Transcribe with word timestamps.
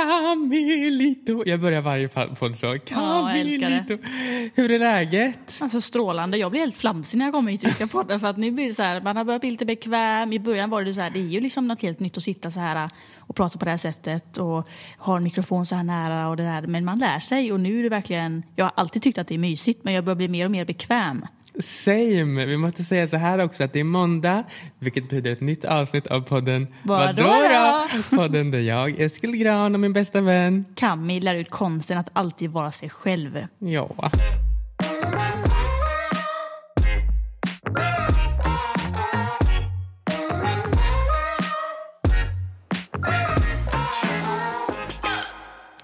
Camilito. 0.00 1.42
Jag 1.46 1.60
börjar 1.60 1.80
varje 1.80 2.08
podd 2.08 2.56
så. 2.56 2.66
Ja. 2.66 2.78
Camilito. 2.86 3.98
Hur 4.54 4.70
är 4.70 4.78
läget? 4.78 5.58
Alltså 5.60 5.80
strålande. 5.80 6.36
Jag 6.36 6.50
blir 6.50 6.60
helt 6.60 6.76
flamsig 6.76 7.18
när 7.18 7.24
jag 7.24 7.34
kommer 7.34 7.52
hit 7.52 7.64
och 7.64 7.70
ska 7.70 7.86
podda 7.86 8.18
för 8.18 8.26
att 8.26 8.36
nu 8.36 8.50
blir 8.50 8.68
det 8.68 8.74
så 8.74 8.82
här, 8.82 9.00
man 9.00 9.16
har 9.16 9.24
börjat 9.24 9.40
bli 9.40 9.50
lite 9.50 9.64
bekväm. 9.64 10.32
I 10.32 10.38
början 10.38 10.70
var 10.70 10.84
det 10.84 10.94
så 10.94 11.00
här, 11.00 11.10
det 11.10 11.20
är 11.20 11.28
ju 11.28 11.40
liksom 11.40 11.68
något 11.68 11.82
helt 11.82 12.00
nytt 12.00 12.16
att 12.16 12.22
sitta 12.22 12.50
så 12.50 12.60
här 12.60 12.90
och 13.18 13.36
prata 13.36 13.58
på 13.58 13.64
det 13.64 13.70
här 13.70 13.78
sättet 13.78 14.36
och 14.36 14.68
ha 14.98 15.16
en 15.16 15.22
mikrofon 15.22 15.66
så 15.66 15.74
här 15.74 15.82
nära 15.82 16.28
och 16.28 16.36
det 16.36 16.42
där. 16.42 16.66
Men 16.66 16.84
man 16.84 16.98
lär 16.98 17.18
sig 17.18 17.52
och 17.52 17.60
nu 17.60 17.78
är 17.78 17.82
det 17.82 17.88
verkligen, 17.88 18.42
jag 18.56 18.64
har 18.64 18.72
alltid 18.74 19.02
tyckt 19.02 19.18
att 19.18 19.28
det 19.28 19.34
är 19.34 19.38
mysigt 19.38 19.84
men 19.84 19.94
jag 19.94 20.04
börjar 20.04 20.16
bli 20.16 20.28
mer 20.28 20.44
och 20.44 20.50
mer 20.50 20.64
bekväm. 20.64 21.26
Same. 21.62 22.46
Vi 22.46 22.56
måste 22.56 22.84
säga 22.84 23.06
så 23.06 23.16
här 23.16 23.38
också 23.38 23.64
att 23.64 23.72
det 23.72 23.80
är 23.80 23.84
måndag, 23.84 24.44
vilket 24.78 25.04
betyder 25.04 25.30
ett 25.30 25.40
nytt 25.40 25.64
avsnitt 25.64 26.06
av 26.06 26.20
podden 26.20 26.66
Vadå 26.82 27.22
då? 27.22 27.86
Podden 28.16 28.50
där 28.50 28.60
jag, 28.60 29.00
Eskil 29.00 29.36
Gran 29.36 29.74
och 29.74 29.80
min 29.80 29.92
bästa 29.92 30.20
vän 30.20 30.64
Cammy 30.74 31.20
lär 31.20 31.34
ut 31.34 31.50
konsten 31.50 31.98
att 31.98 32.10
alltid 32.12 32.50
vara 32.50 32.72
sig 32.72 32.90
själv. 32.90 33.46
Ja. 33.58 34.10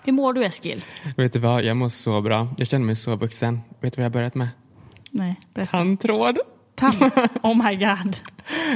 Hur 0.05 0.13
mår 0.13 0.33
du 0.33 0.45
Eskil? 0.45 0.85
Vet 1.17 1.33
du 1.33 1.39
vad, 1.39 1.65
jag 1.65 1.77
mår 1.77 1.89
så 1.89 2.21
bra. 2.21 2.49
Jag 2.57 2.69
känner 2.69 2.87
mig 2.87 2.97
så 2.97 3.17
vuxen. 3.17 3.61
Vet 3.81 3.93
du 3.93 3.97
vad 3.97 4.05
jag 4.05 4.11
har 4.11 4.15
börjat 4.15 4.35
med? 4.35 4.49
Nej, 5.17 5.41
berätta. 5.55 5.71
Tandtråd. 5.71 6.39
Tam- 6.77 7.29
oh 7.43 7.69
my 7.69 7.77
god. 7.77 8.17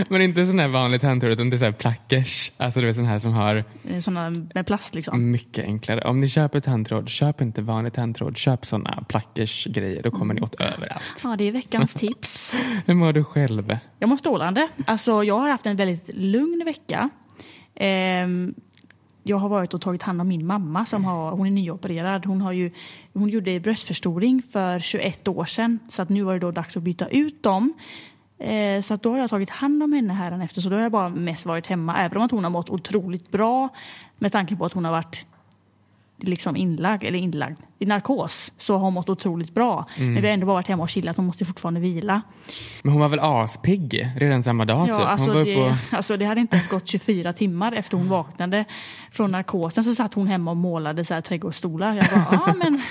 Men 0.08 0.22
inte 0.22 0.46
sån 0.46 0.58
här 0.58 0.68
vanlig 0.68 1.00
tandtråd 1.00 1.32
utan 1.32 1.50
det 1.50 1.56
är 1.56 1.58
så 1.58 1.64
här 1.64 1.72
plackers. 1.72 2.52
Alltså 2.56 2.80
du 2.80 2.86
vet 2.86 2.96
sån 2.96 3.04
här 3.04 3.18
som 3.18 3.32
har 3.32 3.64
Sådana 4.00 4.30
med 4.54 4.66
plast 4.66 4.94
liksom. 4.94 5.30
mycket 5.30 5.64
enklare. 5.64 6.00
Om 6.04 6.20
ni 6.20 6.28
köper 6.28 6.60
tandtråd, 6.60 7.08
köp 7.08 7.40
inte 7.40 7.62
vanlig 7.62 7.92
tandtråd. 7.92 8.36
Köp 8.36 8.66
såna 8.66 9.04
plackers 9.08 9.66
grejer. 9.66 10.02
Då 10.02 10.10
kommer 10.10 10.34
ni 10.34 10.40
åt 10.40 10.54
överallt. 10.60 11.20
Ja, 11.24 11.36
det 11.38 11.48
är 11.48 11.52
veckans 11.52 11.92
tips. 11.92 12.56
Hur 12.86 12.94
mår 12.94 13.12
du 13.12 13.24
själv? 13.24 13.78
Jag 13.98 14.08
mår 14.08 14.16
strålande. 14.16 14.68
Alltså, 14.86 15.24
jag 15.24 15.38
har 15.38 15.48
haft 15.50 15.66
en 15.66 15.76
väldigt 15.76 16.10
lugn 16.14 16.62
vecka. 16.64 17.10
Ehm, 17.74 18.54
jag 19.22 19.36
har 19.36 19.48
varit 19.48 19.74
och 19.74 19.80
tagit 19.80 20.02
hand 20.02 20.20
om 20.20 20.28
min 20.28 20.46
mamma 20.46 20.86
som 20.86 21.04
har, 21.04 21.32
hon 21.32 21.46
är 21.46 21.50
nyopererad. 21.50 22.26
Hon, 22.26 22.40
har 22.40 22.52
ju, 22.52 22.70
hon 23.12 23.28
gjorde 23.28 23.60
bröstförstoring 23.60 24.42
för 24.52 24.78
21 24.78 25.28
år 25.28 25.44
sedan 25.44 25.78
så 25.88 26.02
att 26.02 26.08
nu 26.08 26.22
var 26.22 26.32
det 26.32 26.38
då 26.38 26.50
dags 26.50 26.76
att 26.76 26.82
byta 26.82 27.08
ut 27.08 27.42
dem. 27.42 27.72
Eh, 28.38 28.80
så 28.82 28.94
att 28.94 29.02
då 29.02 29.10
har 29.10 29.18
jag 29.18 29.30
tagit 29.30 29.50
hand 29.50 29.82
om 29.82 29.92
henne 29.92 30.12
här 30.12 30.44
efter 30.44 30.60
så 30.60 30.68
då 30.68 30.76
har 30.76 30.82
jag 30.82 30.92
bara 30.92 31.08
mest 31.08 31.46
varit 31.46 31.66
hemma 31.66 31.96
även 31.96 32.16
om 32.16 32.22
att 32.24 32.30
hon 32.30 32.44
har 32.44 32.50
mått 32.50 32.70
otroligt 32.70 33.30
bra 33.30 33.68
med 34.18 34.32
tanke 34.32 34.56
på 34.56 34.64
att 34.66 34.72
hon 34.72 34.84
har 34.84 34.92
varit 34.92 35.26
liksom 36.24 36.56
inlagd, 36.56 37.04
eller 37.04 37.18
inlagd, 37.18 37.58
i 37.78 37.86
narkos 37.86 38.52
så 38.56 38.72
har 38.74 38.80
hon 38.80 38.92
mått 38.94 39.08
otroligt 39.08 39.54
bra. 39.54 39.86
Men 39.96 40.14
vi 40.14 40.20
har 40.20 40.34
ändå 40.34 40.46
bara 40.46 40.54
varit 40.54 40.66
hemma 40.68 40.82
och 40.82 40.88
chillat, 40.88 41.16
hon 41.16 41.26
måste 41.26 41.44
fortfarande 41.44 41.80
vila. 41.80 42.22
Men 42.82 42.92
hon 42.92 43.00
var 43.00 43.08
väl 43.08 43.18
aspigg 43.20 44.08
redan 44.16 44.42
samma 44.42 44.64
dag 44.64 44.86
typ? 44.86 44.96
Ja, 44.96 45.00
Hon 45.00 45.08
alltså 45.08 45.32
det, 45.40 45.56
och... 45.56 45.72
alltså 45.90 46.16
det 46.16 46.24
hade 46.24 46.40
inte 46.40 46.56
ens 46.56 46.68
gått 46.68 46.88
24 46.88 47.32
timmar 47.32 47.72
efter 47.72 47.96
hon 47.96 48.08
vaknade 48.08 48.64
från 49.12 49.30
narkosen 49.32 49.84
så 49.84 49.94
satt 49.94 50.14
hon 50.14 50.26
hemma 50.26 50.50
och 50.50 50.56
målade 50.56 51.04
så 51.04 51.14
här 51.14 51.20
trädgårdsstolar. 51.20 51.94
Jag 51.94 52.06
bara, 52.06 52.42
ja 52.46 52.54
men 52.58 52.82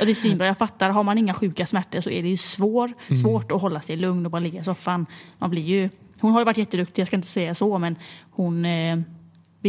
och 0.00 0.06
det 0.06 0.12
är 0.12 0.14
svinbra, 0.14 0.46
jag 0.46 0.58
fattar, 0.58 0.90
har 0.90 1.02
man 1.02 1.18
inga 1.18 1.34
sjuka 1.34 1.66
smärtor 1.66 2.00
så 2.00 2.10
är 2.10 2.22
det 2.22 2.28
ju 2.28 2.36
svår, 2.36 2.92
Mm. 3.08 3.18
svårt 3.20 3.52
att 3.52 3.60
hålla 3.60 3.80
sig 3.80 3.96
lugn 3.96 4.26
och 4.26 4.32
bara 4.32 4.40
ligga 4.40 4.60
i 4.60 4.64
soffan. 4.64 5.06
Man 5.38 5.50
blir 5.50 5.62
ju, 5.62 5.90
hon 6.20 6.32
har 6.32 6.40
ju 6.40 6.44
varit 6.44 6.56
jätteduktig, 6.58 7.02
jag 7.02 7.06
ska 7.06 7.16
inte 7.16 7.28
säga 7.28 7.54
så, 7.54 7.78
men 7.78 7.96
hon 8.30 8.64
eh, 8.64 8.98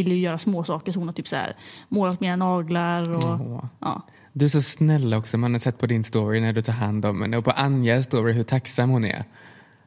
vill 0.04 0.12
ju 0.14 0.20
göra 0.20 0.38
små 0.38 0.64
saker 0.64 0.92
så 0.92 1.00
hon 1.00 1.08
har 1.08 1.14
typ 1.14 1.28
så 1.28 1.36
här 1.36 1.56
målat 1.90 2.22
mina 2.22 2.36
naglar 2.36 3.14
och 3.16 3.64
ja. 3.80 4.02
Du 4.34 4.46
är 4.46 4.50
så 4.50 4.62
snäll 4.62 5.14
också. 5.14 5.38
Man 5.38 5.52
har 5.54 5.60
sett 5.60 5.80
på 5.80 5.86
din 5.88 6.04
story 6.04 6.40
när 6.40 6.54
du 6.54 6.62
tar 6.62 6.74
hand 6.74 7.06
om 7.06 7.22
henne 7.22 7.38
och 7.38 7.44
på 7.46 7.52
Anjas 7.52 8.06
story 8.06 8.34
hur 8.34 8.44
tacksam 8.44 8.90
hon 8.90 9.06
är. 9.06 9.24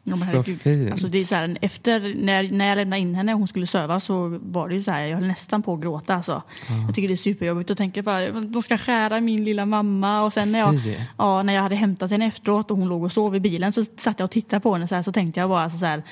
Ja, 0.05 0.17
Så 0.17 0.25
herregud. 0.25 0.61
fint. 0.61 0.91
Alltså 0.91 1.09
det 1.09 1.19
är 1.19 1.25
så 1.25 1.37
här, 1.37 1.59
efter, 1.61 2.15
när, 2.17 2.51
när 2.51 2.69
jag 2.69 2.77
lämnade 2.77 3.03
in 3.03 3.15
henne 3.15 3.33
och 3.33 3.39
hon 3.39 3.49
skulle 3.49 3.67
söva 3.67 4.01
så 4.01 4.39
var 4.43 4.69
det 4.69 4.83
så 4.83 4.91
här, 4.91 5.01
jag 5.07 5.17
höll 5.19 5.27
nästan 5.27 5.63
på 5.63 5.75
att 5.75 5.81
gråta. 5.81 6.15
Alltså. 6.15 6.43
Jag 6.87 6.95
tycker 6.95 7.09
det 7.09 7.15
är 7.15 7.17
superjobbigt 7.17 7.71
att 7.71 7.79
tänka 7.79 8.03
bara, 8.03 8.31
de 8.31 8.63
ska 8.63 8.79
skära 8.79 9.21
min 9.21 9.45
lilla 9.45 9.67
mamma. 9.67 10.23
Och 10.23 10.33
sen 10.33 10.53
när 10.53 10.59
jag, 10.59 10.85
Fy. 10.85 10.95
ja, 11.19 11.43
när 11.43 11.53
jag 11.53 11.63
hade 11.63 11.75
hämtat 11.77 12.11
henne 12.11 12.27
efteråt 12.27 12.71
och 12.71 12.77
hon 12.77 12.89
låg 12.89 13.03
och 13.05 13.13
sov 13.13 13.37
i 13.37 13.41
bilen 13.41 13.73
så 13.73 13.85
satt 13.85 14.19
jag 14.19 14.25
och 14.25 14.31
tittade 14.31 14.61
på 14.61 14.73
henne 14.73 14.89
så, 14.89 14.95
här, 14.95 15.03
så 15.03 15.13
tänkte 15.13 15.41
jag 15.41 15.49
bara 15.49 15.63
alltså, 15.63 15.79
så 15.79 15.87
här, 15.87 16.03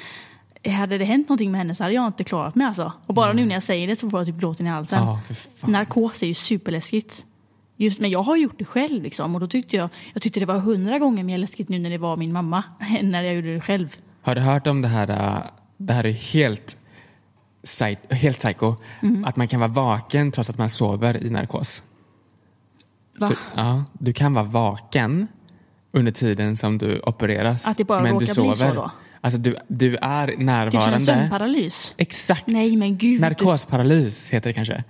hade 0.65 0.99
det 0.99 1.05
hänt 1.05 1.29
någonting 1.29 1.51
med 1.51 1.59
henne 1.61 1.75
så 1.75 1.83
hade 1.85 1.95
jag 1.95 2.07
inte 2.07 2.25
klarat 2.25 2.55
mig 2.55 2.67
alltså. 2.67 2.93
Och 3.07 3.15
bara 3.15 3.33
nu 3.33 3.47
när 3.47 3.55
jag 3.55 3.63
säger 3.63 3.87
det 3.87 3.97
så 3.97 4.11
får 4.11 4.21
jag 4.21 4.27
typ 4.27 4.37
gråten 4.37 4.67
i 4.67 4.71
halsen. 4.71 5.07
Fan. 5.57 5.73
Narkos 5.73 6.23
är 6.23 6.27
ju 6.27 6.35
superläskigt. 6.35 7.25
Just, 7.77 8.01
men 8.01 8.11
jag 8.11 8.23
har 8.23 8.37
gjort 8.37 8.59
det 8.59 8.65
själv 8.65 9.03
liksom, 9.03 9.35
och 9.35 9.41
då 9.41 9.47
tyckte 9.47 9.77
jag, 9.77 9.89
jag 10.13 10.23
tyckte 10.23 10.41
det 10.41 10.47
var 10.47 10.59
hundra 10.59 10.99
gånger 10.99 11.25
mer 11.25 11.39
läskigt 11.39 11.69
nu 11.69 11.79
när 11.79 11.91
det 11.91 11.99
var 11.99 12.17
min 12.17 12.33
mamma 12.33 12.63
än 12.99 13.09
när 13.09 13.23
jag 13.23 13.35
gjorde 13.35 13.55
det 13.55 13.61
själv. 13.61 13.97
Har 14.23 14.35
du 14.35 14.41
hört 14.41 14.67
om 14.67 14.83
det 14.83 14.89
här, 14.89 15.11
äh, 15.11 15.43
det 15.77 15.93
här 15.93 16.07
är 16.07 16.13
helt, 16.13 16.77
helt 18.11 18.39
psycho, 18.39 18.75
Mm. 19.03 19.25
att 19.25 19.37
man 19.37 19.49
kan 19.49 19.61
vara 19.61 19.71
vaken 19.71 20.33
trots 20.33 20.51
att 20.51 20.59
man 20.59 20.71
sover 20.71 21.25
i 21.25 21.31
narkos. 21.31 21.83
Va? 23.19 23.29
Så, 23.29 23.35
ja, 23.57 23.85
du 23.93 24.13
kan 24.13 24.35
vara 24.35 24.45
vaken 24.45 25.29
under 25.99 26.13
tiden 26.13 26.57
som 26.57 26.79
du 26.79 27.01
opereras. 27.01 27.67
Att 27.67 27.77
det 27.77 27.85
bara 27.85 28.03
men 28.03 28.19
du 28.19 28.25
råkar 28.27 28.43
bli 28.43 28.51
så 28.51 28.55
sover. 28.55 28.75
då? 28.75 28.91
Alltså 29.21 29.39
du, 29.39 29.57
du 29.69 29.97
är 29.97 30.27
Typ 30.27 30.35
som 30.35 30.41
en 30.41 30.47
närvarande. 30.47 31.07
sömnparalys. 31.07 31.95
Exakt. 31.97 32.47
Nej 32.47 32.77
men 32.77 32.97
gud. 32.99 33.21
Narkosparalys 33.21 34.29
heter 34.31 34.51
det 34.51 34.55
kanske. 34.55 34.85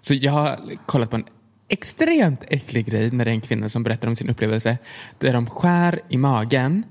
Så 0.00 0.14
jag 0.14 0.32
har 0.32 0.60
kollat 0.86 1.10
på 1.10 1.16
en 1.16 1.24
extremt 1.68 2.44
äcklig 2.48 2.86
grej 2.86 3.10
när 3.10 3.24
det 3.24 3.30
är 3.30 3.34
en 3.34 3.40
kvinna 3.40 3.68
som 3.68 3.82
berättar 3.82 4.08
om 4.08 4.16
sin 4.16 4.30
upplevelse. 4.30 4.78
Där 5.18 5.32
de 5.32 5.46
skär 5.46 6.00
i 6.08 6.16
magen. 6.16 6.82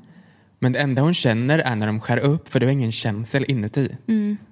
Men 0.59 0.71
det 0.71 0.79
enda 0.79 1.01
hon 1.01 1.13
känner 1.13 1.59
är 1.59 1.75
när 1.75 1.87
de 1.87 1.99
skär 1.99 2.17
upp 2.17 2.49
för 2.49 2.59
det 2.59 2.65
är 2.65 2.69
ingen 2.69 2.91
känsel 2.91 3.45
inuti. 3.47 3.95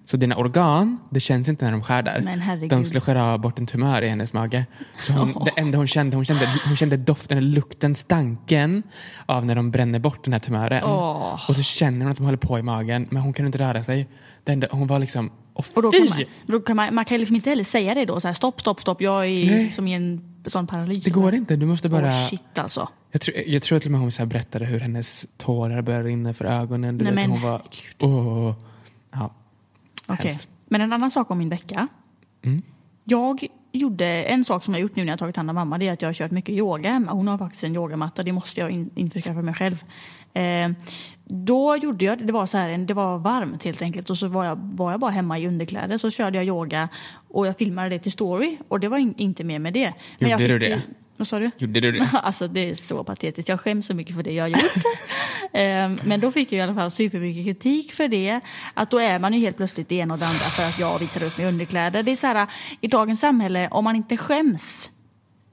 Så 0.05 0.17
dina 0.17 0.35
organ, 0.37 0.97
det 1.09 1.19
känns 1.19 1.47
inte 1.47 1.65
när 1.65 1.71
de 1.71 1.83
skär 1.83 2.01
där. 2.01 2.17
Mm. 2.17 2.67
De 2.67 2.85
skulle 2.85 3.01
skära 3.01 3.37
bort 3.37 3.59
en 3.59 3.67
tumör 3.67 4.01
i 4.01 4.09
hennes 4.09 4.33
mage. 4.33 4.65
Så 5.03 5.13
hon, 5.13 5.45
Det 5.45 5.61
enda 5.61 5.77
hon 5.77 5.87
kände, 5.87 6.15
hon 6.15 6.25
kände, 6.25 6.45
hon 6.65 6.75
kände 6.75 6.97
doften, 6.97 7.51
lukten, 7.51 7.95
stanken 7.95 8.83
av 9.25 9.45
när 9.45 9.55
de 9.55 9.71
bränner 9.71 9.99
bort 9.99 10.23
den 10.23 10.33
här 10.33 10.39
tumören. 10.39 10.83
Åh. 10.83 11.49
Och 11.49 11.55
så 11.55 11.63
känner 11.63 11.99
hon 12.05 12.11
att 12.11 12.17
de 12.17 12.23
håller 12.23 12.37
på 12.37 12.59
i 12.59 12.63
magen 12.63 13.07
men 13.09 13.21
hon 13.21 13.33
kan 13.33 13.45
inte 13.45 13.57
röra 13.57 13.83
sig. 13.83 14.07
Det 14.43 14.51
enda, 14.51 14.67
hon 14.71 14.87
var 14.87 14.99
liksom, 14.99 15.31
åh 15.53 15.65
Och 15.75 15.81
då 15.81 15.91
kan 15.91 16.09
man, 16.09 16.23
då 16.45 16.59
kan 16.59 16.75
man, 16.75 16.95
man 16.95 17.05
kan 17.05 17.17
liksom 17.17 17.35
inte 17.35 17.49
heller 17.49 17.63
säga 17.63 17.93
det 17.93 18.05
då, 18.05 18.19
så 18.19 18.27
här, 18.27 18.35
stopp, 18.35 18.61
stopp, 18.61 18.81
stopp, 18.81 19.01
jag 19.01 19.25
är 19.25 19.45
Nej. 19.45 19.69
som 19.69 19.87
i 19.87 19.93
en 19.93 20.21
sån 20.45 20.67
paralys. 20.67 21.03
Det 21.03 21.11
går 21.11 21.35
inte, 21.35 21.55
du 21.55 21.65
måste 21.65 21.89
bara... 21.89 22.07
Åh 22.07 22.27
shit 22.27 22.59
alltså. 22.59 22.89
Jag 23.17 23.21
tror, 23.21 23.37
jag 23.47 23.61
tror 23.61 23.79
till 23.79 23.87
och 23.87 23.91
med 23.91 24.01
hon 24.01 24.11
så 24.11 24.25
berättade 24.25 24.65
hur 24.65 24.79
hennes 24.79 25.25
tårar 25.37 25.81
började 25.81 26.07
rinna 26.07 26.33
för 26.33 26.45
ögonen. 26.45 26.97
Du 26.97 27.03
Nej, 27.03 27.13
vet, 27.13 27.29
men 27.29 27.31
hon 27.31 27.41
var... 27.41 27.61
Åh. 27.99 28.55
Ja. 29.11 29.33
Hemskt. 30.15 30.47
Men 30.65 30.81
en 30.81 30.93
annan 30.93 31.11
sak 31.11 31.31
om 31.31 31.37
min 31.37 31.49
vecka. 31.49 31.87
Mm. 32.45 32.61
Jag 33.03 33.47
gjorde 33.71 34.05
en 34.05 34.45
sak 34.45 34.63
som 34.63 34.73
jag 34.73 34.81
gjort 34.81 34.95
nu 34.95 35.03
när 35.03 35.11
jag 35.11 35.19
tagit 35.19 35.35
hand 35.35 35.49
om 35.49 35.55
mamma. 35.55 35.77
Det 35.77 35.87
är 35.87 35.93
att 35.93 36.01
jag 36.01 36.09
har 36.09 36.13
kört 36.13 36.31
mycket 36.31 36.55
yoga 36.55 36.91
hemma. 36.91 37.11
Hon 37.11 37.27
har 37.27 37.37
faktiskt 37.37 37.63
en 37.63 37.75
yogamatta. 37.75 38.23
Det 38.23 38.31
måste 38.31 38.59
jag 38.59 38.71
in, 38.71 38.89
införskaffa 38.95 39.41
mig 39.41 39.53
själv. 39.53 39.83
Eh, 40.33 40.71
då 41.25 41.77
gjorde 41.77 42.05
jag, 42.05 42.27
det 42.27 42.33
var 42.33 42.45
så 42.45 42.57
här, 42.57 42.77
det 42.77 42.93
var 42.93 43.17
varmt 43.17 43.63
helt 43.63 43.81
enkelt. 43.81 44.09
Och 44.09 44.17
så 44.17 44.27
var 44.27 44.45
jag, 44.45 44.55
var 44.55 44.91
jag 44.91 44.99
bara 44.99 45.11
hemma 45.11 45.39
i 45.39 45.47
underkläder. 45.47 45.97
Så 45.97 46.11
körde 46.11 46.37
jag 46.37 46.45
yoga 46.45 46.89
och 47.27 47.47
jag 47.47 47.57
filmade 47.57 47.89
det 47.89 47.99
till 47.99 48.11
story. 48.11 48.57
Och 48.67 48.79
det 48.79 48.87
var 48.87 48.97
in, 48.97 49.13
inte 49.17 49.43
mer 49.43 49.59
med 49.59 49.73
det. 49.73 49.93
Men 50.19 50.29
jag 50.29 50.41
Gjorde 50.41 50.59
du 50.59 50.65
fick 50.65 50.75
det? 50.75 50.81
Vad 51.17 51.27
sa 51.27 51.39
du? 51.39 51.51
Gjorde 51.57 51.79
du 51.79 51.91
det? 51.91 52.09
Alltså 52.23 52.47
det 52.47 52.69
är 52.69 52.75
så 52.75 53.03
patetiskt. 53.03 53.49
Jag 53.49 53.59
skäms 53.59 53.85
så 53.87 53.93
mycket 53.93 54.15
för 54.15 54.23
det 54.23 54.31
jag 54.31 54.43
har 54.43 54.49
gjort. 54.49 54.83
Ehm, 55.53 55.99
Men 56.03 56.19
då 56.19 56.31
fick 56.31 56.51
jag 56.51 56.59
i 56.59 56.61
alla 56.61 56.75
fall 56.75 56.91
supermycket 56.91 57.45
kritik 57.45 57.93
för 57.93 58.07
det. 58.07 58.39
Att 58.73 58.91
då 58.91 58.97
är 58.99 59.19
man 59.19 59.33
ju 59.33 59.39
helt 59.39 59.57
plötsligt 59.57 59.89
det 59.89 59.95
ena 59.95 60.13
och 60.13 60.19
det 60.19 60.25
andra 60.25 60.39
för 60.39 60.63
att 60.63 60.79
jag 60.79 60.99
visar 60.99 61.23
upp 61.23 61.37
mig 61.37 61.47
underkläder. 61.47 62.03
Det 62.03 62.11
är 62.11 62.15
så 62.15 62.27
här, 62.27 62.47
i 62.81 62.87
dagens 62.87 63.19
samhälle, 63.19 63.67
om 63.71 63.83
man 63.83 63.95
inte 63.95 64.17
skäms, 64.17 64.91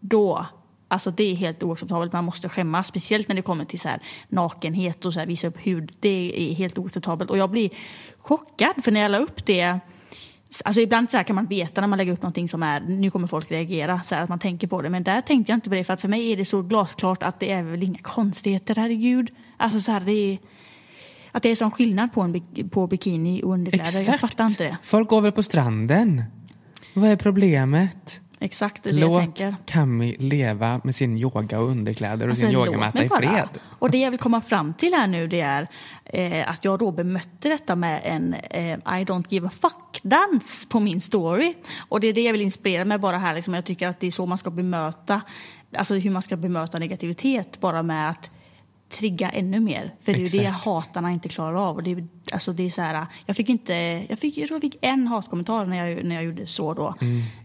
då 0.00 0.46
Alltså 0.88 1.10
det 1.10 1.24
är 1.24 1.34
helt 1.34 1.62
oacceptabelt, 1.62 2.12
man 2.12 2.24
måste 2.24 2.48
skämmas. 2.48 2.86
Speciellt 2.86 3.28
när 3.28 3.34
det 3.34 3.42
kommer 3.42 3.64
till 3.64 3.80
så 3.80 3.88
här 3.88 4.00
nakenhet 4.28 5.04
och 5.04 5.12
så 5.12 5.20
här, 5.20 5.26
visa 5.26 5.46
upp 5.46 5.66
hud. 5.66 5.92
Det 6.00 6.50
är 6.50 6.54
helt 6.54 6.78
oacceptabelt. 6.78 7.30
Och 7.30 7.38
jag 7.38 7.50
blir 7.50 7.70
chockad, 8.18 8.84
för 8.84 8.92
när 8.92 9.00
jag 9.00 9.10
la 9.10 9.18
upp 9.18 9.46
det 9.46 9.80
Alltså 10.64 10.80
ibland 10.80 11.10
så 11.10 11.16
här 11.16 11.24
kan 11.24 11.36
man 11.36 11.46
veta 11.46 11.80
när 11.80 11.88
man 11.88 11.96
lägger 11.96 12.12
upp 12.12 12.22
någonting 12.22 12.48
som 12.48 12.62
är, 12.62 12.80
nu 12.80 13.10
kommer 13.10 13.26
folk 13.26 13.52
reagera, 13.52 14.02
så 14.02 14.14
att 14.14 14.28
man 14.28 14.38
tänker 14.38 14.66
på 14.66 14.82
det. 14.82 14.90
Men 14.90 15.04
där 15.04 15.20
tänkte 15.20 15.52
jag 15.52 15.56
inte 15.56 15.68
på 15.68 15.74
det, 15.74 15.84
för 15.84 15.94
att 15.94 16.00
för 16.00 16.08
mig 16.08 16.32
är 16.32 16.36
det 16.36 16.44
så 16.44 16.62
glasklart 16.62 17.22
att 17.22 17.40
det 17.40 17.52
är 17.52 17.62
väl 17.62 17.82
inga 17.82 17.98
konstigheter, 17.98 18.74
herregud. 18.74 19.30
Alltså 19.56 19.80
så 19.80 19.92
här, 19.92 20.00
det 20.00 20.12
är, 20.12 20.38
att 21.32 21.42
det 21.42 21.48
är 21.48 21.54
sån 21.54 21.70
skillnad 21.70 22.12
på, 22.12 22.20
en, 22.20 22.42
på 22.70 22.86
bikini 22.86 23.42
och 23.42 23.52
underkläder. 23.52 24.00
Jag 24.10 24.20
fattar 24.20 24.46
inte 24.46 24.64
det. 24.64 24.76
Folk 24.82 25.08
går 25.08 25.20
väl 25.20 25.32
på 25.32 25.42
stranden? 25.42 26.24
Vad 26.94 27.10
är 27.10 27.16
problemet? 27.16 28.20
Exakt, 28.44 28.82
det 28.82 28.90
är 28.90 28.94
det 28.94 29.00
jag 29.00 29.10
Låt 29.10 29.18
tänker. 29.18 29.56
Kami 29.66 30.16
leva 30.18 30.80
med 30.84 30.96
sin 30.96 31.18
yoga 31.18 31.60
och 31.60 31.68
underkläder 31.68 32.26
och 32.26 32.30
Alltså, 32.30 32.44
sin 32.44 32.54
låt 32.54 32.66
yogamatta 32.66 32.98
mig 32.98 33.06
i 33.06 33.08
fred. 33.08 33.48
Och 33.78 33.90
det 33.90 33.98
jag 33.98 34.10
vill 34.10 34.20
komma 34.20 34.40
fram 34.40 34.74
till 34.74 34.94
här 34.94 35.06
nu 35.06 35.26
det 35.26 35.40
är 35.40 35.68
eh, 36.04 36.50
att 36.50 36.64
jag 36.64 36.78
då 36.78 36.90
bemötte 36.90 37.48
detta 37.48 37.76
med 37.76 38.00
en 38.04 38.34
eh, 38.34 38.72
I 38.74 39.04
don't 39.04 39.24
give 39.28 39.46
a 39.46 39.50
fuck-dans 39.60 40.68
på 40.68 40.80
min 40.80 41.00
story. 41.00 41.54
Och 41.88 42.00
det 42.00 42.06
är 42.06 42.12
det 42.12 42.20
jag 42.20 42.32
vill 42.32 42.42
inspirera 42.42 42.84
med 42.84 43.00
bara 43.00 43.18
här. 43.18 43.34
Liksom, 43.34 43.54
jag 43.54 43.64
tycker 43.64 43.88
att 43.88 44.00
det 44.00 44.06
är 44.06 44.10
så 44.10 44.26
man 44.26 44.38
ska 44.38 44.50
bemöta, 44.50 45.20
alltså 45.76 45.94
hur 45.94 46.10
man 46.10 46.22
ska 46.22 46.36
bemöta 46.36 46.78
negativitet 46.78 47.60
bara 47.60 47.82
med 47.82 48.10
att 48.10 48.30
trigga 48.88 49.30
ännu 49.30 49.60
mer. 49.60 49.94
För 50.00 50.12
det 50.12 50.18
är 50.18 50.22
ju 50.22 50.28
det 50.28 50.44
Exakt. 50.44 50.64
hatarna 50.64 51.10
inte 51.10 51.28
klarar 51.28 51.68
av. 51.68 51.76
Och 51.76 51.82
det, 51.82 52.04
alltså 52.32 52.52
det 52.52 52.66
är 52.66 52.70
så 52.70 52.82
här, 52.82 53.06
jag 53.26 53.36
fick 53.36 53.48
inte, 53.48 53.74
jag, 54.08 54.18
fick, 54.18 54.38
jag 54.38 54.60
fick 54.60 54.78
en 54.80 55.06
hatkommentar 55.06 55.66
när 55.66 55.88
jag, 55.88 56.04
när 56.04 56.14
jag 56.14 56.24
gjorde 56.24 56.46
så 56.46 56.74
då. 56.74 56.94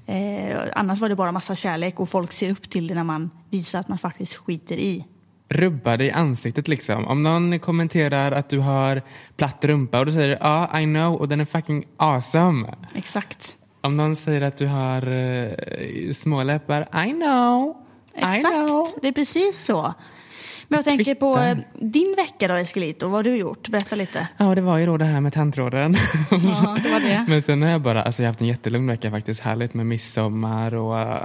Eh, 0.06 0.58
annars 0.74 1.00
var 1.00 1.10
det 1.10 1.16
bara 1.16 1.32
massa 1.32 1.56
kärlek 1.56 2.00
och 2.00 2.10
folk 2.10 2.34
ser 2.34 2.50
upp 2.50 2.70
till 2.70 2.88
det 2.88 2.94
när 2.94 3.04
man 3.04 3.30
visar 3.50 3.80
att 3.80 3.88
man 3.88 3.98
faktiskt 3.98 4.36
skiter 4.36 4.78
i. 4.78 5.06
Rubba 5.50 5.98
dig 5.98 6.08
i 6.08 6.12
ansiktet 6.12 6.68
liksom. 6.68 7.08
Om 7.08 7.24
någon 7.24 7.60
kommenterar 7.60 8.32
att 8.32 8.50
du 8.50 8.60
har 8.60 9.02
platt 9.36 9.66
rumpa 9.66 10.00
och 10.00 10.06
du 10.06 10.12
säger 10.12 10.38
ja, 10.42 10.80
I 10.80 10.84
know 10.84 11.16
och 11.16 11.28
den 11.28 11.42
är 11.42 11.46
fucking 11.46 11.86
awesome. 11.98 12.76
Exakt. 12.96 13.58
Om 13.82 13.98
någon 13.98 14.16
säger 14.16 14.42
att 14.42 14.58
du 14.58 14.68
har 14.68 15.08
uh, 15.08 16.14
små 16.14 16.44
läppar, 16.44 16.82
I 16.82 17.12
know, 17.12 17.78
I 18.16 18.22
know. 18.22 18.86
Exakt, 18.86 19.02
det 19.02 19.08
är 19.08 19.12
precis 19.12 19.66
så. 19.66 19.94
Men 20.72 20.78
jag 20.78 20.86
tänker 20.86 21.16
på 21.16 21.38
eh, 21.38 21.58
din 21.74 22.16
vecka 22.18 22.48
då 22.48 22.54
Eskelito, 22.54 23.08
vad 23.08 23.16
har 23.16 23.24
du 23.24 23.38
gjort? 23.38 23.70
Berätta 23.70 23.96
lite. 23.96 24.28
Ja, 24.38 24.56
det 24.56 24.62
var 24.62 24.78
ju 24.78 24.86
då 24.86 24.98
det 24.98 25.06
här 25.06 25.22
med 25.22 25.34
tandtråden. 25.34 25.96
Ja, 26.32 26.78
det 26.84 26.90
var 26.90 27.00
det. 27.00 27.26
Men 27.28 27.42
sen 27.42 27.62
har 27.62 27.70
jag 27.70 27.82
bara, 27.82 28.04
alltså 28.04 28.22
jag 28.22 28.28
har 28.28 28.32
haft 28.32 28.42
en 28.42 28.48
jättelugn 28.48 28.88
vecka 28.88 29.12
faktiskt. 29.12 29.42
Härligt 29.42 29.74
med 29.74 29.86
midsommar 29.86 30.76
och 30.76 30.94
uh, 30.94 31.18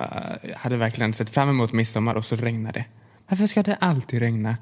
jag 0.43 0.57
hade 0.57 0.77
verkligen 0.77 1.13
sett 1.13 1.31
fram 1.31 1.49
emot 1.49 1.73
midsommar 1.73 2.15
och 2.15 2.25
så 2.25 2.37
regnade 2.37 2.79
det. 2.79 2.85
Varför 3.29 3.47
ska 3.47 3.63
det 3.63 3.77
alltid 3.81 4.21
regna? 4.21 4.57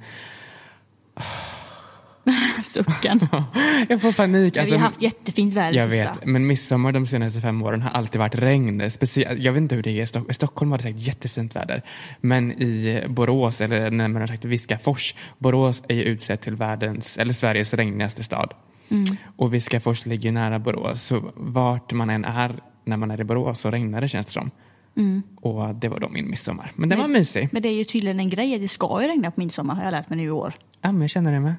Sucken. 2.72 3.20
jag 3.88 4.00
får 4.00 4.12
panik. 4.12 4.56
Alltså, 4.56 4.74
vi 4.74 4.78
har 4.78 4.84
haft 4.86 5.02
jättefint 5.02 5.54
väder 5.54 5.78
jag 5.78 5.90
sista. 5.90 6.12
vet, 6.12 6.24
men 6.24 6.46
midsommar 6.46 6.92
de 6.92 7.06
senaste 7.06 7.40
fem 7.40 7.62
åren 7.62 7.82
har 7.82 7.90
alltid 7.90 8.18
varit 8.18 8.34
regn. 8.34 8.90
Speciellt, 8.90 9.40
jag 9.40 9.52
vet 9.52 9.60
inte 9.60 9.74
hur 9.74 9.82
det 9.82 9.90
är 9.90 10.02
i 10.02 10.06
Stock- 10.06 10.30
i 10.30 10.34
Stockholm 10.34 10.70
var 10.70 10.78
det 10.78 10.82
säkert 10.82 11.00
jättefint 11.00 11.56
väder. 11.56 11.82
Men 12.20 12.52
i 12.52 13.04
Borås, 13.08 13.60
eller 13.60 13.90
närmare 13.90 14.28
sagt 14.28 14.44
Viskafors, 14.44 15.14
Borås 15.38 15.82
är 15.88 15.94
ju 15.94 16.02
utsedd 16.02 16.40
till 16.40 16.56
världens, 16.56 17.16
eller 17.18 17.32
Sveriges 17.32 17.74
regnigaste 17.74 18.22
stad. 18.22 18.54
Mm. 18.88 19.04
Och 19.36 19.54
Viskafors 19.54 20.06
ligger 20.06 20.32
nära 20.32 20.58
Borås, 20.58 21.02
så 21.02 21.32
vart 21.36 21.92
man 21.92 22.10
än 22.10 22.24
är 22.24 22.60
när 22.84 22.96
man 22.96 23.10
är 23.10 23.20
i 23.20 23.24
Borås 23.24 23.60
så 23.60 23.70
regnar 23.70 24.00
det 24.00 24.08
känns 24.08 24.26
det 24.26 24.32
som. 24.32 24.50
Och 25.36 25.74
det 25.74 25.88
var 25.88 26.00
då 26.00 26.08
min 26.08 26.30
midsommar. 26.30 26.72
Men 26.74 26.88
den 26.88 26.98
var 26.98 27.08
mysig. 27.08 27.40
Mm. 27.40 27.50
Men 27.52 27.62
det 27.62 27.68
är 27.68 27.74
ju 27.74 27.84
tydligen 27.84 28.20
en 28.20 28.28
grej, 28.30 28.58
det 28.58 28.68
ska 28.68 29.02
ju 29.02 29.08
regna 29.08 29.30
på 29.30 29.40
midsommar 29.40 29.74
har 29.74 29.84
jag 29.84 29.90
lärt 29.90 30.08
mig 30.08 30.16
nu 30.16 30.24
i 30.24 30.30
år. 30.30 30.52
Ja, 30.80 30.92
men 30.92 31.00
jag 31.00 31.10
känner 31.10 31.32
det 31.32 31.40
med. 31.40 31.54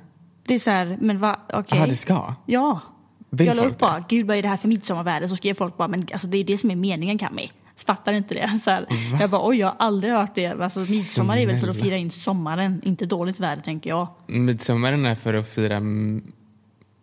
Det 0.47 0.53
är 0.53 0.59
så 0.59 0.71
här, 0.71 0.97
men 1.01 1.19
va, 1.19 1.39
okej. 1.53 1.77
Jaha, 1.77 1.87
det 1.87 1.95
ska? 1.95 2.35
Ja. 2.45 2.79
Vill 3.29 3.47
jag 3.47 3.57
la 3.57 3.65
upp 3.65 3.77
bara, 3.77 4.03
gud 4.09 4.27
vad 4.27 4.37
är 4.37 4.41
det 4.41 4.47
här 4.47 4.57
för 4.57 4.67
midsommarväder? 4.67 5.27
Så 5.27 5.35
skrev 5.35 5.53
folk 5.53 5.77
bara, 5.77 5.87
men 5.87 6.07
alltså, 6.11 6.27
det 6.27 6.37
är 6.37 6.43
det 6.43 6.57
som 6.57 6.71
är 6.71 6.75
meningen 6.75 7.17
Kami. 7.17 7.49
Fattar 7.75 8.13
inte 8.13 8.33
det? 8.33 8.59
Så 8.63 8.71
här, 8.71 8.85
jag 9.19 9.29
bara, 9.29 9.47
oj 9.47 9.57
jag 9.57 9.67
har 9.67 9.75
aldrig 9.79 10.13
hört 10.13 10.35
det. 10.35 10.47
Alltså, 10.61 10.79
midsommar 10.79 11.37
är 11.37 11.47
väl 11.47 11.57
för 11.57 11.67
att 11.67 11.79
fira 11.79 11.97
in 11.97 12.11
sommaren, 12.11 12.81
inte 12.83 13.05
dåligt 13.05 13.39
väder 13.39 13.61
tänker 13.61 13.89
jag. 13.89 14.07
Midsommaren 14.27 15.05
är 15.05 15.15
för 15.15 15.33
att 15.33 15.49
fira 15.49 15.79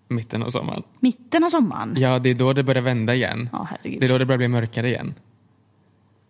mitten 0.08 0.42
av 0.42 0.50
sommaren. 0.50 0.82
Mitten 1.00 1.44
av 1.44 1.50
sommaren? 1.50 1.94
Ja, 1.96 2.18
det 2.18 2.30
är 2.30 2.34
då 2.34 2.52
det 2.52 2.62
börjar 2.62 2.82
vända 2.82 3.14
igen. 3.14 3.48
Ja, 3.52 3.68
herregud. 3.70 4.00
Det 4.00 4.06
är 4.06 4.08
då 4.08 4.18
det 4.18 4.26
börjar 4.26 4.38
bli 4.38 4.48
mörkare 4.48 4.88
igen. 4.88 5.14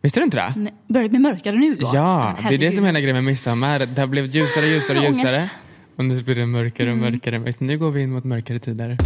Visste 0.03 0.21
du 0.21 0.25
inte 0.25 0.37
det? 0.37 0.53
Nej, 0.57 0.75
Börjar 0.87 1.03
det 1.03 1.09
bli 1.11 1.19
mörkare 1.19 1.57
nu 1.57 1.75
då? 1.75 1.91
Ja, 1.93 1.93
det 1.93 1.99
är 2.01 2.35
det 2.35 2.43
Herregud. 2.43 2.75
som 2.75 2.83
är 2.85 2.89
hela 2.89 3.01
grejen 3.01 3.17
med 3.17 3.25
midsommar. 3.25 3.79
Det 3.79 4.01
har 4.01 4.07
blivit 4.07 4.35
ljusare, 4.35 4.67
ljusare, 4.67 5.07
ljusare. 5.07 5.51
Och 6.01 6.07
nu 6.07 6.23
blir 6.23 6.35
det 6.35 6.47
mörkare 6.47 6.91
och 6.91 6.97
Mm. 6.97 7.11
mörkare. 7.13 7.39
Men 7.39 7.53
Nu 7.59 7.79
går 7.79 7.91
vi 7.91 8.03
in 8.03 8.13
mot 8.13 8.25
mörkare 8.25 8.59
tider. 8.59 8.97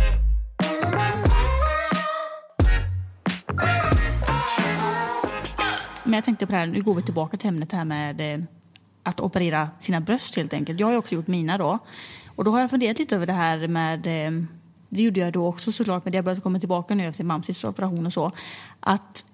Men 6.04 6.12
jag 6.12 6.24
tänkte 6.24 6.46
på 6.46 6.52
det 6.52 6.58
här, 6.58 6.66
nu 6.66 6.82
går 6.82 6.94
vi 6.94 7.02
tillbaka 7.02 7.36
till 7.36 7.48
ämnet 7.48 7.72
här 7.72 7.84
med 7.84 8.34
eh, 8.34 8.40
att 9.02 9.20
operera 9.20 9.70
sina 9.80 10.00
bröst 10.00 10.36
helt 10.36 10.52
enkelt. 10.54 10.80
Jag 10.80 10.86
har 10.86 10.96
också 10.96 11.14
gjort 11.14 11.26
mina 11.26 11.58
då. 11.58 11.78
Och 12.26 12.44
då 12.44 12.50
har 12.50 12.60
jag 12.60 12.70
funderat 12.70 12.98
lite 12.98 13.16
över 13.16 13.26
det 13.26 13.32
här 13.32 13.68
med, 13.68 14.06
eh, 14.06 14.42
det 14.88 15.02
gjorde 15.02 15.20
jag 15.20 15.32
då 15.32 15.46
också 15.46 15.72
såklart, 15.72 16.04
men 16.04 16.12
det 16.12 16.18
har 16.18 16.22
börjat 16.22 16.42
komma 16.42 16.58
tillbaka 16.58 16.94
nu 16.94 17.06
efter 17.06 17.24
Mamsis 17.24 17.64
operation 17.64 18.06
och 18.06 18.12
så. 18.12 18.30
Att 18.80 19.24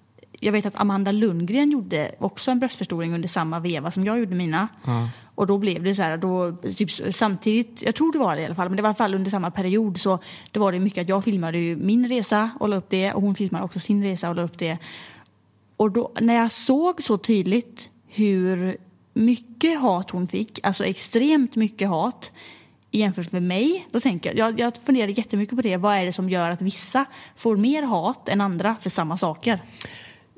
jag 0.41 0.53
vet 0.53 0.67
att 0.67 0.77
Amanda 0.77 1.13
Lundgren 1.13 1.71
gjorde 1.71 2.11
också 2.19 2.51
en 2.51 2.59
bröstförstoring 2.59 3.15
under 3.15 3.29
samma 3.29 3.61
veva 3.61 3.91
som 3.91 4.05
jag 4.05 4.19
gjorde 4.19 4.35
mina. 4.35 4.69
Ja. 4.85 5.09
Och 5.41 5.47
då 5.47 5.59
blev 5.59 5.83
det 5.83 5.95
så 5.95 6.03
här, 6.03 6.17
då, 6.17 6.53
typ, 6.77 6.91
samtidigt, 7.15 7.83
jag 7.83 7.95
tror 7.95 8.13
det 8.13 8.19
var 8.19 8.37
det 8.37 8.43
i 8.43 8.45
alla 8.45 8.55
fall, 8.55 8.69
men 8.69 8.77
det 8.77 8.83
var 8.83 8.89
i 8.89 8.91
alla 8.91 8.95
fall 8.95 9.15
under 9.15 9.31
samma 9.31 9.51
period 9.51 10.01
så 10.01 10.19
det 10.51 10.61
var 10.61 10.73
det 10.73 10.81
mycket 10.81 11.03
att 11.03 11.09
jag 11.09 11.25
filmade 11.25 11.59
ju 11.59 11.77
min 11.77 12.09
resa 12.09 12.51
och 12.61 12.69
la 12.69 12.77
upp 12.77 12.91
det 12.91 13.13
och 13.13 13.23
hon 13.23 13.35
filmade 13.35 13.65
också 13.65 13.79
sin 13.79 14.03
resa 14.03 14.29
och 14.29 14.37
la 14.37 14.43
upp 14.43 14.59
det. 14.59 14.79
Och 15.77 15.91
då, 15.91 16.13
när 16.21 16.35
jag 16.35 16.51
såg 16.51 17.03
så 17.03 17.19
tydligt 17.19 17.91
hur 18.07 18.77
mycket 19.15 19.81
hat 19.81 20.11
hon 20.11 20.27
fick, 20.27 20.61
alltså 20.63 20.85
extremt 20.85 21.57
mycket 21.57 21.89
hat 21.89 22.33
jämfört 22.91 23.33
med 23.33 23.43
mig, 23.43 23.89
då 23.91 24.01
tänker 24.01 24.35
jag, 24.35 24.39
jag, 24.39 24.61
jag 24.61 24.77
funderade 24.77 25.13
jättemycket 25.13 25.57
på 25.57 25.63
det, 25.63 25.77
vad 25.77 25.97
är 25.97 26.05
det 26.05 26.13
som 26.13 26.31
gör 26.31 26.49
att 26.49 26.63
vissa 26.63 27.05
får 27.37 27.57
mer 27.57 27.83
hat 27.83 28.29
än 28.29 28.41
andra 28.41 28.77
för 28.81 28.91
samma 28.91 29.17
saker? 29.17 29.61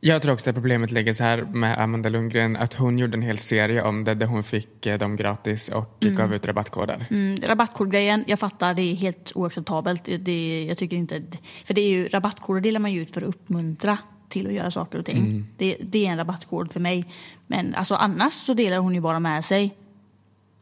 Jag 0.04 0.22
tror 0.22 0.32
också 0.34 0.50
att 0.50 0.56
problemet 0.56 0.90
ligger 0.90 1.12
så 1.12 1.24
här 1.24 1.42
med 1.42 1.78
Amanda 1.82 2.08
Lundgren. 2.08 2.56
Att 2.56 2.74
hon 2.74 2.98
gjorde 2.98 3.16
en 3.16 3.22
hel 3.22 3.38
serie 3.38 3.82
om 3.82 4.04
det 4.04 4.14
där 4.14 4.26
hon 4.26 4.42
fick 4.44 4.86
eh, 4.86 4.98
dem 4.98 5.16
gratis 5.16 5.68
och 5.68 5.96
gav 6.00 6.34
ut 6.34 6.46
rabattkoder. 6.46 7.06
Mm, 7.10 7.36
rabattkodgrejen, 7.46 8.24
jag 8.26 8.38
fattar, 8.38 8.74
det 8.74 8.82
är 8.82 8.94
helt 8.94 9.32
oacceptabelt. 9.34 10.08
Det- 10.18 10.64
jag 10.68 10.78
tycker 10.78 10.96
inte, 10.96 11.22
för 11.64 11.74
det 11.74 11.80
är 11.80 11.88
ju, 11.88 12.08
rabattkoder 12.08 12.60
delar 12.60 12.80
man 12.80 12.92
ju 12.92 13.02
ut 13.02 13.10
för 13.10 13.22
att 13.22 13.28
uppmuntra 13.28 13.98
till 14.28 14.46
att 14.46 14.52
göra 14.52 14.70
saker 14.70 14.98
och 14.98 15.06
ting. 15.06 15.46
Det, 15.56 15.76
det 15.80 16.06
är 16.06 16.10
en 16.10 16.18
rabattkod 16.18 16.72
för 16.72 16.80
mig. 16.80 17.04
Men 17.46 17.74
alltså, 17.74 17.94
annars 17.94 18.32
så 18.32 18.54
delar 18.54 18.76
hon 18.78 18.94
ju 18.94 19.00
bara 19.00 19.20
med 19.20 19.44
sig. 19.44 19.74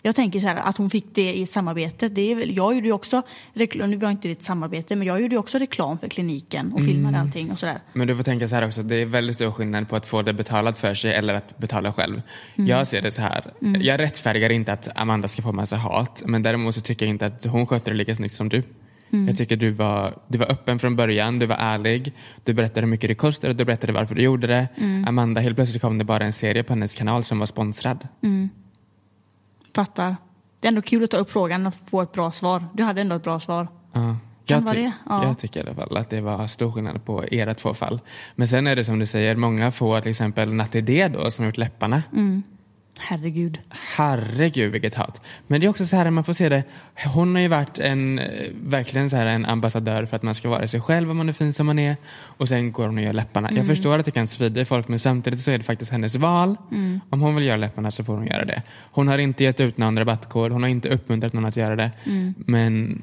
Jag 0.02 0.14
tänker 0.14 0.40
så 0.40 0.48
här, 0.48 0.56
att 0.56 0.76
hon 0.76 0.90
fick 0.90 1.14
det 1.14 1.32
i 1.34 1.42
ett 1.42 1.50
samarbete. 1.50 2.08
Det 2.08 2.32
är 2.32 2.34
väl, 2.34 2.56
jag 2.56 2.74
gjorde 2.74 2.86
ju 2.86 2.92
också 2.92 3.22
reklam, 3.52 3.90
nu 3.90 3.96
var 3.96 4.10
inte 4.10 4.28
det 4.28 4.32
ett 4.32 4.42
samarbete, 4.42 4.96
men 4.96 5.06
jag 5.06 5.20
gjorde 5.20 5.34
ju 5.34 5.38
också 5.38 5.58
reklam 5.58 5.98
för 5.98 6.08
kliniken 6.08 6.72
och 6.72 6.80
filmade 6.80 7.18
allting 7.18 7.50
och 7.50 7.58
sådär. 7.58 7.80
Men 7.92 8.06
du 8.06 8.16
får 8.16 8.22
tänka 8.22 8.48
så 8.48 8.54
här 8.54 8.66
också, 8.66 8.82
det 8.82 8.96
är 8.96 9.06
väldigt 9.06 9.36
stor 9.36 9.50
skillnad 9.50 9.88
på 9.88 9.96
att 9.96 10.06
få 10.06 10.22
det 10.22 10.32
betalat 10.32 10.78
för 10.78 10.94
sig 10.94 11.14
eller 11.14 11.34
att 11.34 11.58
betala 11.58 11.92
själv. 11.92 12.22
Jag 12.54 12.86
ser 12.86 13.02
det 13.02 13.10
så 13.10 13.22
här, 13.22 13.52
jag 13.80 14.00
rättfärdigar 14.00 14.50
inte 14.50 14.72
att 14.72 14.88
Amanda 14.94 15.28
ska 15.28 15.42
få 15.42 15.52
massa 15.52 15.76
hat, 15.76 16.22
men 16.26 16.42
däremot 16.42 16.74
så 16.74 16.80
tycker 16.80 17.06
jag 17.06 17.10
inte 17.10 17.26
att 17.26 17.44
hon 17.44 17.66
sköter 17.66 17.90
det 17.90 17.96
lika 17.96 18.14
snyggt 18.14 18.34
som 18.34 18.48
du. 18.48 18.62
Jag 19.28 19.36
tycker 19.36 19.56
du 19.56 19.70
var, 19.70 20.18
du 20.28 20.38
var 20.38 20.50
öppen 20.50 20.78
från 20.78 20.96
början, 20.96 21.38
du 21.38 21.46
var 21.46 21.56
ärlig, 21.56 22.12
du 22.44 22.54
berättade 22.54 22.80
hur 22.80 22.86
mycket 22.86 23.10
det 23.10 23.14
kostade, 23.14 23.54
du 23.54 23.64
berättade 23.64 23.92
varför 23.92 24.14
du 24.14 24.22
gjorde 24.22 24.46
det. 24.46 24.68
Amanda, 25.06 25.40
helt 25.40 25.56
plötsligt 25.56 25.82
kom 25.82 25.98
det 25.98 26.04
bara 26.04 26.24
en 26.24 26.32
serie 26.32 26.62
på 26.62 26.72
hennes 26.72 26.94
kanal 26.94 27.24
som 27.24 27.38
var 27.38 27.46
sponsrad. 27.46 28.08
Fattar. 29.74 30.16
Det 30.60 30.66
är 30.66 30.68
ändå 30.68 30.82
kul 30.82 31.04
att 31.04 31.10
ta 31.10 31.16
upp 31.16 31.30
frågan 31.30 31.66
och 31.66 31.74
få 31.74 32.00
ett 32.02 32.12
bra 32.12 32.32
svar. 32.32 32.66
Du 32.74 32.82
hade 32.82 33.00
ändå 33.00 33.16
ett 33.16 33.22
bra 33.22 33.40
svar. 33.40 33.68
Ja. 33.92 34.16
Jag, 34.44 34.72
ty- 34.72 34.82
det, 34.82 34.92
ja. 35.08 35.24
jag 35.24 35.38
tycker 35.38 35.60
i 35.60 35.66
alla 35.66 35.74
fall 35.74 35.96
att 35.96 36.10
det 36.10 36.20
var 36.20 36.46
stor 36.46 36.72
skillnad 36.72 37.04
på 37.04 37.24
era 37.30 37.54
två 37.54 37.74
fall. 37.74 38.00
Men 38.34 38.48
sen 38.48 38.66
är 38.66 38.76
det 38.76 38.84
som 38.84 38.98
du 38.98 39.06
säger, 39.06 39.36
många 39.36 39.70
får 39.70 40.00
till 40.00 40.10
exempel 40.10 40.52
Natidé 40.52 41.08
då 41.08 41.30
som 41.30 41.44
gjort 41.44 41.56
läpparna. 41.58 42.02
Herregud. 43.00 43.58
Herregud 43.96 44.72
vilket 44.72 44.94
hat. 44.94 45.20
Men 45.46 45.60
det 45.60 45.66
är 45.66 45.68
också 45.68 45.86
så 45.86 45.96
här 45.96 46.10
man 46.10 46.24
får 46.24 46.32
se 46.32 46.48
det. 46.48 46.62
Hon 47.14 47.34
har 47.34 47.42
ju 47.42 47.48
varit 47.48 47.78
en, 47.78 48.18
eh, 48.18 48.48
verkligen 48.64 49.10
så 49.10 49.16
här 49.16 49.26
en 49.26 49.46
ambassadör 49.46 50.06
för 50.06 50.16
att 50.16 50.22
man 50.22 50.34
ska 50.34 50.48
vara 50.48 50.68
sig 50.68 50.80
själv 50.80 51.10
om 51.10 51.16
man 51.16 51.28
är 51.28 51.32
fin 51.32 51.52
som 51.52 51.66
man 51.66 51.78
är. 51.78 51.96
Och 52.12 52.48
sen 52.48 52.72
går 52.72 52.86
hon 52.86 52.98
och 52.98 53.04
gör 53.04 53.12
läpparna. 53.12 53.48
Mm. 53.48 53.58
Jag 53.58 53.66
förstår 53.66 53.98
att 53.98 54.04
det 54.04 54.10
kan 54.10 54.26
svida 54.26 54.60
i 54.60 54.64
folk 54.64 54.88
men 54.88 54.98
samtidigt 54.98 55.40
så 55.40 55.50
är 55.50 55.58
det 55.58 55.64
faktiskt 55.64 55.90
hennes 55.90 56.14
val. 56.14 56.56
Mm. 56.70 57.00
Om 57.10 57.20
hon 57.20 57.34
vill 57.34 57.44
göra 57.44 57.56
läpparna 57.56 57.90
så 57.90 58.04
får 58.04 58.16
hon 58.16 58.26
göra 58.26 58.44
det. 58.44 58.62
Hon 58.92 59.08
har 59.08 59.18
inte 59.18 59.44
gett 59.44 59.60
ut 59.60 59.78
någon 59.78 59.98
rabattkod. 59.98 60.52
Hon 60.52 60.62
har 60.62 60.70
inte 60.70 60.88
uppmuntrat 60.88 61.32
någon 61.32 61.44
att 61.44 61.56
göra 61.56 61.76
det. 61.76 61.90
Mm. 62.04 62.34
Men 62.38 63.02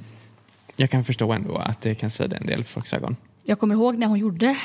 jag 0.75 0.89
kan 0.89 1.03
förstå 1.03 1.31
ändå 1.33 1.55
att 1.55 1.81
det 1.81 1.95
kan 1.95 2.09
svida 2.09 2.37
en 2.37 2.45
del 2.45 2.63
folks 2.63 2.93
ögon. 2.93 3.15
Jag 3.49 3.59
kommer 3.59 3.75
ihåg 3.75 3.97
när 3.97 4.07
hon 4.07 4.19
gjorde, 4.19 4.57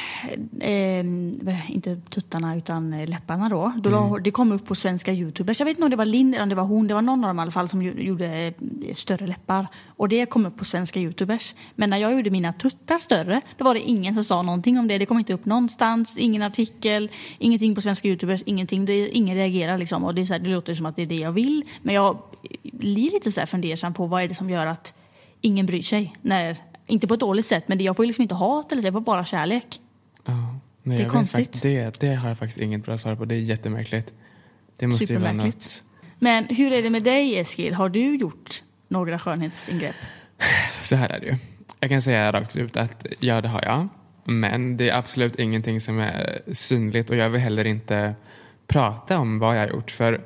eh, 0.60 1.70
inte 1.72 1.96
tuttarna 2.10 2.56
utan 2.56 2.92
eh, 2.92 3.08
läpparna 3.08 3.48
då. 3.48 3.72
då 3.82 3.90
la- 3.90 4.18
Det 4.18 4.30
kom 4.30 4.52
upp 4.52 4.66
på 4.66 4.74
svenska 4.74 5.12
youtubers. 5.12 5.60
Jag 5.60 5.64
vet 5.64 5.76
inte 5.76 5.84
om 5.84 5.90
det 5.90 5.96
var 5.96 6.04
Linn 6.04 6.34
eller 6.34 6.46
det 6.46 6.54
var 6.54 6.64
hon. 6.64 6.86
Det 6.88 6.94
var 6.94 7.02
någon 7.02 7.24
av 7.24 7.28
dem 7.30 7.38
i 7.38 7.42
alla 7.42 7.50
fall 7.50 7.68
som 7.68 7.82
gjorde 7.82 8.26
eh, 8.26 8.94
större 8.94 9.26
läppar. 9.26 9.66
Och 9.86 10.08
det 10.08 10.26
kom 10.26 10.46
upp 10.46 10.56
på 10.56 10.64
svenska 10.64 11.00
youtubers. 11.00 11.54
Men 11.74 11.90
när 11.90 11.96
jag 11.96 12.12
gjorde 12.12 12.30
mina 12.30 12.52
tuttar 12.52 12.98
större, 12.98 13.40
då 13.58 13.64
var 13.64 13.74
det 13.74 13.80
ingen 13.80 14.14
som 14.14 14.24
sa 14.24 14.42
någonting 14.42 14.78
om 14.78 14.88
det. 14.88 14.98
Det 14.98 15.06
kom 15.06 15.18
inte 15.18 15.32
upp 15.34 15.44
någonstans, 15.44 16.18
ingen 16.18 16.42
artikel, 16.42 17.10
ingenting 17.38 17.74
på 17.74 17.80
svenska 17.80 18.08
youtubers, 18.08 18.42
ingenting. 18.46 18.84
Det, 18.84 19.08
ingen 19.08 19.36
reagerar 19.36 19.78
liksom. 19.78 20.04
Och 20.04 20.14
det, 20.14 20.20
är 20.20 20.24
så 20.24 20.32
här, 20.34 20.40
det 20.40 20.50
låter 20.50 20.74
som 20.74 20.86
att 20.86 20.96
det 20.96 21.02
är 21.02 21.06
det 21.06 21.16
jag 21.16 21.32
vill. 21.32 21.64
Men 21.82 21.94
jag 21.94 22.18
blir 22.62 23.10
lite 23.10 23.32
så 23.32 23.40
här 23.40 23.46
fundersam 23.46 23.94
på 23.94 24.06
vad 24.06 24.22
är 24.22 24.28
det 24.28 24.34
som 24.34 24.50
gör 24.50 24.66
att 24.66 24.94
ingen 25.40 25.66
bryr 25.66 25.82
sig. 25.82 26.12
När, 26.22 26.56
inte 26.92 27.06
på 27.06 27.14
ett 27.14 27.20
dåligt 27.20 27.46
sätt, 27.46 27.68
men 27.68 27.80
jag 27.84 27.96
får 27.96 28.06
liksom 28.06 28.22
inte 28.22 28.34
hat 28.34 28.72
eller 28.72 28.82
så, 28.82 28.86
jag 28.86 28.94
får 28.94 29.00
bara 29.00 29.24
kärlek. 29.24 29.80
Ja. 30.24 30.32
Nej, 30.82 30.96
Det 30.96 31.02
är 31.02 31.04
vet 31.04 31.12
konstigt. 31.12 31.62
det, 31.62 32.00
det 32.00 32.14
har 32.14 32.28
jag 32.28 32.38
faktiskt 32.38 32.58
inget 32.58 32.84
bra 32.84 32.98
svar 32.98 33.14
på. 33.16 33.24
Det 33.24 33.34
är 33.34 33.38
jättemärkligt. 33.38 34.12
Det 34.76 34.86
måste 34.86 35.04
ju 35.04 35.18
vara 35.18 35.32
något... 35.32 35.82
Men 36.18 36.44
hur 36.44 36.72
är 36.72 36.82
det 36.82 36.90
med 36.90 37.02
dig 37.02 37.38
Eskil? 37.38 37.74
Har 37.74 37.88
du 37.88 38.16
gjort 38.16 38.62
några 38.88 39.18
skönhetsingrepp? 39.18 39.94
Så 40.82 40.96
här 40.96 41.08
är 41.08 41.20
det 41.20 41.26
ju. 41.26 41.36
Jag 41.80 41.90
kan 41.90 42.02
säga 42.02 42.32
rakt 42.32 42.56
ut 42.56 42.76
att 42.76 43.06
ja, 43.20 43.40
det 43.40 43.48
har 43.48 43.62
jag. 43.62 43.88
Men 44.24 44.76
det 44.76 44.88
är 44.88 44.98
absolut 44.98 45.38
ingenting 45.38 45.80
som 45.80 45.98
är 45.98 46.42
synligt 46.52 47.10
och 47.10 47.16
jag 47.16 47.30
vill 47.30 47.40
heller 47.40 47.64
inte 47.64 48.14
prata 48.66 49.18
om 49.18 49.38
vad 49.38 49.56
jag 49.56 49.60
har 49.60 49.68
gjort. 49.68 49.90
För 49.90 50.20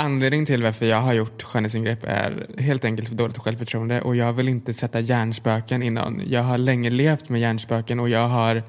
anledningen 0.00 0.46
till 0.46 0.62
varför 0.62 0.86
jag 0.86 1.00
har 1.00 1.12
gjort 1.12 1.42
skönhetsingrepp 1.42 2.04
är 2.04 2.46
helt 2.58 2.84
enkelt 2.84 3.08
för 3.08 3.16
dåligt 3.16 3.38
självförtroende 3.38 4.00
och 4.00 4.16
jag 4.16 4.32
vill 4.32 4.48
inte 4.48 4.72
sätta 4.74 5.00
hjärnspöken 5.00 5.82
i 5.82 5.90
någon. 5.90 6.22
Jag 6.26 6.42
har 6.42 6.58
länge 6.58 6.90
levt 6.90 7.28
med 7.28 7.40
hjärnspöken 7.40 8.00
och 8.00 8.08
jag 8.08 8.28
har 8.28 8.62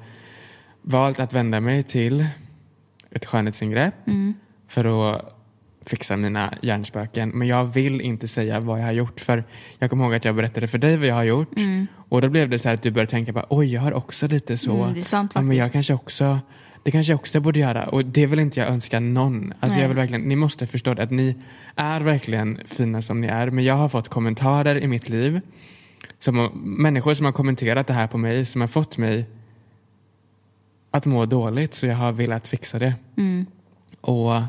valt 0.82 1.20
att 1.20 1.32
vända 1.32 1.60
mig 1.60 1.82
till 1.82 2.26
ett 3.10 3.26
skönhetsingrepp 3.26 3.94
för 4.68 5.14
att 5.14 5.38
fixa 5.86 6.16
mina 6.16 6.54
hjärnspöken. 6.62 7.28
Men 7.28 7.48
jag 7.48 7.64
vill 7.64 8.00
inte 8.00 8.28
säga 8.28 8.60
vad 8.60 8.80
jag 8.80 8.84
har 8.84 8.92
gjort. 8.92 9.20
För 9.20 9.44
Jag 9.78 9.90
kommer 9.90 10.04
ihåg 10.04 10.14
att 10.14 10.24
jag 10.24 10.34
berättade 10.34 10.68
för 10.68 10.78
dig 10.78 10.96
vad 10.96 11.06
jag 11.06 11.14
har 11.14 11.22
gjort. 11.22 11.52
Och 12.08 12.20
då 12.20 12.28
blev 12.28 12.48
det 12.48 12.58
så 12.58 12.68
här 12.68 12.74
att 12.74 12.82
du 12.82 12.90
började 12.90 13.10
tänka 13.10 13.32
på 13.32 13.46
oj, 13.48 13.74
jag 13.74 13.80
har 13.80 13.92
också 13.92 14.26
lite 14.26 14.58
så. 14.58 14.84
Mm, 14.84 15.02
sant 15.02 15.32
ja, 15.34 15.42
men 15.42 15.56
jag 15.56 15.72
kanske 15.72 15.94
också, 15.94 16.40
det 16.82 16.90
kanske 16.90 17.12
jag 17.12 17.20
också 17.20 17.40
borde 17.40 17.60
göra. 17.60 17.88
Och 17.88 18.04
det 18.04 18.26
vill 18.26 18.38
inte 18.38 18.60
jag 18.60 18.68
önska 18.68 19.00
någon. 19.00 19.52
Alltså 19.60 19.74
Nej. 19.74 19.80
jag 19.80 19.88
vill 19.88 19.96
verkligen, 19.96 20.22
ni 20.22 20.36
måste 20.36 20.66
förstå 20.66 20.94
det, 20.94 21.02
att 21.02 21.10
ni 21.10 21.36
är 21.76 22.00
verkligen 22.00 22.60
fina 22.64 23.02
som 23.02 23.20
ni 23.20 23.26
är. 23.26 23.50
Men 23.50 23.64
jag 23.64 23.74
har 23.74 23.88
fått 23.88 24.08
kommentarer 24.08 24.76
i 24.80 24.86
mitt 24.86 25.08
liv. 25.08 25.40
Som, 26.18 26.50
människor 26.64 27.14
som 27.14 27.26
har 27.26 27.32
kommenterat 27.32 27.86
det 27.86 27.92
här 27.92 28.06
på 28.06 28.18
mig, 28.18 28.46
som 28.46 28.60
har 28.60 28.68
fått 28.68 28.98
mig 28.98 29.26
att 30.90 31.06
må 31.06 31.26
dåligt. 31.26 31.74
Så 31.74 31.86
jag 31.86 31.96
har 31.96 32.12
velat 32.12 32.48
fixa 32.48 32.78
det. 32.78 32.94
Mm. 33.16 33.46
Och 34.00 34.42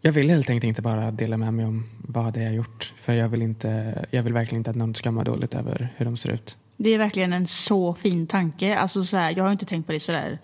jag 0.00 0.12
vill 0.12 0.30
helt 0.30 0.50
enkelt 0.50 0.68
inte 0.68 0.82
bara 0.82 1.10
dela 1.10 1.36
med 1.36 1.54
mig 1.54 1.64
om 1.64 1.84
vad 1.98 2.34
det 2.34 2.40
är 2.40 2.44
jag 2.44 2.50
har 2.50 2.56
gjort. 2.56 2.92
För 3.00 3.12
jag 3.12 3.28
vill, 3.28 3.42
inte, 3.42 4.04
jag 4.10 4.22
vill 4.22 4.32
verkligen 4.32 4.60
inte 4.60 4.70
att 4.70 4.76
någon 4.76 4.94
ska 4.94 5.10
må 5.10 5.24
dåligt 5.24 5.54
över 5.54 5.92
hur 5.96 6.04
de 6.04 6.16
ser 6.16 6.30
ut. 6.30 6.56
Det 6.76 6.90
är 6.90 6.98
verkligen 6.98 7.32
en 7.32 7.46
så 7.46 7.94
fin 7.94 8.26
tanke. 8.26 8.76
Alltså 8.76 9.04
så 9.04 9.16
här, 9.16 9.34
jag 9.36 9.44
har 9.44 9.52
inte 9.52 9.64
tänkt 9.64 9.86
på 9.86 9.92
det 9.92 10.00
så 10.00 10.12
där 10.12 10.38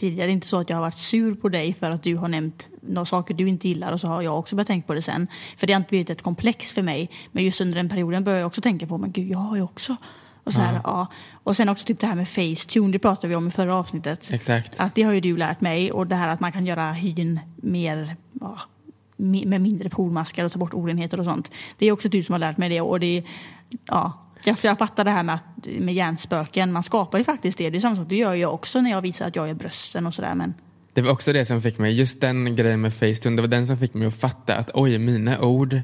tidigare. 0.00 0.26
Det 0.26 0.30
är 0.30 0.34
inte 0.34 0.46
så 0.46 0.60
att 0.60 0.70
jag 0.70 0.76
har 0.76 0.82
varit 0.82 0.98
sur 0.98 1.34
på 1.34 1.48
dig 1.48 1.74
för 1.74 1.86
att 1.86 2.02
du 2.02 2.16
har 2.16 2.28
nämnt 2.28 2.68
några 2.80 3.04
saker 3.04 3.34
du 3.34 3.48
inte 3.48 3.68
gillar 3.68 3.92
och 3.92 4.00
så 4.00 4.08
har 4.08 4.22
jag 4.22 4.38
också 4.38 4.56
börjat 4.56 4.66
tänka 4.66 4.86
på 4.86 4.94
det 4.94 5.02
sen. 5.02 5.26
För 5.56 5.66
det 5.66 5.72
har 5.72 5.80
inte 5.80 5.88
blivit 5.88 6.10
ett 6.10 6.22
komplex 6.22 6.72
för 6.72 6.82
mig. 6.82 7.10
Men 7.32 7.44
just 7.44 7.60
under 7.60 7.76
den 7.76 7.88
perioden 7.88 8.24
började 8.24 8.40
jag 8.40 8.46
också 8.46 8.60
tänka 8.60 8.86
på, 8.86 8.98
men 8.98 9.12
gud, 9.12 9.30
jag 9.30 9.38
har 9.38 9.56
ju 9.56 9.62
också. 9.62 9.96
Och, 10.44 10.52
så 10.52 10.60
här, 10.60 10.80
ja. 10.84 11.06
och 11.32 11.56
sen 11.56 11.68
också 11.68 11.84
typ 11.84 11.98
det 11.98 12.06
här 12.06 12.14
med 12.14 12.28
Facetune, 12.28 12.92
det 12.92 12.98
pratade 12.98 13.28
vi 13.28 13.34
om 13.34 13.48
i 13.48 13.50
förra 13.50 13.74
avsnittet. 13.74 14.30
Exakt. 14.32 14.80
Att 14.80 14.94
det 14.94 15.02
har 15.02 15.12
ju 15.12 15.20
du 15.20 15.36
lärt 15.36 15.60
mig 15.60 15.92
och 15.92 16.06
det 16.06 16.16
här 16.16 16.28
att 16.28 16.40
man 16.40 16.52
kan 16.52 16.66
göra 16.66 16.92
hyn 16.92 17.40
mer 17.56 18.16
ja, 18.40 18.58
med 19.16 19.60
mindre 19.60 19.88
pormaskar 19.88 20.44
och 20.44 20.52
ta 20.52 20.58
bort 20.58 20.74
orenheter 20.74 21.18
och 21.18 21.24
sånt. 21.24 21.50
Det 21.78 21.86
är 21.86 21.92
också 21.92 22.08
du 22.08 22.22
som 22.22 22.32
har 22.32 22.38
lärt 22.38 22.56
mig 22.56 22.68
det 22.68 22.80
och 22.80 23.00
det 23.00 23.24
ja, 23.86 24.19
jag, 24.44 24.56
jag 24.62 24.78
fattar 24.78 25.04
det 25.04 25.10
här 25.10 25.22
med, 25.22 25.34
att, 25.34 25.66
med 25.80 25.94
hjärnspöken. 25.94 26.72
Man 26.72 26.82
skapar 26.82 27.18
ju 27.18 27.24
faktiskt 27.24 27.58
det. 27.58 27.70
Det 27.70 27.78
är 27.78 27.80
samma 27.80 27.96
sak, 27.96 28.06
det 28.08 28.16
gör 28.16 28.34
jag 28.34 28.54
också 28.54 28.80
när 28.80 28.90
jag 28.90 29.00
visar 29.00 29.26
att 29.28 29.36
jag 29.36 29.50
är 29.50 29.54
brösten 29.54 30.06
och 30.06 30.14
sådär. 30.14 30.34
Men 30.34 30.54
Det 30.92 31.02
var 31.02 31.10
också 31.12 31.32
det 31.32 31.44
som 31.44 31.62
fick 31.62 31.78
mig, 31.78 31.92
just 31.92 32.20
den 32.20 32.56
grejen 32.56 32.80
med 32.80 32.94
Facetune, 32.94 33.36
det 33.36 33.42
var 33.42 33.48
den 33.48 33.66
som 33.66 33.76
fick 33.78 33.94
mig 33.94 34.06
att 34.08 34.20
fatta 34.20 34.56
att 34.56 34.70
oj, 34.74 34.98
mina 34.98 35.40
ord 35.40 35.80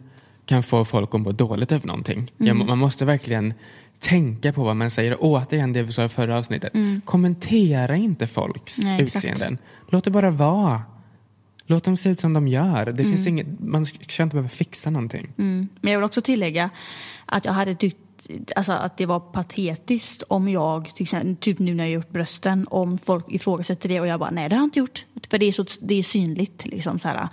kan 0.46 0.62
få 0.62 0.84
folk 0.84 1.14
att 1.14 1.20
må 1.20 1.32
dåligt 1.32 1.72
över 1.72 1.86
någonting. 1.86 2.32
Jag, 2.36 2.48
Mm. 2.48 2.66
man 2.66 2.78
måste 2.78 3.04
verkligen 3.04 3.54
tänka 3.98 4.52
på 4.52 4.64
vad 4.64 4.76
man 4.76 4.90
säger. 4.90 5.16
Återigen 5.20 5.72
det 5.72 5.82
vi 5.82 5.92
sa 5.92 6.04
i 6.04 6.08
förra 6.08 6.38
avsnittet. 6.38 6.72
Kommentera 7.04 7.96
inte 7.96 8.26
folks 8.26 8.78
Mm. 8.78 8.90
Nej, 8.96 9.02
exakt. 9.04 9.24
utseenden. 9.24 9.58
Låt 9.88 10.04
det 10.04 10.10
bara 10.10 10.30
vara. 10.30 10.82
Låt 11.66 11.84
dem 11.84 11.96
se 11.96 12.08
ut 12.10 12.20
som 12.20 12.32
de 12.32 12.48
gör. 12.48 12.84
Det 12.84 13.02
Mm. 13.02 13.16
finns 13.16 13.26
inget, 13.26 13.46
man 13.60 13.86
ska 13.86 14.22
inte 14.22 14.34
behöva 14.36 14.48
fixa 14.48 14.90
någonting. 14.90 15.28
Men 15.36 15.68
jag 15.80 15.98
vill 15.98 16.04
också 16.04 16.20
tillägga 16.20 16.70
att 17.26 17.44
jag 17.44 17.52
hade 17.52 17.74
tyckt 17.74 17.96
alltså, 18.56 18.72
att 18.72 18.96
det 18.96 19.06
var 19.06 19.20
patetiskt 19.20 20.22
om 20.28 20.48
jag, 20.48 20.94
till 20.94 21.02
exempel, 21.02 21.36
typ 21.36 21.58
nu 21.58 21.74
när 21.74 21.84
jag 21.84 21.92
gjort 21.92 22.10
brösten, 22.10 22.66
om 22.70 22.98
folk 22.98 23.24
ifrågasätter 23.28 23.88
det 23.88 24.00
och 24.00 24.06
jag 24.06 24.20
bara 24.20 24.30
nej 24.30 24.48
det 24.48 24.56
har 24.56 24.62
jag 24.62 24.66
inte 24.66 24.78
gjort. 24.78 25.04
För 25.30 25.38
det 25.38 25.46
är, 25.46 25.52
så, 25.52 25.64
det 25.80 25.94
är 25.94 26.02
synligt. 26.02 26.66
Liksom, 26.66 26.98
så 26.98 27.08
här. 27.08 27.28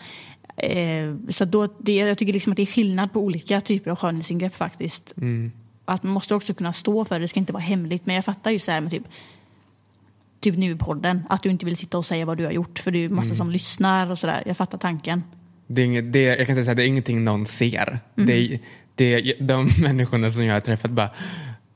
Eh, 0.58 1.16
så 1.30 1.46
då, 1.46 1.68
det, 1.80 1.96
jag 1.96 2.18
tycker 2.18 2.34
liksom 2.34 2.52
att 2.52 2.58
det 2.58 2.64
är 2.64 2.66
skillnad 2.66 3.14
på 3.14 3.20
olika 3.20 3.62
typer 3.62 3.92
av 3.92 3.98
skönhetsingrepp 3.98 4.56
faktiskt. 4.56 5.14
Att 5.86 6.04
man 6.04 6.14
måste 6.14 6.36
också 6.36 6.54
kunna 6.54 6.74
stå 6.74 7.06
för 7.06 7.16
det, 7.16 7.24
det 7.24 7.28
ska 7.28 7.40
inte 7.40 7.54
vara 7.54 7.64
hemligt. 7.64 8.06
Men 8.06 8.16
jag 8.16 8.26
fattar 8.26 8.52
ju 8.52 8.60
så 8.60 8.72
här 8.72 8.82
med 8.82 8.92
typ 8.92 9.04
Typ 10.40 10.58
nu 10.58 10.72
i 10.72 10.76
podden, 10.76 11.24
att 11.30 11.44
du 11.44 11.50
inte 11.50 11.66
vill 11.66 11.78
sitta 11.78 11.98
och 11.98 12.06
säga 12.06 12.26
vad 12.26 12.38
du 12.38 12.46
har 12.46 12.52
gjort 12.52 12.80
för 12.80 12.92
det 12.92 13.06
är 13.06 13.10
massa 13.10 13.36
som 13.36 13.52
lyssnar 13.52 14.12
och 14.12 14.20
sådär. 14.20 14.44
Jag 14.46 14.58
fattar 14.58 14.78
tanken. 14.78 15.24
Det 15.68 15.82
är, 15.82 15.86
inget, 15.86 16.14
det, 16.14 16.22
jag 16.24 16.48
kan 16.48 16.56
säga 16.56 16.66
så 16.66 16.70
här, 16.70 16.76
det 16.76 16.84
är 16.84 16.88
ingenting 16.88 17.24
någon 17.24 17.46
ser. 17.46 18.00
Mm. 18.16 18.28
Det, 18.28 18.34
är, 18.34 18.60
det 18.96 19.14
är 19.14 19.44
de 19.44 19.70
människorna 19.82 20.30
som 20.30 20.46
jag 20.46 20.54
har 20.54 20.60
träffat 20.62 20.92
bara... 20.92 21.10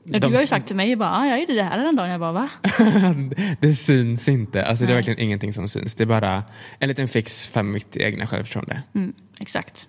Ja, 0.04 0.18
de- 0.18 0.26
du 0.28 0.34
har 0.34 0.40
ju 0.42 0.46
sagt 0.46 0.66
till 0.66 0.76
mig 0.76 0.96
bara, 0.96 1.10
ah, 1.10 1.26
jag 1.26 1.40
gjorde 1.40 1.54
det 1.54 1.62
här 1.62 1.78
den 1.84 1.96
dagen. 1.96 2.10
Jag 2.10 2.20
bara, 2.20 2.32
va? 2.32 2.48
det 3.60 3.74
syns 3.74 4.28
inte. 4.28 4.64
Alltså, 4.64 4.84
det 4.84 4.92
är 4.92 4.94
verkligen 4.94 5.18
ingenting 5.18 5.52
som 5.52 5.68
syns. 5.68 5.94
Det 5.94 6.04
är 6.04 6.06
bara 6.06 6.42
en 6.78 6.88
liten 6.88 7.08
fix 7.08 7.46
för 7.48 7.62
mitt 7.62 7.96
egna 7.96 8.26
självförtroende. 8.26 8.82
Mm, 8.94 9.12
exakt. 9.40 9.88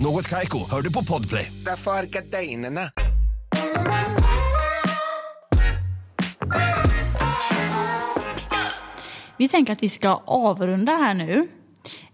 Något 0.00 0.28
Kaiko, 0.28 0.58
hör 0.70 0.82
du 0.82 0.92
på 0.92 1.04
Podplay. 1.04 1.52
Därför 1.64 1.90
är 1.90 2.06
gardinerna. 2.06 2.80
Vi 9.36 9.48
tänker 9.48 9.72
att 9.72 9.82
vi 9.82 9.88
ska 9.88 10.22
avrunda 10.26 10.92
här 10.92 11.14
nu 11.14 11.48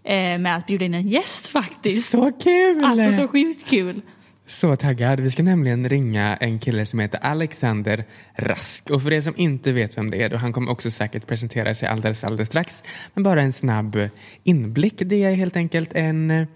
eh, 0.03 0.39
med 0.39 0.55
att 0.55 0.67
bjuda 0.67 0.85
in 0.85 0.93
en 0.93 1.07
gäst 1.07 1.47
faktiskt. 1.47 2.09
Så 2.09 2.31
kul! 2.31 2.85
Alltså 2.85 3.11
så 3.11 3.27
sjukt 3.27 3.69
kul. 3.69 4.01
Så 4.47 4.75
taggad. 4.75 5.19
Vi 5.19 5.31
ska 5.31 5.43
nämligen 5.43 5.89
ringa 5.89 6.35
en 6.35 6.59
kille 6.59 6.85
som 6.85 6.99
heter 6.99 7.19
Alexander 7.21 8.05
Rask. 8.35 8.89
Och 8.89 9.01
för 9.01 9.13
er 9.13 9.21
som 9.21 9.33
inte 9.37 9.71
vet 9.71 9.97
vem 9.97 10.11
det 10.11 10.23
är, 10.23 10.29
då 10.29 10.37
han 10.37 10.53
kommer 10.53 10.71
också 10.71 10.91
säkert 10.91 11.27
presentera 11.27 11.75
sig 11.75 11.87
alldeles, 11.87 12.23
alldeles 12.23 12.47
strax. 12.47 12.83
Men 13.13 13.23
bara 13.23 13.41
en 13.41 13.53
snabb 13.53 14.09
inblick. 14.43 14.95
Det 14.97 15.23
är 15.23 15.35
helt 15.35 15.55
enkelt 15.55 15.93
en 15.93 16.47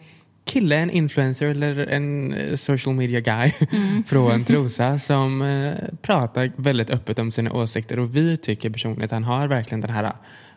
kille, 0.50 0.76
en 0.76 0.90
influencer 0.90 1.46
eller 1.46 1.78
en 1.78 2.34
eh, 2.34 2.56
social 2.56 2.96
media 2.96 3.20
guy 3.20 3.52
från 4.06 4.44
Trosa 4.48 5.00
som 5.00 5.42
eh, 5.42 5.74
pratar 6.02 6.52
väldigt 6.56 6.90
öppet 6.90 7.20
om 7.20 7.32
sina 7.32 7.54
åsikter. 7.54 8.00
Och 8.00 8.16
vi 8.16 8.38
tycker 8.38 8.70
personligen 8.70 9.06
att 9.06 9.12
han 9.12 9.24
har 9.24 9.48
verkligen 9.48 9.82
den 9.82 9.92
här 9.92 10.12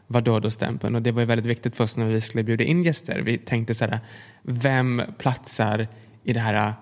vadå-stämpeln. 0.07 0.95
Och 0.95 1.03
det 1.03 1.13
var 1.13 1.21
ju 1.21 1.27
väldigt 1.27 1.47
viktigt 1.47 1.77
för 1.77 1.85
oss 1.85 1.97
när 1.97 2.07
vi 2.07 2.21
skulle 2.21 2.45
bjuda 2.45 2.65
in 2.65 2.83
gäster. 2.83 3.21
Vi 3.21 3.39
tänkte 3.39 3.75
så 3.75 3.85
här, 3.85 4.01
vem 4.43 5.03
platsar 5.19 5.89
i 6.25 6.33
det 6.33 6.41
här 6.41 6.75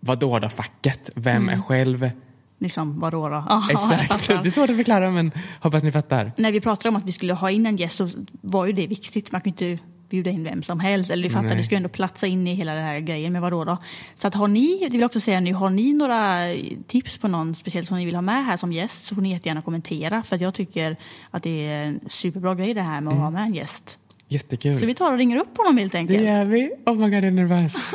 vadå 0.00 0.38
då 0.38 0.48
facket? 0.48 1.10
Vem 1.14 1.48
är 1.48 1.58
själv? 1.58 2.10
Liksom, 2.58 3.00
vadå 3.00 3.28
då? 3.28 3.44
Exakt. 3.70 4.28
Det 4.28 4.48
är 4.48 4.50
svårt 4.50 4.70
att 4.70 4.76
förklara 4.76 5.10
men 5.10 5.32
hoppas 5.60 5.82
ni 5.82 5.92
fattar. 5.92 6.32
När 6.36 6.52
vi 6.52 6.60
pratade 6.60 6.88
om 6.88 6.96
att 6.96 7.04
vi 7.04 7.12
skulle 7.12 7.34
ha 7.34 7.50
in 7.50 7.66
en 7.66 7.76
gäst 7.76 7.96
så 7.96 8.08
var 8.40 8.66
ju 8.66 8.72
det 8.72 8.86
viktigt. 8.86 9.32
Man 9.32 9.40
kan 9.40 9.54
ju 9.58 9.70
inte 9.70 9.82
bjuda 10.08 10.30
in 10.30 10.44
vem 10.44 10.62
som 10.62 10.80
helst. 10.80 11.10
Eller 11.10 11.22
du 11.22 11.30
fattar, 11.30 11.48
Nej. 11.48 11.56
det 11.56 11.62
ska 11.62 11.74
ju 11.74 11.76
ändå 11.76 11.88
platsa 11.88 12.26
in 12.26 12.46
i 12.46 12.54
hela 12.54 12.74
den 12.74 12.84
här 12.84 13.00
grejen 13.00 13.32
med 13.32 13.42
vadå 13.42 13.64
då. 13.64 13.78
Så 14.14 14.28
att 14.28 14.34
har 14.34 14.48
ni, 14.48 14.78
det 14.82 14.88
vill 14.88 15.00
jag 15.00 15.08
också 15.08 15.20
säga 15.20 15.40
nu, 15.40 15.52
har 15.52 15.70
ni 15.70 15.92
några 15.92 16.46
tips 16.86 17.18
på 17.18 17.28
någon 17.28 17.54
speciellt 17.54 17.88
som 17.88 17.96
ni 17.98 18.04
vill 18.04 18.14
ha 18.14 18.22
med 18.22 18.44
här 18.46 18.56
som 18.56 18.72
gäst 18.72 19.04
så 19.04 19.14
får 19.14 19.22
ni 19.22 19.30
jättegärna 19.32 19.62
kommentera. 19.62 20.22
För 20.22 20.36
att 20.36 20.42
jag 20.42 20.54
tycker 20.54 20.96
att 21.30 21.42
det 21.42 21.66
är 21.66 21.84
en 21.84 22.00
superbra 22.08 22.54
grej 22.54 22.74
det 22.74 22.82
här 22.82 23.00
med 23.00 23.12
att 23.14 23.20
ha 23.20 23.30
med 23.30 23.42
en 23.42 23.54
gäst. 23.54 23.98
Jättekul. 24.28 24.74
Så 24.78 24.86
vi 24.86 24.94
tar 24.94 25.12
och 25.12 25.18
ringer 25.18 25.36
upp 25.36 25.56
honom 25.56 25.76
helt 25.78 25.92
Det 25.92 25.98
enkelt. 25.98 26.22
gör 26.28 26.44
vi. 26.44 26.70
Oh 26.86 26.94
my 26.94 27.00
god, 27.04 27.14
jag 27.14 27.24
är 27.24 27.30
nervös. 27.30 27.74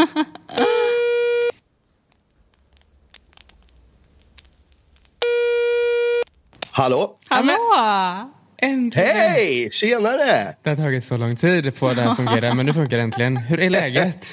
Hallå? 6.71 7.17
Hallå! 7.29 8.31
Äntligen! 8.61 9.07
Hej! 9.15 9.69
Tjenare! 9.71 10.55
Det 10.63 10.69
har 10.69 10.75
tagit 10.75 11.03
så 11.05 11.17
lång 11.17 11.35
tid 11.35 11.75
på 11.75 11.93
det 11.93 12.01
här 12.01 12.15
fungerar 12.15 12.53
men 12.53 12.65
nu 12.65 12.73
funkar 12.73 12.97
det 12.97 13.03
äntligen. 13.03 13.37
Hur 13.37 13.59
är 13.59 13.69
läget? 13.69 14.27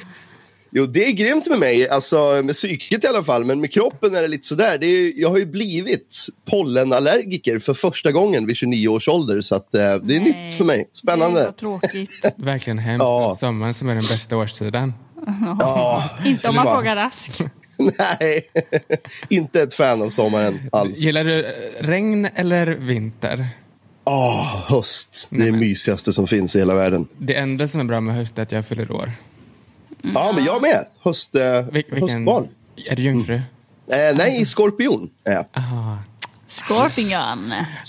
Jo, 0.70 0.86
det 0.86 1.04
är 1.04 1.12
grymt 1.12 1.46
med 1.46 1.58
mig, 1.58 1.88
alltså 1.88 2.42
med 2.44 2.54
psyket 2.54 3.04
i 3.04 3.06
alla 3.06 3.24
fall. 3.24 3.44
Men 3.44 3.60
med 3.60 3.72
kroppen 3.72 4.14
är 4.14 4.22
det 4.22 4.28
lite 4.28 4.46
sådär. 4.46 4.78
Det 4.78 4.86
är, 4.86 5.12
jag 5.20 5.30
har 5.30 5.38
ju 5.38 5.46
blivit 5.46 6.26
pollenallergiker 6.50 7.58
för 7.58 7.74
första 7.74 8.12
gången 8.12 8.46
vid 8.46 8.56
29 8.56 8.88
års 8.88 9.08
ålder. 9.08 9.40
Så 9.40 9.54
att, 9.54 9.74
eh, 9.74 9.80
det 9.80 10.16
är 10.16 10.20
Nej, 10.20 10.20
nytt 10.20 10.54
för 10.54 10.64
mig. 10.64 10.88
Spännande. 10.92 11.44
var 11.44 11.52
tråkigt. 11.52 12.34
Verkligen 12.36 12.78
hemskt. 12.78 13.02
Ja. 13.02 13.36
Sommaren 13.40 13.74
som 13.74 13.88
är 13.88 13.94
den 13.94 14.02
bästa 14.02 14.36
årstiden. 14.36 14.94
Ja, 15.60 16.04
Inte 16.24 16.48
om 16.48 16.54
man 16.54 16.74
frågar 16.74 16.96
Rask. 16.96 17.32
Nej, 17.98 18.42
inte 19.28 19.62
ett 19.62 19.74
fan 19.74 20.02
av 20.02 20.10
sommaren 20.10 20.60
alls. 20.72 20.98
Gillar 20.98 21.24
du 21.24 21.42
regn 21.80 22.28
eller 22.34 22.66
vinter? 22.66 23.48
Åh, 24.10 24.56
höst. 24.68 25.26
Det 25.30 25.42
är 25.42 25.52
det 25.52 25.58
mysigaste 25.58 26.12
som 26.12 26.26
finns 26.26 26.56
i 26.56 26.58
hela 26.58 26.74
världen. 26.74 27.08
Det 27.18 27.34
enda 27.34 27.68
som 27.68 27.80
är 27.80 27.84
bra 27.84 28.00
med 28.00 28.14
höst 28.14 28.38
är 28.38 28.42
att 28.42 28.52
jag 28.52 28.66
fyller 28.66 28.92
år. 28.92 29.12
Ja, 30.02 30.32
men 30.34 30.44
jag 30.44 30.62
med. 30.62 30.86
Höst, 31.02 31.34
eh, 31.34 31.40
Vil- 31.42 31.72
vilken, 31.72 32.02
höstbarn. 32.02 32.48
Är 32.90 32.96
du 32.96 33.02
jungfru? 33.02 33.34
Eh, 33.34 34.16
nej, 34.16 34.46
skorpion 34.46 35.10
är 35.24 35.32
jag. 35.32 35.44
Aha. 35.52 35.98
Scorpion. 36.48 37.12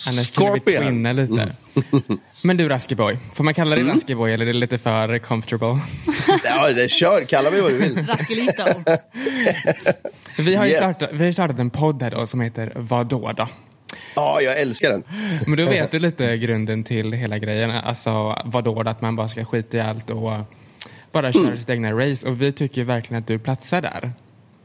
Annars 0.08 0.28
skulle 0.28 0.52
vi 0.52 0.60
twinna 0.60 1.12
lite. 1.12 1.52
Men 2.44 2.58
du 2.58 2.70
Raskiboy, 2.70 3.18
får 3.34 3.44
man 3.44 3.54
kalla 3.54 3.76
dig 3.76 3.86
Raskiboy 3.88 4.34
eller 4.34 4.46
är 4.46 4.54
det 4.54 4.60
lite 4.60 4.78
för 4.78 5.18
comfortable? 5.20 5.80
Ja, 6.44 6.68
det, 6.74 6.92
kör. 6.92 7.24
Kalla 7.24 7.52
mig 7.52 7.62
vad 7.62 7.72
du 7.72 7.78
vill. 7.78 8.08
Raskelito. 8.08 8.64
Vi 10.40 10.56
har 10.56 10.66
ju 10.66 10.72
Yes. 10.72 10.78
startat, 10.80 11.10
vi 11.14 11.26
har 11.26 11.32
startat 11.32 11.60
en 11.60 11.70
podd 11.70 12.04
här 12.04 12.12
då 12.12 12.28
som 12.28 12.42
heter 12.42 12.74
Vadå 12.76 13.32
då? 13.38 13.48
Ja, 14.16 14.42
jag 14.42 14.60
älskar 14.60 14.90
den. 14.90 15.04
Men 15.48 15.58
då 15.58 15.66
vet 15.66 15.92
du 15.92 16.00
lite 16.00 16.38
grunden 16.38 16.84
till 16.84 17.14
hela 17.14 17.38
grejen. 17.38 17.72
Alltså 17.72 18.36
vadå 18.46 18.84
då? 18.84 18.90
Att 18.90 19.02
man 19.02 19.16
bara 19.16 19.28
ska 19.28 19.46
skita 19.46 19.78
i 19.78 19.82
allt 19.82 20.10
och 20.10 20.32
bara 21.12 21.32
köra 21.32 21.58
sitt 21.58 21.70
egna 21.70 21.92
race. 21.92 22.28
Och 22.28 22.42
vi 22.42 22.52
tycker 22.52 22.78
ju 22.78 22.84
verkligen 22.84 23.22
att 23.22 23.28
du 23.28 23.40
platsar 23.40 23.82
där. 23.82 24.12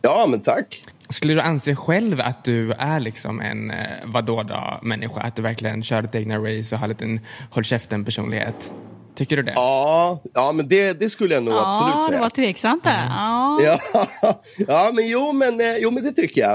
Ja, 0.02 0.26
men 0.28 0.40
tack. 0.40 0.82
Skulle 1.08 1.34
du 1.34 1.40
anse 1.40 1.74
själv 1.74 2.20
att 2.20 2.44
du 2.44 2.72
är 2.72 3.00
liksom 3.00 3.40
en 3.40 3.70
eh, 3.70 3.76
vadå 4.04 4.42
då 4.42 4.78
människa? 4.82 5.20
Att 5.20 5.36
du 5.36 5.42
verkligen 5.42 5.82
kör 5.82 6.02
ditt 6.02 6.14
egna 6.14 6.38
race 6.38 6.74
och 6.74 6.80
har 6.80 6.88
lite 6.88 7.04
en 7.04 7.20
håll 7.50 7.64
käften 7.64 8.04
personlighet? 8.04 8.70
Tycker 9.14 9.36
du 9.36 9.42
det? 9.42 9.52
Ja, 9.56 10.20
ja 10.34 10.52
men 10.52 10.68
det, 10.68 11.00
det 11.00 11.10
skulle 11.10 11.34
jag 11.34 11.42
nog 11.42 11.54
absolut 11.54 11.94
Ja, 11.94 12.00
det 12.00 12.06
säga. 12.08 12.20
var 12.20 12.30
tveksamt 12.30 12.84
där. 12.84 13.06
Ja. 13.08 13.60
Ja, 13.62 13.78
ja 14.68 14.90
men, 14.94 15.08
jo, 15.08 15.32
men, 15.32 15.60
eh, 15.60 15.76
jo, 15.78 15.90
men 15.90 16.04
det 16.04 16.10
tycker 16.12 16.40
jag. 16.40 16.52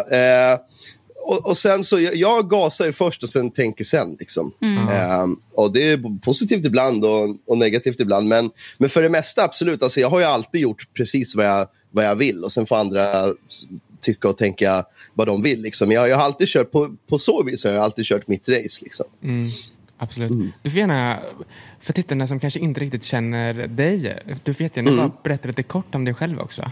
Eh, 0.53 0.59
och, 1.21 1.47
och 1.47 1.57
sen 1.57 1.83
så, 1.83 1.99
jag, 1.99 2.15
jag 2.15 2.49
gasar 2.49 2.85
ju 2.85 2.91
först 2.91 3.23
och 3.23 3.29
sen 3.29 3.51
tänker 3.51 3.83
sen. 3.83 4.15
Liksom. 4.19 4.51
Eh, 4.91 5.27
och 5.53 5.73
det 5.73 5.91
är 5.91 6.19
positivt 6.19 6.65
ibland 6.65 7.05
och, 7.05 7.35
och 7.47 7.57
negativt 7.57 7.99
ibland. 7.99 8.27
Men, 8.27 8.51
men 8.77 8.89
för 8.89 9.01
det 9.01 9.09
mesta 9.09 9.43
absolut. 9.43 9.83
Alltså, 9.83 9.99
jag 9.99 10.09
har 10.09 10.19
ju 10.19 10.25
alltid 10.25 10.61
gjort 10.61 10.88
precis 10.93 11.35
vad 11.35 11.45
jag, 11.45 11.67
vad 11.91 12.05
jag 12.05 12.15
vill 12.15 12.43
och 12.43 12.51
sen 12.51 12.65
får 12.65 12.75
andra 12.75 13.33
tycka 14.01 14.29
och 14.29 14.38
tänka 14.38 14.85
vad 15.13 15.27
de 15.27 15.41
vill. 15.41 15.61
Liksom. 15.61 15.91
Jag, 15.91 16.09
jag 16.09 16.17
har 16.17 16.23
alltid 16.23 16.47
kört, 16.47 16.71
på, 16.71 16.95
på 17.07 17.19
så 17.19 17.43
vis 17.43 17.63
har 17.63 17.71
jag 17.71 17.83
alltid 17.83 18.05
kört 18.05 18.27
mitt 18.27 18.49
race. 18.49 18.83
Liksom. 18.83 19.05
Absolut. 19.97 20.31
Mm. 20.31 20.51
Du 20.61 20.69
får 20.69 20.79
gärna, 20.79 21.19
för 21.79 21.93
tittarna 21.93 22.27
som 22.27 22.39
kanske 22.39 22.59
inte 22.59 22.79
riktigt 22.79 23.03
känner 23.03 23.53
dig, 23.53 24.23
du 24.43 24.53
får 24.53 24.63
jättegärna 24.63 24.91
Mm. 24.91 25.07
bara 25.07 25.11
berätta 25.23 25.47
lite 25.47 25.63
kort 25.63 25.95
om 25.95 26.05
dig 26.05 26.13
själv 26.13 26.39
också. 26.39 26.71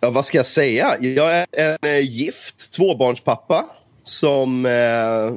Ja, 0.00 0.10
vad 0.10 0.24
ska 0.24 0.36
jag 0.38 0.46
säga? 0.46 0.96
Jag 1.00 1.36
är 1.36 1.46
en 1.52 1.76
eh, 1.82 1.98
gift 1.98 2.72
tvåbarnspappa 2.72 3.64
som, 4.02 4.66
eh, 4.66 5.32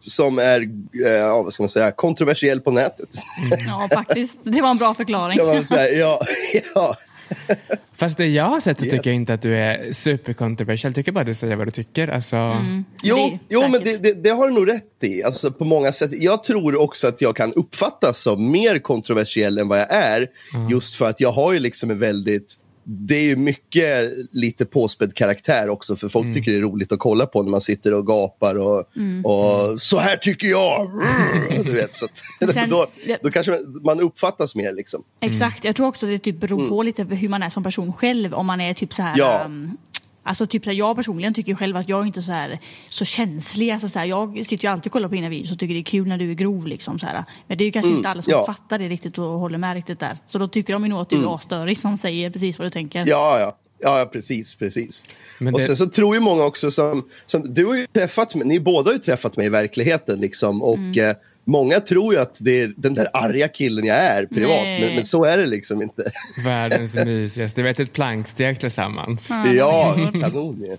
som 0.00 0.38
är 0.38 0.60
eh, 1.06 1.42
vad 1.44 1.52
ska 1.52 1.62
man 1.62 1.68
säga, 1.68 1.92
kontroversiell 1.92 2.60
på 2.60 2.70
nätet. 2.70 3.08
ja, 3.66 3.88
faktiskt. 3.94 4.38
Det 4.42 4.60
var 4.60 4.70
en 4.70 4.76
bra 4.76 4.94
förklaring. 4.94 5.38
kan 5.38 5.46
man 5.46 5.64
säga. 5.64 5.98
Ja, 5.98 6.20
ja. 6.74 6.96
Fast 7.94 8.16
det 8.16 8.26
jag 8.26 8.44
har 8.44 8.60
sett 8.60 8.82
Yes. 8.82 8.90
tycker 8.90 9.10
jag 9.10 9.14
inte 9.14 9.34
att 9.34 9.42
du 9.42 9.56
är 9.58 9.92
superkontroversiell. 9.92 10.90
Jag 10.90 10.94
tycker 10.94 11.12
bara 11.12 11.24
du 11.24 11.34
säger 11.34 11.56
vad 11.56 11.66
du 11.66 11.70
tycker. 11.70 12.08
Alltså, 12.08 12.36
Det 12.36 12.82
Jo, 13.02 13.18
är 13.18 13.38
jo 13.48 13.68
men 13.68 13.84
det, 13.84 13.96
det, 13.96 14.12
det 14.22 14.30
har 14.30 14.48
du 14.48 14.54
nog 14.54 14.68
rätt 14.68 15.04
i. 15.04 15.22
Alltså, 15.22 15.50
på 15.52 15.64
många 15.64 15.92
sätt. 15.92 16.10
Jag 16.12 16.44
tror 16.44 16.80
också 16.80 17.08
att 17.08 17.20
jag 17.20 17.36
kan 17.36 17.52
uppfattas 17.52 18.18
som 18.22 18.50
mer 18.50 18.78
kontroversiell 18.78 19.58
än 19.58 19.68
vad 19.68 19.78
jag 19.78 19.92
är. 19.94 20.28
Just 20.70 20.94
för 20.94 21.08
att 21.08 21.20
jag 21.20 21.32
har 21.32 21.52
ju 21.52 21.58
liksom 21.58 21.90
en 21.90 21.98
väldigt... 21.98 22.54
Det 22.88 23.14
är 23.14 23.22
ju 23.22 23.36
mycket 23.36 24.12
lite 24.32 24.66
påspädd 24.66 25.14
karaktär 25.14 25.68
också 25.68 25.96
för 25.96 26.08
folk 26.08 26.34
tycker 26.34 26.50
det 26.50 26.56
är 26.56 26.60
roligt 26.60 26.92
att 26.92 26.98
kolla 26.98 27.26
på 27.26 27.42
när 27.42 27.50
man 27.50 27.60
sitter 27.60 27.94
och 27.94 28.06
gapar 28.06 28.54
och, 28.54 28.78
och 29.24 29.80
så 29.80 29.98
här 29.98 30.16
tycker 30.16 30.46
jag. 30.46 30.90
Du 31.64 31.72
vet, 31.72 31.94
så 31.96 32.04
att, 32.04 32.52
Sen- 32.54 32.70
då, 32.70 32.86
då 33.22 33.30
kanske 33.30 33.60
man 33.84 34.00
uppfattas 34.00 34.54
mer 34.54 34.72
liksom. 34.72 35.02
Exakt, 35.20 35.64
jag 35.64 35.76
tror 35.76 35.86
också 35.86 36.06
det 36.06 36.18
typ 36.18 36.40
beror 36.40 36.68
på 36.68 36.82
lite 36.82 37.04
hur 37.04 37.28
man 37.28 37.42
är 37.42 37.48
som 37.50 37.62
person 37.62 37.92
själv. 37.92 38.34
Om 38.34 38.46
man 38.46 38.60
är 38.60 38.74
typ 38.74 38.94
så 38.94 39.02
här... 39.02 39.14
Ja. 39.18 39.44
ehm, 39.44 39.76
Alltså 40.26 40.46
typ 40.46 40.64
så 40.64 40.70
här, 40.70 40.76
jag 40.76 40.96
personligen 40.96 41.34
tycker 41.34 41.54
själv 41.54 41.76
att 41.76 41.88
jag 41.88 42.00
är 42.02 42.06
inte 42.06 42.22
så 42.22 42.32
här 42.32 42.58
så 42.88 43.04
känslig. 43.04 43.70
Alltså 43.70 43.88
så 43.88 43.98
här, 43.98 44.06
jag 44.06 44.46
sitter 44.46 44.64
ju 44.68 44.72
alltid 44.72 44.86
och 44.86 44.92
kollar 44.92 45.08
på 45.08 45.14
dina 45.14 45.28
videos 45.28 45.52
och 45.52 45.58
tycker 45.58 45.74
det 45.74 45.80
är 45.80 45.84
kul 45.84 46.08
när 46.08 46.18
du 46.18 46.30
är 46.30 46.34
grov. 46.34 46.66
Liksom, 46.66 46.98
så 46.98 47.06
här. 47.06 47.24
Men 47.46 47.58
det 47.58 47.64
är 47.64 47.66
ju 47.66 47.72
kanske 47.72 47.90
inte 47.92 48.08
alla 48.08 48.22
som 48.22 48.30
ja. 48.30 48.46
fattar 48.46 48.78
det 48.78 48.88
riktigt 48.88 49.18
och 49.18 49.24
håller 49.24 49.58
med 49.58 49.74
riktigt 49.74 50.00
där. 50.00 50.18
Så 50.26 50.38
då 50.38 50.48
tycker 50.48 50.72
de 50.72 50.82
ju 50.82 50.88
nog 50.88 51.00
att 51.00 51.10
du 51.10 51.16
är 51.24 51.34
asstörig 51.34 51.78
som 51.78 51.96
säger 51.96 52.30
precis 52.30 52.58
vad 52.58 52.66
du 52.66 52.70
tänker. 52.70 53.04
Ja, 53.06 53.40
ja. 53.40 53.56
Ja, 53.78 54.08
precis, 54.12 54.54
precis. 54.54 55.04
Men 55.38 55.54
och 55.54 55.60
det- 55.60 55.66
sen 55.66 55.76
så 55.76 55.86
tror 55.86 56.14
ju 56.14 56.20
många 56.20 56.44
också 56.44 56.70
som, 56.70 57.04
som 57.26 57.54
du 57.54 57.66
har 57.66 57.76
ju 57.76 57.86
träffat 57.86 58.34
mig, 58.34 58.46
ni 58.46 58.60
båda 58.60 58.88
har 58.88 58.92
ju 58.92 58.98
träffat 58.98 59.36
mig 59.36 59.46
i 59.46 59.48
verkligheten 59.48 60.20
liksom 60.20 60.62
och 60.62 60.74
Mm. 60.76 61.08
eh, 61.10 61.16
många 61.46 61.80
tror 61.80 62.14
ju 62.14 62.20
att 62.20 62.38
det 62.40 62.60
är 62.60 62.72
den 62.76 62.94
där 62.94 63.08
arga 63.12 63.48
killen 63.48 63.84
jag 63.84 63.96
är 63.96 64.26
privat, 64.26 64.80
men, 64.80 64.94
men 64.94 65.04
så 65.04 65.24
är 65.24 65.38
det 65.38 65.46
liksom 65.46 65.82
inte. 65.82 66.10
världens 66.44 66.94
mysigaste. 66.94 67.62
Vi 67.62 67.68
vet 67.68 67.80
ett 67.80 67.92
planksteg 67.92 68.60
tillsammans. 68.60 69.28
ja, 69.56 69.96
kanon 70.20 70.60
ju. 70.60 70.76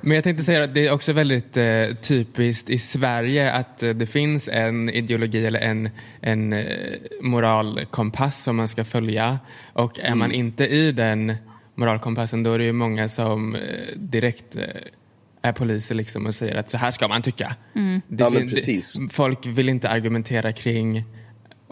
Men 0.00 0.14
jag 0.14 0.24
tänkte 0.24 0.44
säga 0.44 0.64
att 0.64 0.74
det 0.74 0.86
är 0.86 0.92
också 0.92 1.12
väldigt 1.12 1.56
eh, 1.56 1.86
typiskt 2.02 2.70
i 2.70 2.78
Sverige 2.78 3.52
att 3.52 3.82
eh, 3.82 3.90
det 3.90 4.06
finns 4.06 4.48
en 4.48 4.90
ideologi 4.90 5.46
eller 5.46 5.60
en, 5.60 5.90
en 6.20 6.52
eh, 6.52 6.66
moralkompass 7.20 8.42
som 8.42 8.56
man 8.56 8.68
ska 8.68 8.84
följa. 8.84 9.38
Och 9.72 10.00
är 10.00 10.14
man 10.14 10.32
inte 10.32 10.66
i 10.66 10.92
den 10.92 11.34
moralkompassen 11.74 12.42
då 12.42 12.52
är 12.52 12.58
det 12.58 12.64
ju 12.64 12.72
många 12.72 13.08
som 13.08 13.54
eh, 13.54 13.60
direkt 13.96 14.56
eh, 14.56 14.64
är 15.46 15.52
poliser 15.52 15.94
liksom 15.94 16.26
och 16.26 16.34
säger 16.34 16.54
att 16.54 16.70
så 16.70 16.76
här 16.76 16.90
ska 16.90 17.08
man 17.08 17.22
tycka. 17.22 17.54
Det 18.08 18.24
Ja, 18.24 18.30
precis. 18.30 18.98
folk 19.10 19.46
vill 19.46 19.68
inte 19.68 19.88
argumentera 19.88 20.52
kring 20.52 21.04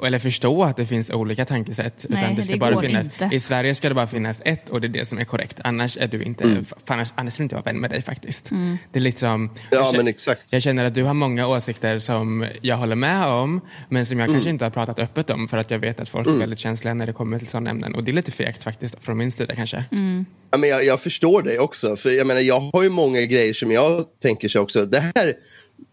eller 0.06 0.18
förstå 0.18 0.64
att 0.64 0.76
det 0.76 0.86
finns 0.86 1.10
olika 1.10 1.44
tankesätt. 1.44 2.06
Nej, 2.08 2.22
utan 2.24 2.34
det 2.36 2.42
ska 2.42 2.52
det 2.52 2.58
bara 2.58 2.80
finnas, 2.80 3.06
inte. 3.06 3.28
I 3.32 3.40
Sverige 3.40 3.74
ska 3.74 3.88
det 3.88 3.94
bara 3.94 4.06
finnas 4.06 4.42
ett 4.44 4.68
och 4.70 4.80
det 4.80 4.86
är 4.86 4.88
det 4.88 5.08
som 5.08 5.18
är 5.18 5.24
korrekt. 5.24 5.60
Annars 5.64 5.96
är 6.00 6.06
du 6.08 6.22
inte, 6.22 6.44
Mm. 6.44 6.64
annars, 6.86 7.08
annars 7.14 7.32
skulle 7.32 7.44
inte 7.44 7.54
vara 7.54 7.62
vän 7.64 7.80
med 7.80 7.90
dig 7.90 8.02
faktiskt. 8.02 8.50
Mm. 8.50 8.78
Det 8.92 8.98
är 8.98 9.00
liksom, 9.00 9.50
Ja, 9.54 9.60
jag, 9.70 9.84
känner, 9.86 9.98
men 9.98 10.08
exakt. 10.08 10.52
jag 10.52 10.62
känner 10.62 10.84
att 10.84 10.94
du 10.94 11.04
har 11.04 11.14
många 11.14 11.46
åsikter 11.48 11.98
som 11.98 12.46
jag 12.62 12.76
håller 12.76 12.96
med 12.96 13.26
om 13.26 13.60
men 13.88 14.06
som 14.06 14.18
jag 14.18 14.24
Mm. 14.28 14.34
kanske 14.36 14.50
inte 14.50 14.64
har 14.64 14.70
pratat 14.70 14.98
öppet 14.98 15.30
om 15.30 15.48
för 15.48 15.58
att 15.58 15.70
jag 15.70 15.78
vet 15.78 16.00
att 16.00 16.08
folk 16.08 16.28
är 16.28 16.32
väldigt 16.32 16.58
känsliga 16.58 16.94
när 16.94 17.06
det 17.06 17.12
kommer 17.12 17.38
till 17.38 17.48
sådana 17.48 17.70
ämnen. 17.70 17.94
Och 17.94 18.04
det 18.04 18.10
är 18.10 18.12
lite 18.12 18.30
fegt 18.30 18.62
faktiskt 18.62 19.04
från 19.04 19.18
min 19.18 19.32
sida 19.32 19.54
kanske. 19.54 19.84
Mm. 19.92 20.26
Ja, 20.50 20.58
men 20.58 20.68
jag, 20.70 20.84
jag 20.84 21.00
förstår 21.00 21.42
dig 21.42 21.58
också. 21.58 21.96
För 21.96 22.10
jag, 22.10 22.26
menar, 22.26 22.40
jag 22.40 22.60
har 22.60 22.82
ju 22.82 22.88
många 22.88 23.20
grejer 23.20 23.52
som 23.54 23.70
jag 23.72 24.04
tänker 24.22 24.48
sig 24.48 24.60
också. 24.60 24.86
Det 24.86 25.12
här, 25.14 25.34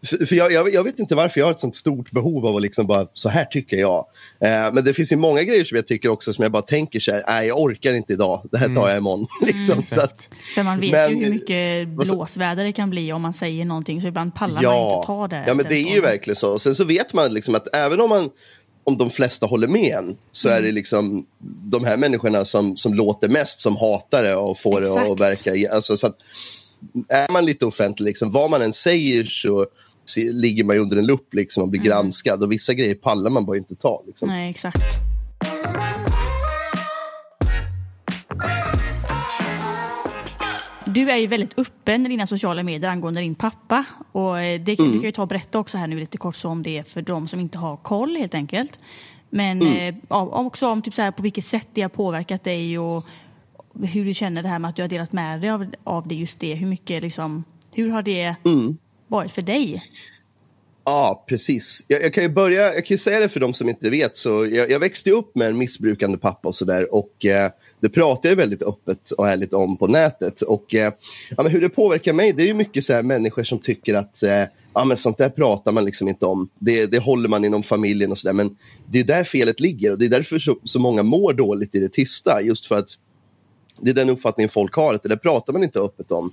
för 0.06 0.26
för 0.26 0.36
jag, 0.36 0.52
jag, 0.52 0.74
jag 0.74 0.84
vet 0.84 0.98
inte 0.98 1.14
varför 1.14 1.40
jag 1.40 1.46
har 1.46 1.50
ett 1.52 1.60
sånt 1.60 1.76
stort 1.76 2.10
behov 2.10 2.46
av 2.46 2.56
att 2.56 2.62
liksom 2.62 2.86
bara, 2.86 3.06
så 3.12 3.28
här 3.28 3.44
tycker 3.44 3.76
jag. 3.76 4.06
Eh, 4.40 4.72
men 4.72 4.84
det 4.84 4.94
finns 4.94 5.12
ju 5.12 5.16
många 5.16 5.42
grejer 5.42 5.64
som 5.64 5.76
jag 5.76 5.86
tycker 5.86 6.08
också 6.08 6.32
som 6.32 6.42
jag 6.42 6.52
bara 6.52 6.62
tänker 6.62 7.00
så 7.00 7.12
här, 7.12 7.24
nej 7.28 7.46
jag 7.48 7.60
orkar 7.60 7.92
inte 7.92 8.12
idag, 8.12 8.42
det 8.52 8.58
här 8.58 8.74
tar 8.74 8.88
jag 8.88 8.96
imorgon. 8.98 9.26
liksom, 9.46 9.82
så 9.82 10.00
att, 10.00 10.28
För 10.54 10.62
man 10.62 10.80
vet 10.80 10.90
Men- 10.92 11.18
ju 11.18 11.24
hur 11.24 11.32
mycket 11.32 11.88
blåsväder 11.88 12.64
det 12.64 12.72
kan 12.72 12.90
bli 12.90 13.12
om 13.12 13.22
man 13.22 13.32
säger 13.32 13.64
någonting 13.64 14.00
så 14.00 14.06
ibland 14.08 14.34
pallar 14.34 14.62
man 14.62 14.94
inte 14.96 15.06
ta 15.06 15.28
det. 15.28 15.44
Ja, 15.46 15.54
men 15.54 15.66
det 15.68 15.74
är 15.76 15.94
ju 15.94 16.00
verkligen 16.00 16.36
så. 16.36 16.58
Sen 16.58 16.74
så 16.74 16.84
vet 16.84 17.14
man 17.14 17.34
liksom 17.34 17.54
att 17.54 17.74
även 17.74 18.00
om 18.00 18.08
man 18.08 18.30
om 18.84 18.96
de 18.96 19.10
flesta 19.10 19.46
håller 19.46 19.68
med 19.68 19.94
en 19.94 20.16
så 20.32 20.48
är 20.48 20.52
Mm. 20.52 20.64
det 20.64 20.72
liksom 20.72 21.26
de 21.70 21.84
här 21.84 21.96
människorna 21.96 22.44
som, 22.44 22.76
som 22.76 22.94
låter 22.94 23.28
mest 23.28 23.60
som 23.60 23.76
hatar 23.76 24.22
det 24.22 24.34
och 24.36 24.58
får 24.58 24.80
det 24.80 24.86
Exakt. 24.88 25.10
att 25.10 25.20
verka. 25.20 25.72
Alltså, 25.74 25.96
så 25.96 26.06
att, 26.06 26.16
är 27.08 27.32
man 27.32 27.44
lite 27.46 27.66
offentlig, 27.66 28.06
liksom, 28.08 28.30
vad 28.30 28.50
man 28.50 28.62
än 28.62 28.72
säger 28.72 29.24
så 29.24 29.66
ligger 30.16 30.64
man 30.64 30.76
ju 30.76 30.82
under 30.82 30.96
en 30.96 31.06
lupp 31.06 31.34
liksom, 31.34 31.62
och 31.62 31.68
blir 31.68 31.80
granskad. 31.80 32.42
Och 32.42 32.52
vissa 32.52 32.74
grejer 32.74 32.94
pallar 32.94 33.30
man 33.30 33.46
bara 33.46 33.56
inte 33.56 33.74
ta. 33.74 34.02
Liksom. 34.06 34.28
Mm. 34.28 34.40
Nej, 34.40 34.50
exakt. 34.50 34.84
Du 40.86 41.10
är 41.10 41.16
ju 41.16 41.26
väldigt 41.26 41.58
öppen 41.58 42.06
i 42.06 42.08
dina 42.08 42.26
sociala 42.26 42.62
medier 42.62 42.90
angående 42.90 43.20
din 43.20 43.34
pappa. 43.34 43.84
Och 44.12 44.40
eh, 44.40 44.60
det 44.60 44.76
kan, 44.76 44.86
du 44.86 44.92
kan 44.92 45.02
ju 45.02 45.12
ta 45.12 45.22
och 45.22 45.28
berätta 45.28 45.58
också 45.58 45.78
här 45.78 45.86
nu 45.86 46.00
lite 46.00 46.18
kort 46.18 46.36
så 46.36 46.48
om 46.48 46.62
det 46.62 46.78
är 46.78 46.82
för 46.82 47.02
de 47.02 47.28
som 47.28 47.40
inte 47.40 47.58
har 47.58 47.76
koll 47.76 48.16
helt 48.16 48.34
enkelt. 48.34 48.78
Men 49.30 49.62
eh, 49.62 49.94
ja, 50.08 50.26
också 50.26 50.68
om 50.68 50.82
typ 50.82 50.94
så 50.94 51.02
här, 51.02 51.10
på 51.10 51.22
vilket 51.22 51.44
sätt 51.44 51.68
det 51.72 51.82
har 51.82 51.88
påverkat 51.88 52.44
dig 52.44 52.78
och 52.78 53.06
hur 53.82 54.04
du 54.04 54.14
känner 54.14 54.42
det 54.42 54.48
här 54.48 54.58
med 54.58 54.68
att 54.68 54.76
du 54.76 54.82
har 54.82 54.88
delat 54.88 55.12
med 55.12 55.40
dig 55.40 55.50
av, 55.50 55.74
av 55.84 56.08
det 56.08 56.14
just 56.14 56.40
det. 56.40 56.54
Hur 56.54 56.66
mycket 56.66 57.02
liksom, 57.02 57.44
hur 57.70 57.90
har 57.90 58.02
det 58.02 58.34
varit 59.12 59.32
för 59.32 59.42
dig? 59.42 59.82
Ja, 60.84 61.24
precis. 61.28 61.84
Jag, 61.88 62.02
jag, 62.02 62.14
kan 62.14 62.24
ju 62.24 62.28
börja, 62.28 62.74
jag 62.74 62.86
kan 62.86 62.94
ju 62.94 62.98
säga 62.98 63.20
det 63.20 63.28
för 63.28 63.40
de 63.40 63.54
som 63.54 63.68
inte 63.68 63.90
vet. 63.90 64.16
Så 64.16 64.46
jag, 64.46 64.70
jag 64.70 64.78
växte 64.78 65.10
upp 65.10 65.36
med 65.36 65.48
en 65.48 65.58
missbrukande 65.58 66.18
pappa 66.18 66.48
och 66.48 66.54
sådär. 66.54 66.94
Och 66.94 67.24
eh, 67.24 67.50
det 67.80 67.88
pratar 67.88 68.28
jag 68.28 68.36
väldigt 68.36 68.62
öppet 68.62 69.10
och 69.10 69.28
ärligt 69.28 69.52
om 69.52 69.76
på 69.76 69.86
nätet. 69.86 70.40
Och 70.40 70.74
eh, 70.74 70.92
ja, 71.36 71.42
men 71.42 71.52
hur 71.52 71.60
det 71.60 71.68
påverkar 71.68 72.12
mig, 72.12 72.32
det 72.32 72.42
är 72.42 72.46
ju 72.46 72.54
mycket 72.54 72.84
så 72.84 72.92
här 72.92 73.02
människor 73.02 73.44
som 73.44 73.58
tycker 73.58 73.94
att 73.94 74.22
eh, 74.22 74.44
ja, 74.74 74.84
men 74.84 74.96
sånt 74.96 75.18
där 75.18 75.30
pratar 75.30 75.72
man 75.72 75.84
liksom 75.84 76.08
inte 76.08 76.26
om. 76.26 76.48
Det, 76.58 76.86
det 76.86 76.98
håller 76.98 77.28
man 77.28 77.44
inom 77.44 77.62
familjen 77.62 78.10
och 78.10 78.18
sådär. 78.18 78.34
Men 78.34 78.56
det 78.90 79.00
är 79.00 79.04
där 79.04 79.24
felet 79.24 79.60
ligger 79.60 79.90
och 79.90 79.98
det 79.98 80.04
är 80.04 80.10
därför 80.10 80.38
så, 80.38 80.58
så 80.64 80.78
många 80.78 81.02
mår 81.02 81.32
dåligt 81.32 81.74
i 81.74 81.78
det 81.78 81.92
tysta. 81.92 82.42
Just 82.42 82.66
för 82.66 82.78
att 82.78 82.88
det 83.80 83.90
är 83.90 83.94
den 83.94 84.10
uppfattningen 84.10 84.48
folk 84.48 84.74
har, 84.74 84.94
att 84.94 85.02
det 85.02 85.08
där 85.08 85.16
pratar 85.16 85.52
man 85.52 85.62
inte 85.62 85.80
öppet 85.80 86.12
om. 86.12 86.32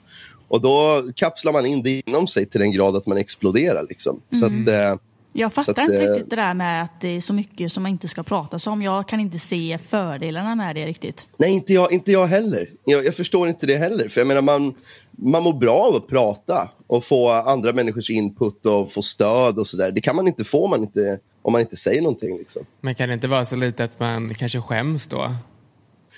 Och 0.50 0.62
då 0.62 1.04
kapslar 1.16 1.54
man 1.54 1.66
in 1.66 1.84
det 1.84 2.02
inom 2.06 2.28
sig 2.28 2.46
till 2.46 2.62
den 2.62 2.72
grad 2.72 2.96
att 2.96 3.08
man 3.08 3.18
exploderar. 3.18 3.86
Liksom. 3.90 4.22
Så 4.30 4.46
att, 4.46 4.68
eh, 4.68 5.02
Jag 5.34 5.54
fattar 5.54 5.64
Så 5.64 5.72
att, 5.72 5.88
inte 5.88 6.04
eh, 6.04 6.10
riktigt 6.10 6.30
det 6.30 6.36
där 6.36 6.54
med 6.54 6.84
att 6.84 7.02
det 7.02 7.16
är 7.16 7.22
så 7.22 7.34
mycket 7.34 7.72
som 7.72 7.84
man 7.84 7.92
inte 7.92 8.08
ska 8.08 8.24
prata 8.24 8.70
om. 8.70 8.82
Jag 8.82 9.08
kan 9.08 9.20
inte 9.20 9.40
se 9.40 9.80
fördelarna 9.88 10.56
med 10.56 10.76
det 10.76 10.86
riktigt. 10.86 11.28
Nej, 11.38 11.52
inte 11.52 11.74
jag, 11.74 11.92
inte 11.92 12.12
jag 12.12 12.28
heller. 12.28 12.70
Jag, 12.86 13.06
jag 13.06 13.16
förstår 13.16 13.48
inte 13.48 13.66
det 13.66 13.78
heller. 13.78 14.08
För 14.10 14.22
jag 14.22 14.28
menar, 14.28 14.42
man, 14.42 14.74
man 15.12 15.44
mår 15.44 15.54
bra 15.54 15.76
av 15.76 15.96
att 15.96 16.08
prata 16.08 16.70
och 16.88 17.04
få 17.04 17.32
andra 17.32 17.74
människors 17.74 18.10
input 18.10 18.66
och 18.66 18.92
få 18.92 19.02
stöd 19.02 19.60
och 19.60 19.68
sådär. 19.68 19.92
Det 19.92 20.02
kan 20.02 20.16
man 20.16 20.28
inte 20.28 20.44
få 20.44 20.64
om 20.64 20.70
man 20.70 20.80
inte, 20.82 21.20
om 21.42 21.52
man 21.52 21.62
inte 21.62 21.78
säger 21.78 22.02
någonting. 22.02 22.38
Liksom. 22.38 22.62
Men 22.82 22.96
kan 22.96 23.08
det 23.08 23.14
inte 23.14 23.28
vara 23.28 23.46
så 23.46 23.56
lite 23.56 23.84
att 23.84 24.00
man 24.00 24.34
kanske 24.34 24.62
skäms 24.62 25.08
då? 25.08 25.36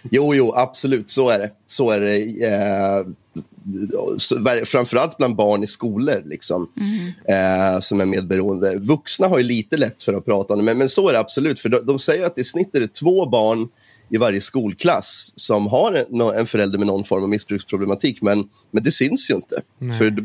Jo, 0.09 0.35
jo, 0.35 0.53
absolut. 0.55 1.09
Så 1.09 1.29
är 1.29 1.39
det. 1.39 1.51
Så 1.65 1.89
är 1.89 1.99
det. 1.99 2.45
Eh, 2.45 3.05
så, 4.17 4.45
framförallt 4.65 5.17
bland 5.17 5.35
barn 5.35 5.63
i 5.63 5.67
skolor 5.67 6.21
liksom, 6.25 6.69
eh, 7.29 7.79
som 7.79 8.01
är 8.01 8.05
medberoende. 8.05 8.75
Vuxna 8.75 9.27
har 9.27 9.37
ju 9.37 9.43
lite 9.43 9.77
lätt 9.77 10.03
för 10.03 10.13
att 10.13 10.25
prata 10.25 10.53
om 10.53 10.59
det, 10.59 10.65
men, 10.65 10.77
men 10.77 10.89
så 10.89 11.09
är 11.09 11.13
det 11.13 11.19
absolut. 11.19 11.59
För 11.59 11.69
de, 11.69 11.85
de 11.85 11.99
säger 11.99 12.25
att 12.25 12.37
i 12.37 12.43
snitt 12.43 12.75
är 12.75 12.79
det 12.79 12.93
två 12.93 13.25
barn 13.25 13.69
i 14.09 14.17
varje 14.17 14.41
skolklass 14.41 15.33
som 15.35 15.67
har 15.67 15.93
en, 15.93 16.21
en 16.21 16.45
förälder 16.45 16.77
med 16.77 16.87
någon 16.87 17.03
form 17.03 17.23
av 17.23 17.29
missbruksproblematik. 17.29 18.21
Men, 18.21 18.49
men 18.71 18.83
det 18.83 18.91
syns 18.91 19.29
ju 19.29 19.33
inte. 19.33 19.61
Nej. 19.77 19.97
För 19.97 20.21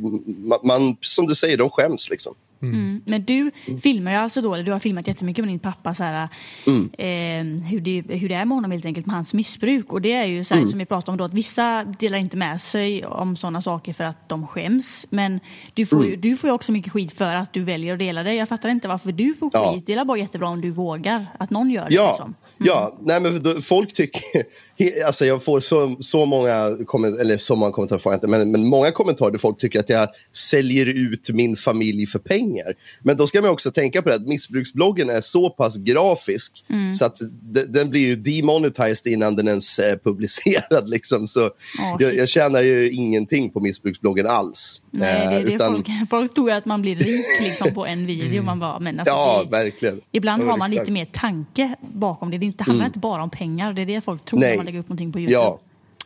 man, 0.47 0.59
man, 0.65 0.97
som 1.01 1.27
du 1.27 1.35
säger, 1.35 1.57
de 1.57 1.71
skäms. 1.71 2.11
Liksom. 2.11 2.35
Mm. 2.63 3.03
Men 3.07 3.25
du 3.25 3.51
filmar 3.83 4.11
ju 4.11 4.17
alltså 4.17 4.41
då, 4.41 4.55
eller 4.55 4.65
du 4.65 4.73
har 4.73 4.79
filmat 4.79 5.07
jättemycket 5.07 5.45
med 5.45 5.53
din 5.53 5.59
pappa 5.59 5.95
så 5.95 6.05
här, 6.05 6.29
Mm. 6.67 6.91
eh, 6.99 7.65
hur, 7.69 7.81
det, 7.81 8.03
hur 8.15 8.29
det 8.29 8.35
är 8.35 8.45
med 8.45 8.55
honom 8.57 8.71
helt 8.71 8.85
enkelt 8.87 9.07
med 9.07 9.15
hans 9.17 9.35
missbruk. 9.35 9.93
Och 9.93 10.03
det 10.03 10.13
är 10.13 10.25
ju 10.25 10.45
så 10.45 10.55
här, 10.55 10.61
Mm. 10.61 10.71
som 10.71 10.79
vi 10.79 10.85
pratade 10.87 11.11
om 11.11 11.17
då 11.19 11.25
att 11.25 11.35
vissa 11.35 11.85
delar 11.99 12.19
inte 12.19 12.37
med 12.37 12.61
sig 12.61 13.05
om 13.07 13.37
sådana 13.37 13.63
saker 13.63 13.93
för 13.93 14.05
att 14.05 14.29
de 14.29 14.47
skäms. 14.47 15.07
Men 15.11 15.41
du 15.75 15.87
får, 15.87 15.97
Mm. 15.97 16.11
ju, 16.11 16.17
du 16.17 16.37
får 16.37 16.49
ju 16.51 16.55
också 16.55 16.73
mycket 16.73 16.93
skit 16.93 17.13
för 17.13 17.35
att 17.35 17.53
du 17.53 17.63
väljer 17.65 17.93
att 17.93 17.99
dela 17.99 18.23
det. 18.23 18.35
Jag 18.35 18.49
fattar 18.49 18.69
inte 18.69 18.89
varför 18.89 19.13
du 19.13 19.35
får 19.35 19.51
Ja. 19.53 19.73
skit. 19.75 19.87
Det 19.87 19.93
är 19.93 20.05
bara 20.05 20.19
jättebra 20.19 20.49
om 20.49 20.61
du 20.61 20.71
vågar 20.71 21.27
att 21.39 21.51
någon 21.51 21.71
gör 21.71 21.89
det. 21.89 21.95
Ja, 21.95 22.09
Liksom. 22.11 22.35
ja. 22.59 22.97
Nej, 23.01 23.21
men 23.21 23.63
folk 23.63 23.93
tycker... 23.93 24.23
Alltså 25.07 25.27
jag 25.27 25.45
får 25.45 25.61
så, 25.61 25.97
så 26.01 26.25
många 26.27 26.77
kommentarer, 26.87 27.21
eller 27.21 27.37
så 27.37 27.57
många 27.57 27.73
kommentarer 27.73 27.99
får 27.99 28.13
jag 28.13 28.17
inte, 28.17 28.27
men, 28.27 28.51
men 28.51 28.67
många 28.67 28.91
kommentarer 28.91 29.31
där 29.31 29.39
folk 29.39 29.59
tycker 29.59 29.81
att 29.81 29.89
jag 29.89 30.09
säljer 30.33 30.87
ut 30.87 31.31
min 31.31 31.57
familj 31.57 32.07
för 32.07 32.19
pengar. 32.19 32.56
Men 33.03 33.17
då 33.17 33.27
ska 33.27 33.41
man 33.43 33.51
också 33.51 33.71
tänka 33.71 34.03
på 34.03 34.09
det 34.09 34.15
att 34.15 34.27
missbruksbloggen 34.27 35.11
är 35.11 35.21
så 35.21 35.51
pass 35.51 35.77
grafisk 35.77 36.65
så 36.99 37.05
att 37.05 37.21
de, 37.43 37.63
den 37.63 37.91
blir 37.91 38.01
ju 38.01 38.17
demonetized 38.17 39.13
innan 39.13 39.37
den 39.37 39.49
ens 39.49 39.79
är 39.79 39.97
publicerad. 39.97 40.89
Liksom. 40.97 41.27
Så 41.27 41.51
Ja, 41.79 41.97
jag, 42.01 42.17
jag 42.17 42.29
tjänar 42.29 42.63
ju 42.63 42.91
ingenting 42.91 43.51
på 43.51 43.61
missbruksbloggen 43.61 44.27
alls. 44.27 44.83
Nej, 44.91 45.13
det 45.13 45.35
är 45.35 45.41
Eh, 45.41 45.45
det 45.47 45.53
utan- 45.53 45.73
folk, 45.75 45.87
folk 46.11 46.35
tror 46.35 46.51
att 46.51 46.65
man 46.67 46.83
blir 46.83 46.97
rik 46.97 47.27
liksom, 47.41 47.75
på 47.75 47.87
en 47.87 48.07
video. 48.07 48.43
Man 48.43 48.59
bara, 48.61 48.79
men 48.79 49.01
alltså, 49.01 49.15
Ja, 49.15 49.43
det, 49.45 49.51
verkligen. 49.51 50.01
Ibland 50.13 50.43
Ja, 50.43 50.47
har 50.51 50.57
man 50.57 50.73
exakt. 50.73 50.83
lite 50.89 50.93
mer 50.93 51.05
tanke 51.13 51.75
bakom 51.95 52.31
det. 52.31 52.39
Det 52.39 52.47
inte, 52.47 52.65
handlar 52.65 52.87
inte 52.87 52.99
bara 52.99 53.23
om 53.23 53.31
pengar. 53.31 53.73
Det 53.73 53.83
är 53.83 53.87
det 53.87 54.01
folk 54.01 54.25
tror 54.25 54.41
Nej. 54.41 54.51
när 54.51 54.57
man 54.57 54.67
lägger 54.67 54.79
upp 54.79 54.89
någonting 54.89 55.13
på 55.13 55.19
Youtube. 55.19 55.33
Ja. 55.41 55.61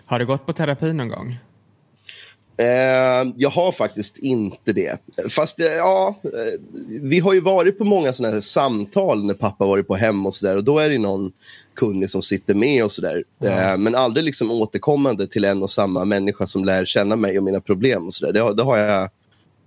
Har 0.04 0.18
du 0.18 0.26
gått 0.26 0.46
på 0.46 0.52
terapi 0.52 0.92
någon 0.92 1.08
gång? 1.08 1.36
Eh, 2.56 3.32
jag 3.36 3.50
har 3.50 3.72
faktiskt 3.72 4.18
inte 4.18 4.72
det. 4.72 4.98
Fast 5.30 5.60
eh, 5.60 5.66
ja, 5.66 6.14
eh, 6.24 6.60
vi 6.88 7.18
har 7.18 7.32
ju 7.34 7.40
varit 7.40 7.78
på 7.78 7.84
många 7.84 8.12
såna 8.12 8.30
här 8.30 8.40
samtal 8.40 9.24
när 9.24 9.34
pappa 9.34 9.66
varit 9.66 9.86
på 9.86 9.94
hem 9.96 10.26
och 10.26 10.34
sådär 10.34 10.56
och 10.56 10.64
då 10.64 10.78
är 10.78 10.90
det 10.90 10.98
någon 10.98 11.32
kunnig 11.74 12.10
som 12.10 12.22
sitter 12.22 12.54
med 12.54 12.84
och 12.84 12.92
sådär. 12.92 13.24
Eh, 13.44 13.76
men 13.78 13.94
aldrig 13.94 14.24
liksom 14.24 14.50
återkommande 14.50 15.26
till 15.26 15.44
en 15.44 15.62
och 15.62 15.70
samma 15.70 16.04
människa 16.04 16.46
som 16.46 16.64
lär 16.64 16.84
känna 16.84 17.16
mig 17.16 17.38
och 17.38 17.44
mina 17.44 17.60
problem 17.60 18.06
och 18.06 18.14
sådär. 18.14 18.32
Det, 18.32 18.40
har- 18.40 18.54
det 18.54 18.62
har 18.62 18.78
jag 18.78 19.10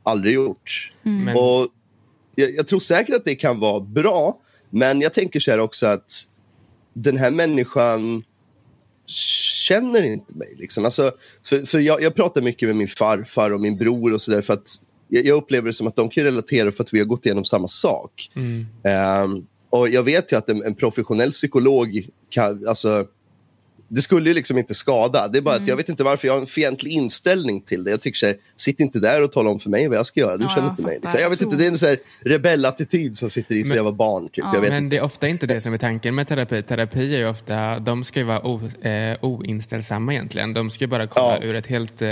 aldrig 0.03 0.33
gjort. 0.33 0.91
Men, 1.25 1.37
Och 1.37 1.67
jag, 2.35 2.55
jag 2.55 2.67
tror 2.67 2.79
säkert 2.79 3.15
att 3.15 3.25
det 3.25 3.35
kan 3.35 3.59
vara 3.59 3.79
bra, 3.79 4.39
men 4.69 5.01
jag 5.01 5.13
tänker 5.13 5.39
så 5.39 5.51
här 5.51 5.59
också 5.59 5.87
att 5.87 6.27
den 6.93 7.17
här 7.17 7.31
människan 7.31 8.23
känner 9.07 10.03
inte 10.03 10.35
mig. 10.35 10.55
Liksom. 10.57 10.85
Alltså, 10.85 11.11
för 11.43 11.65
för 11.65 11.79
jag, 11.79 12.01
jag 12.01 12.15
pratar 12.15 12.41
mycket 12.41 12.69
med 12.69 12.75
min 12.75 12.87
farfar 12.87 13.51
och 13.51 13.61
min 13.61 13.77
bror 13.77 14.13
och 14.13 14.21
sådär 14.21 14.41
för 14.41 14.53
att 14.53 14.67
jag, 15.07 15.25
jag 15.25 15.37
upplever 15.37 15.67
det 15.67 15.73
som 15.73 15.87
att 15.87 15.95
de 15.95 16.09
kan 16.09 16.23
relatera 16.23 16.71
för 16.71 16.83
att 16.83 16.93
vi 16.93 16.99
har 16.99 17.05
gått 17.05 17.25
igenom 17.25 17.45
samma 17.45 17.67
sak. 17.67 18.31
mm, 18.35 18.65
Ehm, 18.83 19.45
och 19.69 19.89
jag 19.89 20.03
vet 20.03 20.31
ju 20.31 20.37
att 20.37 20.49
en, 20.49 20.63
en 20.63 20.75
professionell 20.75 21.31
psykolog 21.31 22.07
kan, 22.29 22.67
alltså, 22.67 23.05
det 23.95 24.01
skulle 24.01 24.29
ju 24.29 24.33
liksom 24.33 24.57
inte 24.57 24.73
skada. 24.73 25.27
Det 25.27 25.37
är 25.37 25.41
bara 25.41 25.55
att 25.55 25.67
jag 25.67 25.75
vet 25.75 25.89
inte 25.89 26.03
varför 26.03 26.27
jag 26.27 26.33
har 26.35 26.41
en 26.41 26.45
fientlig 26.47 26.91
inställning 26.91 27.61
till 27.61 27.83
det. 27.83 27.91
Jag 27.91 28.01
tycker 28.01 28.17
så 28.17 28.25
här, 28.25 28.35
sitt 28.55 28.79
inte 28.79 28.99
där 28.99 29.23
och 29.23 29.31
tala 29.31 29.49
om 29.49 29.59
för 29.59 29.69
mig 29.69 29.87
vad 29.87 29.97
jag 29.97 30.05
ska 30.05 30.19
göra. 30.19 30.37
Du 30.37 30.43
Ja, 30.43 30.49
känner 30.49 30.63
jag 30.67 30.71
inte 30.71 30.81
mig. 30.81 30.99
Liksom. 31.03 31.19
Jag 31.21 31.29
vet 31.29 31.41
inte, 31.41 31.55
det 31.55 31.63
är 31.65 31.67
en 31.67 31.77
så 31.77 31.87
här 31.87 31.97
rebellattityd 32.21 33.17
som 33.17 33.29
sitter 33.29 33.55
i 33.55 33.63
sig 33.63 33.77
jag 33.77 33.83
var 33.83 33.91
barn. 33.91 34.23
Typ. 34.27 34.37
Ja. 34.37 34.51
Jag 34.53 34.61
vet 34.61 34.69
men 34.69 34.83
inte. 34.83 34.95
det 34.95 34.99
är 34.99 35.03
ofta 35.03 35.27
inte 35.27 35.45
det 35.47 35.61
som 35.61 35.73
är 35.73 35.77
tanken 35.77 36.15
med 36.15 36.27
terapi. 36.27 36.63
Terapi 36.63 37.13
är 37.15 37.17
ju 37.19 37.27
ofta, 37.27 37.79
de 37.79 38.03
ska 38.03 38.19
ju 38.19 38.25
vara 38.25 38.45
o, 38.47 38.61
eh, 38.87 39.17
oinställsamma 39.21 40.13
egentligen. 40.13 40.53
De 40.53 40.69
ska 40.69 40.83
ju 40.83 40.89
bara 40.89 41.07
kolla 41.07 41.37
Ja. 41.41 41.43
ur 41.43 41.55
ett 41.55 41.67
helt 41.67 42.01
eh, 42.01 42.11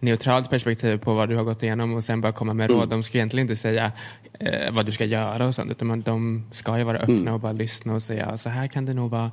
neutralt 0.00 0.50
perspektiv 0.50 0.96
på 0.98 1.14
vad 1.14 1.28
du 1.28 1.36
har 1.36 1.44
gått 1.44 1.62
igenom 1.62 1.94
och 1.94 2.04
sen 2.04 2.20
bara 2.20 2.32
komma 2.32 2.54
med 2.54 2.70
Mm. 2.70 2.80
råd. 2.80 2.88
De 2.90 3.02
ska 3.02 3.18
egentligen 3.18 3.44
inte 3.44 3.56
säga 3.56 3.92
eh, 4.40 4.72
vad 4.72 4.86
du 4.86 4.92
ska 4.92 5.04
göra 5.04 5.46
och 5.46 5.54
sånt 5.54 5.70
utan 5.70 5.88
man- 5.88 6.02
de 6.02 6.46
ska 6.52 6.78
ju 6.78 6.84
vara 6.84 6.98
öppna 6.98 7.14
Mm. 7.14 7.34
och 7.34 7.40
bara 7.40 7.52
lyssna 7.52 7.94
och 7.94 8.02
säga 8.02 8.36
så 8.38 8.48
här 8.48 8.66
kan 8.66 8.84
det 8.86 8.94
nog 8.94 9.10
vara. 9.10 9.30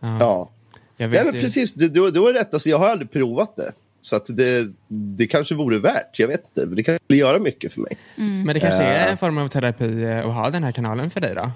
Ja. 0.00 0.50
Ja. 0.96 1.02
Jag 1.04 1.08
vet 1.08 1.18
Ja, 1.26 1.32
men 1.32 1.40
precis, 1.40 1.72
du, 1.72 1.88
du, 1.88 2.10
du 2.10 2.20
har 2.20 2.32
rätt. 2.32 2.54
Alltså, 2.54 2.68
jag 2.68 2.78
har 2.78 2.88
aldrig 2.88 3.10
provat 3.10 3.56
det. 3.56 3.72
Så 4.00 4.16
att 4.16 4.26
det, 4.36 4.68
det 4.88 5.26
kanske 5.26 5.54
vore 5.54 5.78
värt. 5.78 6.18
Jag 6.18 6.28
vet 6.28 6.42
inte. 6.46 6.74
Det 6.74 6.82
kan 6.82 6.98
skulle 7.04 7.18
göra 7.18 7.38
mycket 7.38 7.72
för 7.72 7.80
mig. 7.80 7.96
Men 8.16 8.46
det 8.54 8.60
kanske 8.60 8.82
är 8.82 9.06
Eh. 9.06 9.10
en 9.12 9.18
form 9.18 9.38
av 9.38 9.48
terapi 9.48 10.04
att 10.06 10.34
ha 10.34 10.50
den 10.50 10.64
här 10.64 10.72
kanalen 10.72 11.10
för 11.10 11.20
dig 11.20 11.34
då? 11.34 11.50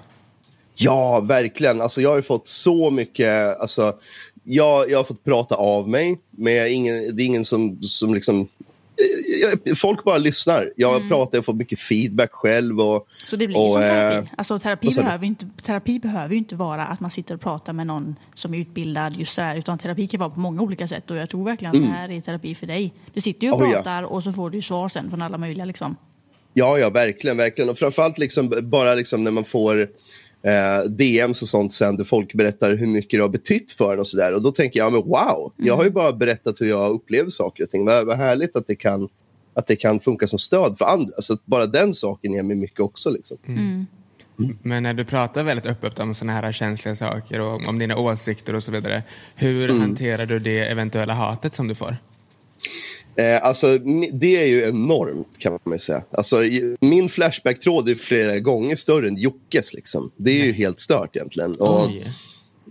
Ja, 0.75 1.19
verkligen. 1.19 1.81
Alltså, 1.81 2.01
jag 2.01 2.09
har 2.09 2.15
ju 2.15 2.21
fått 2.21 2.47
så 2.47 2.91
mycket... 2.91 3.59
Alltså, 3.59 3.95
jag, 4.43 4.91
jag 4.91 4.99
har 4.99 5.03
fått 5.03 5.23
prata 5.23 5.55
av 5.55 5.89
mig. 5.89 6.19
Men 6.31 6.67
ingen, 6.67 7.15
det 7.15 7.23
är 7.23 7.25
ingen 7.25 7.45
som, 7.45 7.83
som 7.83 8.13
liksom... 8.13 8.47
Folk 9.75 10.03
bara 10.03 10.17
lyssnar. 10.17 10.73
Jag 10.75 11.07
pratar 11.09 11.39
och 11.39 11.45
får 11.45 11.53
mycket 11.53 11.79
feedback 11.79 12.31
själv. 12.31 12.81
Och, 12.81 13.07
Så 13.27 13.35
det 13.35 13.47
blir 13.47 13.57
och, 13.57 13.71
som 13.71 13.81
eh, 13.81 13.87
terapi. 13.87 14.29
Alltså, 14.37 14.59
terapi, 14.59 14.89
behöver 14.95 15.25
inte, 15.25 15.45
terapi 15.61 15.99
behöver 15.99 16.33
ju 16.33 16.37
inte 16.37 16.55
vara 16.55 16.85
att 16.85 16.99
man 16.99 17.11
sitter 17.11 17.35
och 17.35 17.41
pratar 17.41 17.73
med 17.73 17.87
någon 17.87 18.15
som 18.33 18.53
är 18.53 18.57
utbildad 18.57 19.15
just 19.15 19.37
här, 19.37 19.55
utan 19.55 19.77
terapi 19.77 20.07
kan 20.07 20.19
vara 20.19 20.29
på 20.29 20.39
många 20.39 20.61
olika 20.61 20.87
sätt 20.87 21.11
och 21.11 21.17
jag 21.17 21.29
tror 21.29 21.45
verkligen 21.45 21.75
att 21.75 21.81
det 21.81 21.97
här 21.97 22.11
är 22.11 22.21
terapi 22.21 22.55
för 22.55 22.67
dig. 22.67 22.93
Du 23.13 23.21
sitter 23.21 23.47
ju 23.47 23.51
och 23.51 23.61
Mm. 23.61 23.71
Oh, 23.71 23.77
ja. 23.77 23.83
pratar 23.83 24.03
och 24.03 24.23
så 24.23 24.33
får 24.33 24.49
du 24.49 24.61
svar 24.61 24.89
sen 24.89 25.09
från 25.09 25.21
alla 25.21 25.37
möjliga 25.37 25.65
liksom. 25.65 25.95
Ja, 26.53 26.77
ja, 26.79 26.89
verkligen. 26.89 27.37
verkligen. 27.37 27.69
Och 27.69 27.77
framförallt 27.77 28.17
liksom, 28.17 28.53
bara 28.61 28.93
liksom 28.95 29.23
när 29.23 29.31
man 29.31 29.45
får 29.45 29.81
eh, 30.43 30.89
DMs 30.89 31.41
och 31.41 31.47
sånt 31.47 31.73
sen 31.73 31.97
där 31.97 32.03
folk 32.03 32.33
berättar 32.33 32.75
hur 32.75 32.87
mycket 32.87 33.17
det 33.19 33.21
har 33.21 33.29
betytt 33.29 33.71
för 33.71 33.93
en 33.93 33.99
och 33.99 34.07
sådär. 34.07 34.33
Och 34.33 34.41
då 34.41 34.51
tänker 34.51 34.79
jag, 34.79 34.93
men 34.93 35.01
wow, 35.01 35.53
jag 35.57 35.75
har 35.75 35.83
ju 35.83 35.89
bara 35.89 36.13
berättat 36.13 36.61
hur 36.61 36.65
jag 36.69 36.91
upplever 36.91 37.29
saker 37.29 37.63
och 37.63 37.69
ting. 37.69 37.85
Vad, 37.85 38.05
vad 38.05 38.17
härligt 38.17 38.55
att 38.55 38.67
det, 38.67 38.75
kan, 38.75 39.09
att 39.53 39.67
det 39.67 39.75
kan 39.75 39.99
funka 39.99 40.27
som 40.27 40.39
stöd 40.39 40.77
för 40.77 40.85
andra. 40.85 41.13
Så 41.19 41.33
att 41.33 41.45
bara 41.45 41.65
den 41.65 41.93
saken 41.93 42.33
ger 42.33 42.43
mig 42.43 42.55
mycket 42.55 42.79
också. 42.79 43.09
Liksom. 43.09 43.37
Men 44.61 44.83
när 44.83 44.93
du 44.93 45.05
pratar 45.05 45.43
väldigt 45.43 45.65
öppet 45.65 45.99
om 45.99 46.15
sådana 46.15 46.33
här 46.33 46.51
känsliga 46.51 46.95
saker 46.95 47.39
och 47.39 47.67
om 47.67 47.79
dina 47.79 47.97
åsikter 47.97 48.55
och 48.55 48.63
så 48.63 48.71
vidare. 48.71 49.03
Hur 49.35 49.69
Mm. 49.69 49.81
hanterar 49.81 50.25
du 50.25 50.39
det 50.39 50.59
eventuella 50.59 51.13
hatet 51.13 51.55
som 51.55 51.67
du 51.67 51.75
får? 51.75 51.97
Eh, 53.15 53.45
alltså, 53.45 53.77
det 54.11 54.37
är 54.43 54.45
ju 54.47 54.63
enormt 54.63 55.37
kan 55.37 55.59
man 55.63 55.79
säga. 55.79 56.01
Alltså, 56.11 56.37
min 56.79 57.09
Flashback-tråd 57.09 57.89
är 57.89 57.95
flera 57.95 58.39
gånger 58.39 58.75
större 58.75 59.07
än 59.07 59.17
Jockes. 59.17 59.73
Liksom. 59.73 60.11
Det 60.17 60.41
är 60.41 60.45
ju 60.45 60.51
helt 60.51 60.79
stört 60.79 61.15
egentligen. 61.15 61.55
Och, 61.55 61.85
Oj. 61.85 62.07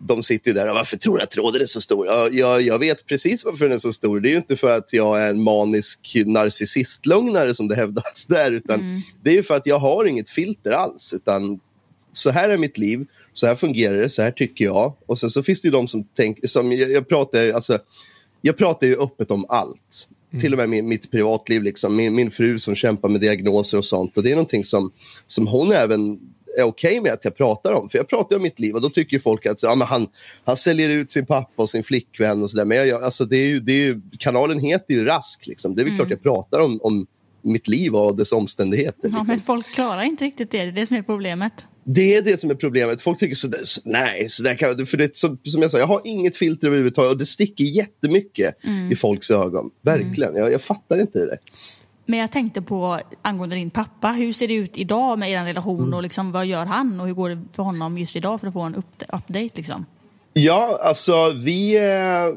De 0.07 0.23
sitter 0.23 0.51
ju 0.51 0.55
där 0.55 0.69
och 0.69 0.75
varför 0.75 0.97
tror 0.97 1.17
du 1.17 1.23
att 1.23 1.31
tråden 1.31 1.63
är 1.63 1.67
så 1.67 1.81
stor? 1.81 2.07
Ja, 2.07 2.29
jag, 2.33 2.63
jag 2.63 2.79
vet 2.79 3.07
precis 3.07 3.45
varför 3.45 3.65
den 3.65 3.75
är 3.75 3.79
så 3.79 3.93
stor. 3.93 4.21
Det 4.21 4.29
är 4.29 4.31
ju 4.31 4.37
inte 4.37 4.57
för 4.57 4.79
att 4.79 4.93
jag 4.93 5.23
är 5.23 5.31
en 5.31 5.43
manisk 5.43 6.17
narcissistlögnare 6.27 7.55
som 7.55 7.69
det 7.69 7.77
hävdas 7.77 8.27
där. 8.29 8.53
Utan 8.53 9.03
Det 9.23 9.31
är 9.31 9.35
ju 9.35 9.43
för 9.43 9.55
att 9.55 9.67
jag 9.67 9.79
har 9.79 10.05
inget 10.05 10.31
filter 10.31 10.71
alls. 10.71 11.13
Utan 11.13 11.61
så 12.13 12.31
här 12.31 12.49
är 12.49 12.59
mitt 12.59 12.79
liv, 12.79 13.07
så 13.33 13.47
här 13.47 13.55
fungerar 13.55 13.97
det, 13.97 14.11
så 14.11 14.23
här 14.23 14.31
tycker 14.31 14.65
jag. 14.65 14.97
Och 15.07 15.19
sen 15.19 15.31
så 15.31 15.43
finns 15.43 15.61
det 15.61 15.69
ju 15.69 15.73
de 15.73 15.89
som 15.89 16.05
tänker, 16.05 16.49
som 16.49 16.73
jag, 16.73 16.91
jag 16.91 17.09
pratar 17.09 17.53
alltså, 17.53 17.79
jag 18.41 18.57
pratar 18.57 18.87
ju 18.87 19.01
öppet 19.01 19.31
om 19.31 19.47
allt. 19.49 20.09
till 20.41 20.53
och 20.53 20.59
med 20.59 20.69
min, 20.69 20.89
mitt 20.89 21.11
privatliv. 21.11 21.63
Liksom. 21.63 21.97
Min, 21.97 22.15
min 22.15 22.31
fru 22.31 22.59
som 22.59 22.75
kämpar 22.75 23.09
med 23.09 23.21
diagnoser 23.21 23.79
och 23.79 23.85
sånt. 23.85 24.17
Och 24.17 24.23
det 24.23 24.31
är 24.31 24.35
någonting 24.35 24.65
som, 24.65 24.93
som 25.27 25.47
hon 25.47 25.73
även 25.73 26.21
är 26.59 26.63
okej 26.63 26.91
okay 26.91 27.01
med 27.01 27.13
att 27.13 27.25
jag 27.25 27.37
pratar 27.37 27.73
om. 27.73 27.89
För 27.89 27.99
jag 27.99 28.09
pratar 28.09 28.37
om 28.37 28.43
mitt 28.43 28.59
liv 28.59 28.75
och 28.75 28.83
då 28.83 28.91
tycker 28.91 29.19
folk 29.19 29.47
att 29.47 29.63
ja, 29.63 29.75
men 29.75 29.89
han, 29.89 30.09
han 30.45 30.57
säljer 30.57 30.89
ut 30.89 31.13
sin 31.13 31.27
pappa 31.27 31.63
och 31.63 31.71
sin 31.71 31.83
flickvän 31.83 32.43
och 32.43 32.51
sådär. 32.51 32.65
Men 32.65 32.89
jag, 32.89 33.03
alltså, 33.03 33.25
det 33.25 33.37
är 33.37 33.47
ju, 33.47 33.61
det 33.61 33.73
är 33.73 33.85
ju, 33.85 34.01
kanalen 34.19 34.61
heter 34.61 34.95
ju 34.95 35.05
Rask. 35.05 35.47
Liksom. 35.47 35.75
Det 35.75 35.83
är 35.83 35.85
väl 35.85 35.97
klart 35.97 36.11
jag 36.11 36.23
pratar 36.23 36.61
om, 36.61 36.81
om 36.83 37.07
mitt 37.43 37.69
liv 37.69 37.95
och 37.95 38.17
dess 38.17 38.33
omständigheter. 38.33 38.99
Ja, 39.03 39.09
Liksom. 39.09 39.27
men 39.27 39.41
folk 39.41 39.67
klarar 39.67 40.03
inte 40.03 40.25
riktigt 40.25 40.51
det. 40.51 40.59
Det 40.59 40.69
är 40.69 40.73
det 40.73 40.87
som 40.87 40.97
är 40.97 41.03
problemet. 41.03 41.53
Det 41.85 42.15
är 42.15 42.23
det 42.23 42.41
som 42.41 42.51
är 42.51 42.55
problemet. 42.55 43.03
Folk 43.03 43.19
tycker 43.19 43.37
sådär, 43.37 43.59
så, 43.63 43.81
nej, 43.85 44.29
så 44.29 44.43
där 44.43 44.55
kan, 44.55 44.87
för 44.87 44.97
det, 44.97 45.17
som, 45.17 45.39
som 45.45 45.63
jag 45.63 45.71
sa, 45.71 45.79
jag 45.79 45.87
har 45.87 46.03
inget 46.05 46.37
filter 46.37 46.67
överhuvudtaget 46.67 47.11
och 47.11 47.19
det 47.19 47.27
sticker 47.27 47.65
jättemycket 47.65 48.55
i 48.91 48.97
folks 48.97 49.31
ögon. 49.31 49.71
Verkligen. 49.83 50.37
Jag, 50.37 50.53
jag 50.53 50.63
fattar 50.63 51.01
inte 51.01 51.19
det 51.19 51.27
där. 51.27 51.39
Men 52.11 52.19
jag 52.19 52.31
tänkte 52.33 52.63
på 52.63 53.01
angående 53.23 53.57
din 53.57 53.71
pappa. 53.71 54.09
Hur 54.09 54.33
ser 54.33 54.49
det 54.49 54.55
ut 54.55 54.79
idag 54.79 55.19
med 55.19 55.31
er 55.31 55.45
relation 55.45 55.95
och 55.95 56.03
liksom, 56.03 56.33
vad 56.33 56.47
gör 56.47 56.67
han 56.67 57.01
och 57.01 57.07
hur 57.07 57.15
går 57.15 57.29
det 57.31 57.39
för 57.53 57.63
honom 57.63 57.99
just 57.99 58.17
idag 58.17 58.41
för 58.41 58.47
att 58.47 58.53
få 58.53 58.61
en 58.61 58.75
up- 58.75 59.03
update 59.09 59.51
liksom? 59.55 59.87
Ja, 60.33 60.81
alltså 60.83 61.31
vi... 61.31 61.77
Eh, 61.77 62.37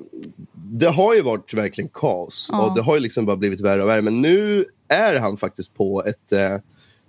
det 0.53 0.87
har 0.89 1.13
ju 1.15 1.21
varit 1.21 1.53
verkligen 1.53 1.89
kaos 1.93 2.49
Ja. 2.51 2.61
och 2.61 2.75
det 2.75 2.81
har 2.81 2.95
ju 2.95 2.99
liksom 3.01 3.25
bara 3.25 3.37
blivit 3.37 3.61
värre 3.61 3.83
och 3.83 3.89
värre. 3.89 4.01
Men 4.01 4.21
nu 4.21 4.65
är 4.87 5.19
han 5.19 5.37
faktiskt 5.37 5.73
på 5.75 6.03
ett, 6.05 6.31
eh, 6.31 6.57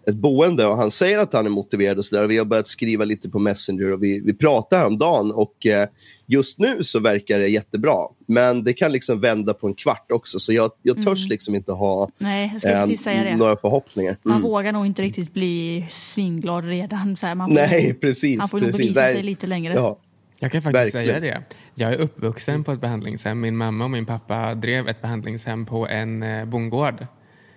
ett 0.07 0.15
boende 0.15 0.67
och 0.67 0.77
han 0.77 0.91
säger 0.91 1.19
att 1.19 1.33
han 1.33 1.47
är 1.47 1.51
motiverad 1.51 1.99
och 1.99 2.05
sådär. 2.05 2.27
Vi 2.27 2.39
har 2.39 2.45
börjat 2.45 2.67
skriva 2.67 3.05
lite 3.05 3.31
på 3.31 3.39
Messenger 3.39 3.93
och 3.93 4.03
vi, 4.03 4.21
vi 4.27 4.35
pratar 4.35 4.79
häromdagen 4.79 5.33
och 5.33 5.67
eh, 5.67 5.89
just 6.27 6.59
nu 6.59 6.83
så 6.85 7.01
verkar 7.01 7.39
det 7.39 7.49
jättebra. 7.49 7.95
Men 8.27 8.65
det 8.65 8.73
kan 8.73 8.93
liksom 8.93 9.21
vända 9.21 9.55
på 9.55 9.67
en 9.67 9.75
kvart 9.75 10.11
också 10.13 10.39
så 10.39 10.53
jag, 10.53 10.71
jag 10.83 11.03
törs 11.05 11.29
liksom 11.29 11.55
inte 11.55 11.73
ha 11.73 12.09
Nej, 12.19 12.45
eh, 12.65 12.81
precis 12.83 13.03
säga 13.03 13.25
det. 13.25 13.37
några 13.37 13.57
förhoppningar. 13.57 14.17
Man 14.23 14.37
Mm. 14.37 14.51
vågar 14.51 14.73
nog 14.73 14.87
inte 14.87 15.03
riktigt 15.03 15.33
bli 15.35 15.87
svinglad 15.91 16.65
redan. 16.65 17.17
Så 17.17 17.27
här, 17.27 17.35
man 17.35 17.49
får, 17.49 17.55
Nej, 17.55 17.95
precis. 17.95 18.41
Han 18.41 18.49
får 18.49 18.59
nog 18.59 18.67
precis. 18.67 18.81
bevisa 18.81 19.01
Nej. 19.01 19.15
sig 19.15 19.23
lite 19.23 19.47
längre. 19.47 19.75
Ja. 19.75 19.99
Jag 20.39 20.53
kan 20.53 20.63
faktiskt 20.63 20.95
Verkligen. 20.95 21.21
säga 21.21 21.21
det. 21.21 21.43
Jag 21.75 21.93
är 21.93 21.97
uppvuxen 21.99 22.65
på 22.65 22.73
ett 22.73 22.81
behandlingshem. 22.81 23.41
Min 23.41 23.57
mamma 23.57 23.85
och 23.85 23.91
min 23.91 24.07
pappa 24.07 24.55
drev 24.55 24.89
ett 24.89 25.03
behandlingshem 25.03 25.67
på 25.67 25.89
en 25.89 26.23
eh, 26.23 26.45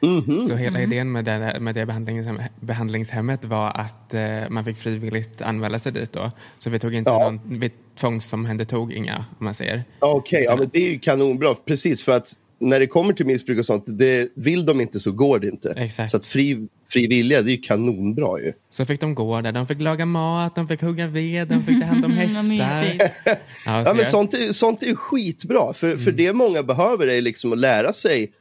bondgård. 0.02 0.28
Mhm. 0.28 0.48
Så 0.48 0.56
hela 0.56 0.82
idén 0.82 1.12
med 1.12 1.26
det, 1.26 1.58
med 1.60 1.76
det 1.76 1.86
behandlingshem, 1.86 2.40
behandlingshemmet 2.60 3.46
var 3.46 3.70
att 3.70 4.14
eh, 4.14 4.22
man 4.50 4.66
fick 4.66 4.78
frivilligt 4.78 5.42
anmäla 5.42 5.80
sig 5.80 5.92
dit 5.92 6.14
då. 6.14 6.32
Så 6.60 6.70
vi 6.70 6.80
tog 6.80 6.94
inte 6.94 7.12
Ja. 7.12 7.20
någon, 7.32 7.60
vi 7.60 7.72
tvångsomhändertog 7.96 8.94
inga, 8.94 9.26
om 9.40 9.46
man 9.46 9.54
säger. 9.54 9.84
Okej, 10.00 10.44
ja, 10.44 10.56
men 10.56 10.70
det 10.74 10.88
är 10.88 10.92
ju 10.92 11.00
kanonbra. 11.00 11.56
Precis, 11.56 12.04
för 12.04 12.12
att 12.12 12.34
när 12.60 12.80
det 12.80 12.88
kommer 12.88 13.14
till 13.14 13.26
missbruk 13.26 13.60
och 13.60 13.66
sånt, 13.66 13.84
det, 13.88 14.30
vill 14.36 14.66
de 14.66 14.82
inte 14.82 15.00
så 15.00 15.12
går 15.12 15.40
det 15.40 15.48
inte. 15.48 15.74
Exakt. 15.78 16.12
Så 16.12 16.18
att 16.18 16.26
fri, 16.26 16.68
fri 16.90 17.08
vilja, 17.08 17.42
det 17.42 17.52
är 17.52 17.56
ju 17.56 17.62
kanonbra 17.62 18.40
ju. 18.40 18.54
Så 18.70 18.86
fick 18.86 19.02
de 19.02 19.16
gå 19.16 19.42
där, 19.42 19.52
de 19.52 19.68
fick 19.68 19.82
laga 19.82 20.06
mat, 20.06 20.56
de 20.56 20.68
fick 20.68 20.82
hugga 20.82 21.08
ved, 21.08 21.48
de 21.48 21.64
fick 21.64 21.80
ta 21.82 21.86
hand 21.86 22.06
om 22.06 22.12
Vad 22.12 22.20
hästar. 22.20 23.12
Ja, 23.66 23.84
Ja, 23.86 23.94
men 23.94 24.06
sånt, 24.06 24.34
är, 24.34 24.52
sånt 24.52 24.84
är 24.84 24.96
skitbra, 24.96 25.74
för, 25.74 25.98
för 25.98 26.12
det 26.12 26.34
många 26.34 26.64
behöver 26.64 27.08
är 27.08 27.22
liksom 27.22 27.54
att 27.54 27.60
lära 27.60 27.94
sig 27.94 28.32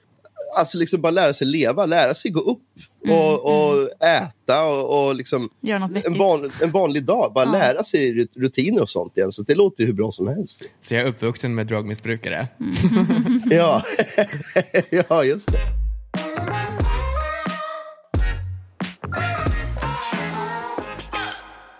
Alltså 0.56 0.78
liksom 0.78 1.00
bara 1.00 1.10
lära 1.10 1.32
sig 1.34 1.46
leva, 1.46 1.86
lära 1.86 2.14
sig 2.14 2.30
gå 2.30 2.40
upp 2.40 2.62
och, 3.08 3.44
och 3.44 3.88
äta 4.04 4.64
och, 4.64 5.06
och 5.08 5.14
liksom 5.14 5.50
Gör 5.60 5.78
något 5.78 5.90
vettigt. 5.90 6.06
en, 6.06 6.18
van, 6.18 6.50
en 6.62 6.70
vanlig 6.70 7.04
dag. 7.04 7.32
Bara 7.34 7.44
Ja. 7.44 7.52
lära 7.52 7.84
sig 7.84 8.12
rut- 8.14 8.36
rutiner 8.36 8.82
och 8.82 8.90
sånt 8.90 9.16
igen. 9.18 9.32
Så 9.32 9.42
det 9.42 9.54
låter 9.54 9.80
ju 9.82 9.86
hur 9.86 9.94
bra 9.94 10.12
som 10.12 10.28
helst. 10.28 10.62
Så 10.82 10.94
jag 10.94 11.02
är 11.02 11.06
uppvuxen 11.06 11.54
med 11.54 11.66
drogmissbrukare. 11.66 12.48
Ja, 13.50 13.82
ja 14.90 15.24
just 15.24 15.52
det. 15.52 15.58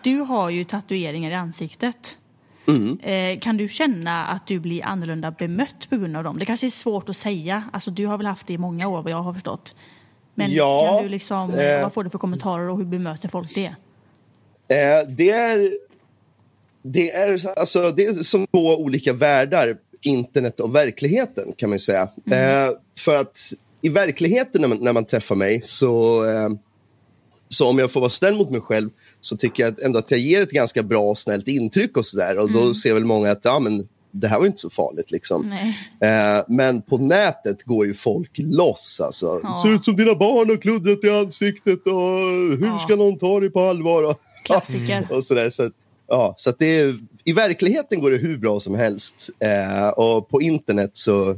Du 0.02 0.18
har 0.18 0.50
ju 0.50 0.64
tatueringar 0.64 1.30
i 1.30 1.34
ansiktet. 1.34 2.18
Mm. 2.68 2.98
Eh, 2.98 3.40
kan 3.40 3.56
du 3.56 3.68
känna 3.68 4.26
att 4.26 4.46
du 4.46 4.60
blir 4.60 4.84
annorlunda 4.84 5.30
bemött 5.30 5.90
på 5.90 5.96
grund 5.96 6.16
av 6.16 6.24
dem? 6.24 6.38
Det 6.38 6.44
kanske 6.44 6.66
är 6.66 6.70
svårt 6.70 7.08
att 7.08 7.16
säga. 7.16 7.64
Alltså, 7.72 7.90
du 7.90 8.06
har 8.06 8.16
väl 8.16 8.26
haft 8.26 8.46
det 8.46 8.52
i 8.52 8.58
många 8.58 8.88
år 8.88 9.02
vad 9.02 9.12
jag 9.12 9.22
har 9.22 9.34
förstått. 9.34 9.74
Men 10.34 10.52
Ja, 10.52 10.92
kan 10.92 11.02
du 11.02 11.08
liksom, 11.08 11.54
eh, 11.54 11.74
eh. 11.74 11.82
vad 11.82 11.92
får 11.92 12.04
du 12.04 12.10
för 12.10 12.18
kommentarer 12.18 12.68
och 12.68 12.78
hur 12.78 12.84
bemöter 12.84 13.28
folk 13.28 13.54
det? 13.54 13.74
Eh, 14.68 15.08
det 15.08 15.30
är... 15.30 15.72
Det 16.88 17.10
är, 17.10 17.58
alltså, 17.58 17.90
det 17.90 18.06
är 18.06 18.12
som 18.12 18.46
två 18.46 18.76
olika 18.76 19.12
världar, 19.12 19.76
internet 20.02 20.60
och 20.60 20.74
verkligheten 20.74 21.52
kan 21.56 21.70
man 21.70 21.78
säga. 21.78 22.02
Eh, 22.30 22.70
för 22.98 23.16
att 23.16 23.52
i 23.80 23.88
verkligheten 23.88 24.60
när 24.60 24.68
man, 24.68 24.78
när 24.80 24.92
man 24.92 25.04
träffar 25.04 25.34
mig 25.34 25.62
så, 25.62 26.24
eh, 26.24 26.48
så 27.48 27.68
om 27.68 27.78
jag 27.78 27.92
får 27.92 28.00
vara 28.00 28.10
snäll 28.10 28.36
mot 28.36 28.50
mig 28.50 28.60
själv 28.60 28.90
så 29.26 29.36
tycker 29.36 29.62
jag 29.62 29.72
att 29.72 29.78
ändå 29.80 29.98
att 29.98 30.10
jag 30.10 30.20
ger 30.20 30.42
ett 30.42 30.50
ganska 30.50 30.82
bra 30.82 31.02
och 31.02 31.18
snällt 31.18 31.48
intryck 31.48 31.96
och 31.96 32.06
sådär. 32.06 32.38
Och 32.38 32.52
då 32.52 32.74
ser 32.74 32.94
väl 32.94 33.04
många 33.04 33.30
att 33.30 33.44
ja, 33.44 33.58
men 33.60 33.88
det 34.10 34.28
här 34.28 34.36
var 34.36 34.44
ju 34.44 34.48
inte 34.48 34.60
så 34.60 34.70
farligt 34.70 35.10
liksom. 35.10 35.52
Eh, 36.00 36.44
men 36.48 36.82
på 36.82 36.98
nätet 36.98 37.62
går 37.62 37.86
ju 37.86 37.94
folk 37.94 38.30
loss 38.34 39.00
alltså. 39.04 39.40
Ja. 39.42 39.60
Ser 39.62 39.68
ut 39.70 39.84
som 39.84 39.96
dina 39.96 40.14
barn 40.14 40.48
har 40.50 40.56
kluddrat 40.56 41.04
i 41.04 41.10
ansiktet 41.10 41.86
och 41.86 42.18
hur 42.58 42.66
Ja. 42.66 42.78
ska 42.78 42.96
någon 42.96 43.18
ta 43.18 43.40
dig 43.40 43.50
på 43.50 43.60
allvar? 43.60 44.02
Och, 44.02 44.20
Klassiker. 44.44 45.08
och 45.12 45.24
sådär. 45.24 45.50
Så 45.50 45.62
att, 45.62 45.72
ja, 46.08 46.34
så 46.38 46.50
att 46.50 46.58
det 46.58 46.66
är, 46.78 46.98
I 47.24 47.32
verkligheten 47.32 48.00
går 48.00 48.10
det 48.10 48.16
hur 48.16 48.38
bra 48.38 48.60
som 48.60 48.74
helst. 48.74 49.30
Eh, 49.38 49.88
och 49.88 50.28
på 50.28 50.42
internet 50.42 50.90
så... 50.92 51.36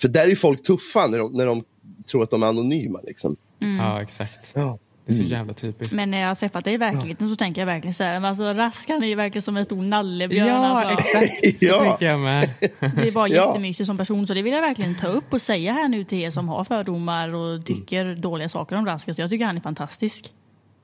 För 0.00 0.08
där 0.08 0.28
är 0.28 0.34
folk 0.34 0.62
tuffa 0.62 1.06
när 1.06 1.18
de, 1.18 1.32
när 1.32 1.46
de 1.46 1.64
tror 2.10 2.22
att 2.22 2.30
de 2.30 2.42
är 2.42 2.46
anonyma. 2.46 3.00
Liksom. 3.06 3.36
Ja, 3.58 4.02
exakt. 4.02 4.46
Ja. 4.54 4.78
Det 5.06 5.12
är 5.12 5.16
så 5.16 5.22
jävla 5.22 5.54
typiskt. 5.54 5.92
Men 5.94 6.10
när 6.10 6.20
jag 6.20 6.28
har 6.28 6.34
träffat 6.34 6.64
dig 6.64 6.74
i 6.74 6.76
verkligheten 6.76 7.28
så 7.28 7.36
tänker 7.36 7.60
jag 7.60 7.66
verkligen 7.66 7.94
så 7.94 8.04
här, 8.04 8.14
men 8.20 8.24
alltså 8.24 8.44
Raskan 8.44 9.02
är 9.02 9.06
ju 9.06 9.14
verkligen 9.14 9.42
som 9.42 9.56
en 9.56 9.64
stor 9.64 9.82
nallebjörn. 9.82 10.48
Ja, 10.48 10.82
alltså. 10.82 11.18
exakt. 11.18 11.40
Så 11.58 11.64
Ja. 11.64 11.78
tänker 11.84 12.06
jag 12.06 12.20
med. 12.20 12.48
Det 12.80 13.08
är 13.08 13.12
bara 13.12 13.28
jättemysig 13.46 13.86
som 13.86 13.98
person 13.98 14.26
så 14.26 14.34
det 14.34 14.42
vill 14.42 14.52
jag 14.52 14.60
verkligen 14.60 14.94
ta 14.94 15.06
upp 15.06 15.32
och 15.32 15.42
säga 15.42 15.72
här 15.72 15.88
nu 15.88 16.04
till 16.04 16.18
er 16.18 16.30
som 16.30 16.48
har 16.48 16.64
fördomar 16.64 17.34
och 17.34 17.66
tycker 17.66 18.14
dåliga 18.14 18.48
saker 18.48 18.76
om 18.76 18.86
Raskas. 18.86 19.18
Jag 19.18 19.30
tycker 19.30 19.44
han 19.44 19.56
är 19.56 19.60
fantastisk. 19.60 20.32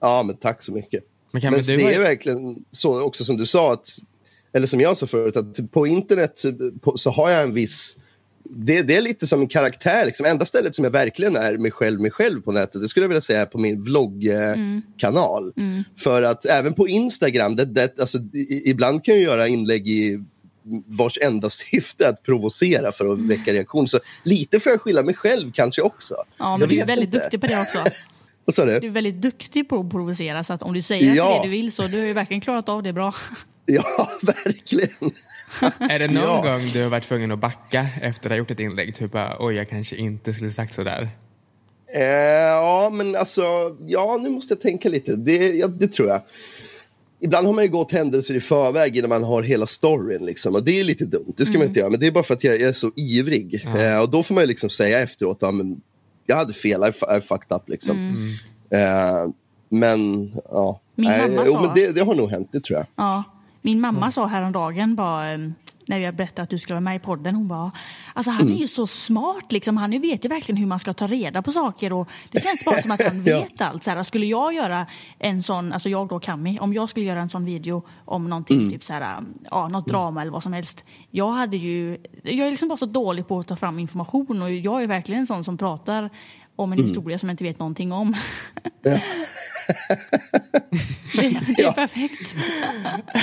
ja, 0.01 0.23
men 0.23 0.37
tack 0.37 0.63
så 0.63 0.73
mycket. 0.73 1.05
Men 1.33 1.41
kan 1.43 1.53
Men 1.53 1.61
du 1.61 1.77
det 1.77 1.95
är 1.95 2.01
verkligen 2.01 2.65
så 2.71 3.03
också 3.03 3.25
som 3.25 3.37
du 3.37 3.47
sa, 3.47 3.73
att, 3.73 3.89
eller 4.53 4.67
som 4.67 4.81
jag 4.81 4.97
sa 4.97 5.07
förut, 5.07 5.37
att 5.37 5.71
på 5.73 5.87
internet 5.87 6.39
så, 6.39 6.53
på, 6.83 6.97
så 6.97 7.11
har 7.11 7.31
jag 7.31 7.43
en 7.43 7.53
viss... 7.55 7.97
Det, 8.51 8.83
det 8.83 8.97
är 8.97 9.03
lite 9.03 9.27
som 9.27 9.41
en 9.41 9.49
karaktär. 9.49 10.07
Liksom. 10.07 10.27
Enda 10.27 10.45
stället 10.45 10.75
som 10.75 10.85
jag 10.85 10.93
verkligen 10.93 11.37
är 11.37 11.59
mig 11.59 11.71
själv, 11.71 12.01
mig 12.01 12.11
själv 12.11 12.41
på 12.41 12.53
nätet, 12.53 12.81
det 12.83 12.89
skulle 12.89 13.05
jag 13.05 13.09
vilja 13.09 13.21
säga 13.21 13.41
är 13.41 13.47
på 13.47 13.59
min 13.59 13.81
vloggkanal. 13.83 15.53
För 15.99 16.23
att 16.23 16.45
även 16.45 16.75
på 16.75 16.89
Instagram, 16.89 17.57
det, 17.57 17.65
det, 17.65 18.01
alltså, 18.01 18.19
i, 18.19 18.63
ibland 18.71 19.05
kan 19.05 19.15
jag 19.15 19.23
göra 19.23 19.49
inlägg 19.49 19.89
i 19.89 20.25
vars 20.87 21.19
enda 21.23 21.51
syfte 21.71 22.05
är 22.07 22.09
att 22.11 22.23
provocera 22.23 22.93
för 22.93 23.13
att 23.13 23.19
väcka 23.19 23.53
reaktion. 23.53 23.89
Så 23.89 23.99
lite 24.23 24.61
får 24.61 24.73
jag 24.73 24.81
skylla 24.81 25.03
mig 25.03 25.15
själv 25.15 25.53
kanske 25.53 25.83
också. 25.83 26.15
Ja, 26.39 26.57
men 26.57 26.61
Jag 26.61 26.69
du 26.69 26.81
är 26.81 26.87
väldigt 26.87 27.07
inte. 27.15 27.19
duktig 27.19 27.41
på 27.41 27.47
det 27.47 27.61
också. 27.61 27.85
Vad 28.45 28.55
sa 28.55 28.65
du? 28.65 28.81
Du 28.81 28.87
är 28.87 28.91
väldigt 28.91 29.23
duktig 29.23 29.69
på 29.69 29.81
att 29.81 29.91
provocera 29.91 30.45
så 30.45 30.53
att 30.53 30.63
om 30.63 30.75
du 30.75 30.83
säger 30.83 31.15
Ja. 31.15 31.41
det 31.43 31.47
du 31.49 31.51
vill 31.51 31.73
så 31.73 31.83
du 31.87 31.99
har 31.99 32.07
ju 32.07 32.13
verkligen 32.13 32.41
klarat 32.41 32.69
av 32.69 32.83
det 32.83 32.93
bra. 32.93 33.15
Ja, 33.71 34.11
verkligen. 34.23 35.11
Är 35.91 35.99
det 35.99 36.09
någon 36.09 36.23
Ja. 36.47 36.53
gång 36.53 36.61
du 36.73 36.83
har 36.83 36.91
varit 36.91 37.05
tvungen 37.09 37.33
att 37.33 37.39
backa 37.39 37.87
efter 38.03 38.27
att 38.29 38.33
ha 38.33 38.37
gjort 38.39 38.51
ett 38.51 38.61
inlägg? 38.61 38.95
Typ 38.95 39.13
bara, 39.13 39.37
oj, 39.41 39.55
jag 39.55 39.69
kanske 39.69 39.97
inte 39.97 40.35
skulle 40.35 40.51
sagt 40.51 40.75
sådär. 40.75 41.11
Eh, 41.95 42.03
ja, 42.05 42.91
men 42.93 43.17
alltså, 43.17 43.43
ja, 43.87 44.19
nu 44.23 44.31
måste 44.31 44.55
jag 44.55 44.61
tänka 44.61 44.89
lite. 44.89 45.17
Det, 45.17 45.37
ja, 45.53 45.67
det 45.67 45.89
tror 45.89 46.09
jag. 46.09 46.23
Ibland 47.21 47.47
har 47.47 47.55
man 47.55 47.65
ju 47.65 47.71
gått 47.71 47.93
händelser 47.93 48.35
i 48.35 48.41
förväg 48.41 48.97
innan 48.97 49.09
man 49.09 49.25
har 49.25 49.43
hela 49.43 49.67
storyn. 49.67 50.27
Liksom, 50.27 50.55
och 50.55 50.65
det 50.65 50.81
är 50.81 50.85
lite 50.85 51.05
dumt, 51.05 51.33
det 51.37 51.47
ska 51.47 51.59
man 51.59 51.67
inte 51.67 51.81
göra. 51.81 51.91
Men 51.91 52.01
det 52.01 52.07
är 52.07 52.11
bara 52.11 52.25
för 52.25 52.35
att 52.35 52.45
jag, 52.45 52.55
jag 52.55 52.69
är 52.69 52.73
så 52.73 52.91
ivrig. 52.97 53.67
Eh, 53.77 53.99
och 53.99 54.11
då 54.11 54.23
får 54.23 54.35
man 54.35 54.43
ju 54.43 54.49
liksom 54.49 54.71
säga 54.71 55.01
efteråt, 55.01 55.39
ja, 55.41 55.51
men 55.51 55.81
jag 56.27 56.37
hade 56.37 56.53
fel, 56.53 56.83
I, 56.85 56.89
I 57.17 57.21
fucked 57.21 57.57
up 57.57 57.69
liksom. 57.69 58.13
Eh, 58.71 59.29
men 59.69 60.31
ja, 60.51 60.81
Min 60.95 61.11
mamma 61.11 61.43
jo, 61.47 61.53
sa- 61.53 61.61
men 61.61 61.71
det, 61.75 61.91
det 61.93 62.01
har 62.01 62.15
nog 62.15 62.31
hänt, 62.31 62.49
det 62.53 62.61
tror 62.61 62.79
jag. 62.79 62.87
Ja. 62.97 63.25
Min 63.69 63.81
mamma 63.81 64.11
sa 64.11 64.27
häromdagen 64.27 64.95
bara 64.95 65.31
em, 65.31 65.55
när 65.87 65.99
jag 65.99 66.15
berättade 66.17 66.43
att 66.43 66.51
du 66.51 66.59
skulle 66.59 66.75
vara 66.75 66.81
med 66.81 66.97
i 66.97 66.99
podden. 66.99 67.35
Hon 67.35 67.49
bara, 67.49 67.71
alltså 68.15 68.31
han 68.31 68.49
är 68.49 68.57
ju 68.57 68.67
så 68.69 68.87
smart 68.87 69.53
liksom. 69.53 69.77
Han 69.77 69.91
vet 69.91 70.25
ju 70.25 70.29
verkligen 70.29 70.57
hur 70.57 70.67
man 70.67 70.79
ska 70.79 70.95
ta 70.95 71.07
reda 71.07 71.43
på 71.43 71.53
saker 71.53 71.93
och 71.93 72.09
det 72.31 72.41
känns 72.43 72.65
bara 72.65 72.83
som 72.83 72.91
att 72.91 73.03
han 73.03 73.23
Ja. 73.27 73.41
vet 73.41 73.61
allt. 73.61 73.85
Så 73.85 73.91
här, 73.91 74.03
skulle 74.03 74.27
jag 74.27 74.55
göra 74.55 74.87
en 75.19 75.43
sån, 75.43 75.73
alltså 75.73 75.89
jag 75.89 76.09
då 76.09 76.21
Kami, 76.21 76.59
om 76.59 76.75
jag 76.75 76.89
skulle 76.89 77.07
göra 77.07 77.21
en 77.21 77.29
sån 77.29 77.45
video 77.45 77.83
om 78.05 78.29
någonting, 78.29 78.71
typ 78.71 78.85
så 78.85 78.93
här, 78.93 79.23
ja, 79.51 79.69
något 79.69 79.87
drama 79.87 80.21
eller 80.23 80.33
vad 80.33 80.43
som 80.43 80.53
helst. 80.53 80.85
Jag 81.11 81.31
hade 81.33 81.57
ju, 81.57 81.99
jag 82.23 82.47
är 82.47 82.51
liksom 82.51 82.69
bara 82.69 82.79
så 82.79 82.87
dålig 82.87 83.29
på 83.29 83.39
att 83.39 83.47
ta 83.47 83.57
fram 83.57 83.79
information 83.79 84.43
och 84.43 84.53
jag 84.53 84.83
är 84.83 84.87
verkligen 84.87 85.21
en 85.21 85.27
sån 85.27 85.45
som 85.45 85.59
pratar 85.59 86.11
om 86.57 86.73
en 86.73 86.79
historia 86.85 87.19
som 87.19 87.29
jag 87.29 87.33
inte 87.35 87.45
vet 87.45 87.59
någonting 87.59 87.93
om. 87.93 88.17
Det, 88.83 89.03
det 91.57 91.63
är 91.63 91.73
perfekt. 91.73 92.35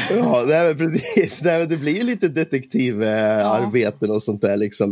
Ja, 0.10 0.46
nej, 0.48 0.76
precis. 0.76 1.44
Nej, 1.44 1.68
det 1.68 1.78
blir 1.78 2.04
lite 2.04 2.28
detektivarbeten 2.28 4.12
och 4.12 4.24
sånt 4.24 4.42
där. 4.42 4.58
Liksom. 4.58 4.90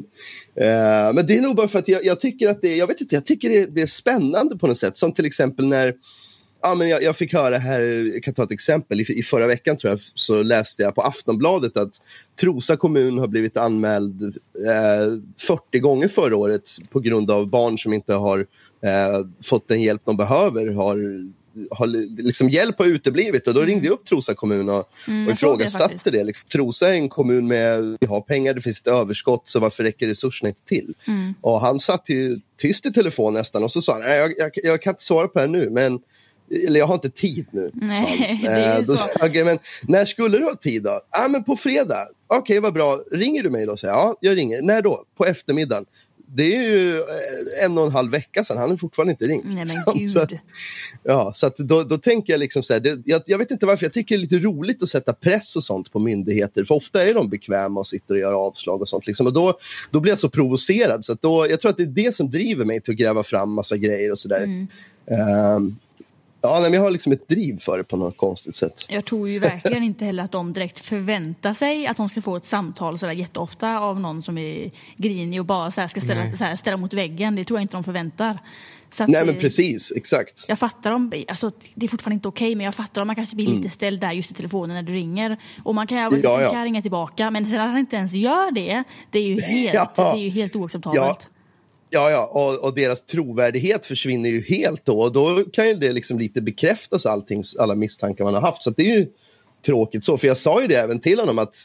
Eh, 0.56 1.14
men 1.14 1.26
det 1.26 1.38
är 1.38 1.42
nog 1.42 1.56
bara 1.56 1.68
för 1.68 1.80
att 1.80 1.88
jag, 1.88 2.06
jag 2.06 2.20
tycker 2.20 2.50
att 2.50 2.62
det, 2.62 2.76
jag 2.76 2.88
vet 2.88 3.02
inte, 3.02 3.16
jag 3.16 3.26
tycker 3.26 3.50
det, 3.50 3.66
det 3.66 3.82
är 3.82 3.86
spännande 3.86 4.58
på 4.58 4.68
något 4.68 4.78
sätt. 4.78 4.98
Som 4.98 5.14
till 5.14 5.26
exempel 5.26 5.68
när 5.68 5.94
Ja, 6.66 6.76
men 6.76 6.90
jag, 6.90 7.04
jag 7.04 7.18
fick 7.18 7.34
höra 7.34 7.58
här, 7.58 7.82
jag 8.14 8.24
kan 8.24 8.34
ta 8.34 8.44
ett 8.44 8.52
exempel. 8.52 9.02
I, 9.02 9.20
I 9.20 9.24
förra 9.24 9.48
veckan 9.48 9.78
tror 9.78 9.92
jag 9.92 10.00
så 10.14 10.44
läste 10.44 10.84
jag 10.84 10.96
på 10.96 11.02
Aftonbladet 11.02 11.78
att 11.78 12.02
Trosa 12.42 12.76
kommun 12.78 13.18
har 13.18 13.28
blivit 13.28 13.58
anmäld 13.58 14.24
eh, 14.24 15.20
40 15.48 15.80
gånger 15.80 16.08
förra 16.08 16.36
året 16.36 16.70
på 16.90 17.00
grund 17.00 17.32
av 17.32 17.50
barn 17.50 17.78
som 17.78 17.94
inte 17.94 18.14
har 18.14 18.40
eh, 18.84 19.28
fått 19.44 19.68
den 19.68 19.82
hjälp 19.82 20.02
de 20.06 20.18
behöver. 20.18 20.68
Har, 20.68 20.98
har 21.72 21.88
liksom 22.24 22.50
hjälp 22.50 22.80
har 22.80 22.86
uteblivit 22.86 23.48
och 23.48 23.54
då 23.54 23.62
ringde 23.62 23.86
jag 23.88 23.94
upp 23.94 24.06
Trosa 24.06 24.34
kommun 24.34 24.70
och, 24.70 24.90
Mm, 25.08 25.22
och 25.22 25.28
det 25.28 25.34
ifrågasatte 25.34 26.12
det. 26.12 26.24
Liksom. 26.24 26.50
Trosa 26.50 26.90
är 26.90 26.94
en 26.94 27.10
kommun 27.10 27.48
med, 27.48 27.98
vi 28.00 28.08
har 28.08 28.22
pengar, 28.22 28.54
det 28.54 28.62
finns 28.62 28.80
ett 28.82 28.88
överskott 28.88 29.42
så 29.46 29.60
varför 29.60 29.84
räcker 29.84 30.08
resurserna 30.08 30.50
inte 30.50 30.62
till? 30.66 30.94
Mm. 31.08 31.34
Och 31.42 31.62
han 31.62 31.80
satt 31.80 32.10
ju 32.10 32.40
tyst 32.58 32.86
i 32.86 32.94
telefon 32.94 33.34
nästan 33.34 33.64
och 33.64 33.72
så 33.72 33.82
sa 33.82 33.94
han, 33.94 34.02
"Nej, 34.02 34.18
jag, 34.20 34.34
jag, 34.38 34.52
jag 34.64 34.82
kan 34.82 34.92
inte 34.92 35.04
svara 35.04 35.28
på 35.28 35.34
det 35.34 35.40
här 35.40 35.48
nu 35.48 35.70
men 35.70 36.00
eller 36.68 36.80
jag 36.80 36.88
har 36.88 36.94
inte 36.96 37.10
tid 37.10 37.46
nu. 37.52 37.72
Nej, 37.74 38.40
det 38.44 38.48
är 38.52 38.80
Eh, 38.80 38.86
då 38.86 38.98
så. 38.98 39.08
"Okej, 39.22 39.44
men 39.44 39.60
när 39.84 40.06
skulle 40.06 40.38
du 40.38 40.44
ha 40.44 40.56
tid 40.56 40.84
då? 40.84 41.02
Ja, 41.12 41.28
men 41.30 41.44
på 41.44 41.56
fredag. 41.56 42.08
Okej, 42.28 42.60
vad 42.60 42.74
bra. 42.74 43.00
Ringer 43.12 43.44
du 43.44 43.50
mig 43.50 43.66
då? 43.66 43.78
Så 43.78 43.86
jag, 43.86 43.96
ja, 43.96 44.16
jag 44.20 44.38
ringer. 44.38 44.62
När 44.62 44.82
då? 44.82 45.04
På 45.18 45.26
eftermiddagen. 45.26 45.86
Det 46.36 46.56
är 46.56 46.62
ju 46.64 46.98
eh, 46.98 47.66
en 47.66 47.78
och 47.78 47.86
en 47.86 47.92
halv 47.92 48.12
vecka 48.12 48.44
sedan. 48.44 48.58
Han 48.58 48.70
har 48.70 48.78
fortfarande 48.78 49.12
inte 49.12 49.26
ringt. 49.28 49.46
Nej 49.46 49.68
Så- 49.68 49.94
men 49.96 50.10
så 50.10 50.20
att- 50.20 50.30
gud. 50.30 50.40
Ja, 51.04 51.32
så 51.36 51.48
att 51.48 51.56
då, 51.58 51.84
då 51.84 51.98
tänker 51.98 52.34
jag 52.34 52.40
liksom 52.40 52.64
så 52.64 52.74
här, 52.74 52.80
det, 52.80 53.02
jag, 53.06 53.22
jag 53.26 53.38
vet 53.38 53.52
inte 53.52 53.66
varför, 53.66 53.86
jag 53.86 53.94
tycker 53.94 54.16
det 54.16 54.20
är 54.20 54.22
lite 54.22 54.38
roligt 54.40 54.84
att 54.84 54.90
sätta 54.90 55.14
press 55.14 55.56
och 55.56 55.64
sånt 55.64 55.92
på 55.92 56.00
myndigheter, 56.00 56.66
för 56.66 56.76
ofta 56.76 57.04
är 57.10 57.14
de 57.14 57.30
bekväma 57.30 57.80
och 57.80 57.88
sitter 57.88 58.14
och 58.14 58.20
gör 58.20 58.34
avslag 58.34 58.82
och 58.82 58.90
sånt. 58.90 59.08
Liksom. 59.08 59.28
Och 59.28 59.34
då, 59.34 59.58
då 59.92 60.00
blir 60.00 60.12
jag 60.12 60.20
så 60.20 60.30
provocerad, 60.30 61.06
så 61.06 61.14
att 61.14 61.22
då, 61.22 61.48
jag 61.50 61.60
tror 61.60 61.72
att 61.72 61.78
det 61.78 61.84
är 61.84 61.88
det 61.88 62.16
som 62.16 62.30
driver 62.32 62.66
mig 62.66 62.82
till 62.82 62.92
att 62.94 62.98
gräva 63.00 63.24
fram 63.24 63.54
massa 63.54 63.78
grejer 63.78 64.12
och 64.12 64.20
sådär. 64.20 64.44
Mm. 64.44 64.68
Ehm, 65.12 65.76
ja, 66.44 66.54
nej, 66.54 66.62
men 66.62 66.74
jag 66.74 66.82
har 66.82 66.92
liksom 66.92 67.12
ett 67.12 67.28
driv 67.28 67.60
för 67.60 67.78
det 67.78 67.84
på 67.84 67.98
något 67.98 68.18
konstigt 68.18 68.56
sätt. 68.56 68.86
Jag 68.90 69.06
tror 69.06 69.30
ju 69.30 69.40
verkligen 69.40 69.84
inte 69.84 70.06
heller 70.06 70.24
att 70.24 70.32
de 70.32 70.54
direkt 70.54 70.86
förväntar 70.86 71.54
sig 71.54 71.88
att 71.88 71.98
de 71.98 72.10
ska 72.10 72.22
få 72.22 72.36
ett 72.36 72.46
samtal 72.46 73.00
sådär 73.00 73.16
jätteofta 73.16 73.80
av 73.80 74.00
någon 74.00 74.24
som 74.24 74.38
är 74.38 74.72
grinig 74.98 75.40
och 75.40 75.46
bara 75.46 75.72
så 75.72 75.82
här 75.82 75.88
ska 75.88 76.02
ställa, 76.02 76.24
Nej. 76.24 76.38
så 76.38 76.44
här, 76.44 76.56
ställa 76.56 76.78
mot 76.78 76.94
väggen. 76.94 77.36
Det 77.36 77.46
tror 77.46 77.60
jag 77.60 77.64
inte 77.64 77.78
de 77.78 77.84
förväntar. 77.84 78.40
Så 78.90 79.08
Nej, 79.08 79.26
men 79.26 79.36
eh, 79.36 79.42
precis, 79.42 79.92
exakt. 79.96 80.46
Jag 80.48 80.60
fattar 80.60 80.92
om, 80.92 81.12
alltså 81.28 81.52
det 81.76 81.86
är 81.86 81.88
fortfarande 81.88 82.14
inte 82.16 82.28
okej, 82.28 82.56
men 82.56 82.66
jag 82.66 82.76
fattar 82.76 83.02
om 83.02 83.08
man 83.08 83.16
kanske 83.16 83.36
blir 83.36 83.48
lite 83.48 83.70
ställd 83.70 84.02
där 84.02 84.12
just 84.12 84.32
i 84.32 84.34
telefonen 84.34 84.76
när 84.76 84.84
du 84.84 84.94
ringer. 84.94 85.38
Och 85.64 85.76
man 85.76 85.88
kan, 85.88 85.98
Mm. 85.98 86.22
Ja, 86.24 86.42
ja. 86.42 86.50
kan 86.50 86.60
jag 86.60 86.66
ringa 86.66 86.82
tillbaka, 86.82 87.32
men 87.32 87.46
sen 87.46 87.62
att 87.62 87.70
han 87.70 87.78
inte 87.78 87.96
ens 87.96 88.14
gör 88.14 88.52
det, 88.52 88.84
det 89.12 89.20
är 89.20 89.24
ju 89.24 89.42
helt, 89.42 89.74
Ja. 89.74 89.92
det 90.14 90.20
är 90.20 90.24
ju 90.24 90.30
helt 90.30 90.56
oacceptabelt. 90.56 91.18
Ja. 91.22 91.33
Ja, 91.94 92.12
ja, 92.12 92.26
och, 92.26 92.64
och 92.66 92.76
deras 92.76 93.02
trovärdighet 93.06 93.86
försvinner 93.86 94.30
ju 94.30 94.42
helt 94.44 94.86
då. 94.86 95.00
Och 95.00 95.12
då 95.14 95.44
kan 95.54 95.68
ju 95.68 95.74
det 95.74 95.92
liksom 95.92 96.20
lite 96.20 96.42
bekräftas 96.42 97.06
allting, 97.06 97.44
alla 97.60 97.76
misstankar 97.76 98.24
man 98.24 98.34
har 98.34 98.42
haft. 98.42 98.64
Så 98.64 98.70
att 98.70 98.78
det 98.78 98.92
är 98.92 98.96
ju 98.98 99.08
tråkigt 99.66 100.04
så. 100.04 100.18
För 100.18 100.28
jag 100.28 100.38
sa 100.38 100.62
ju 100.62 100.68
det 100.68 100.76
även 100.76 101.00
till 101.00 101.20
honom 101.20 101.40
att 101.40 101.56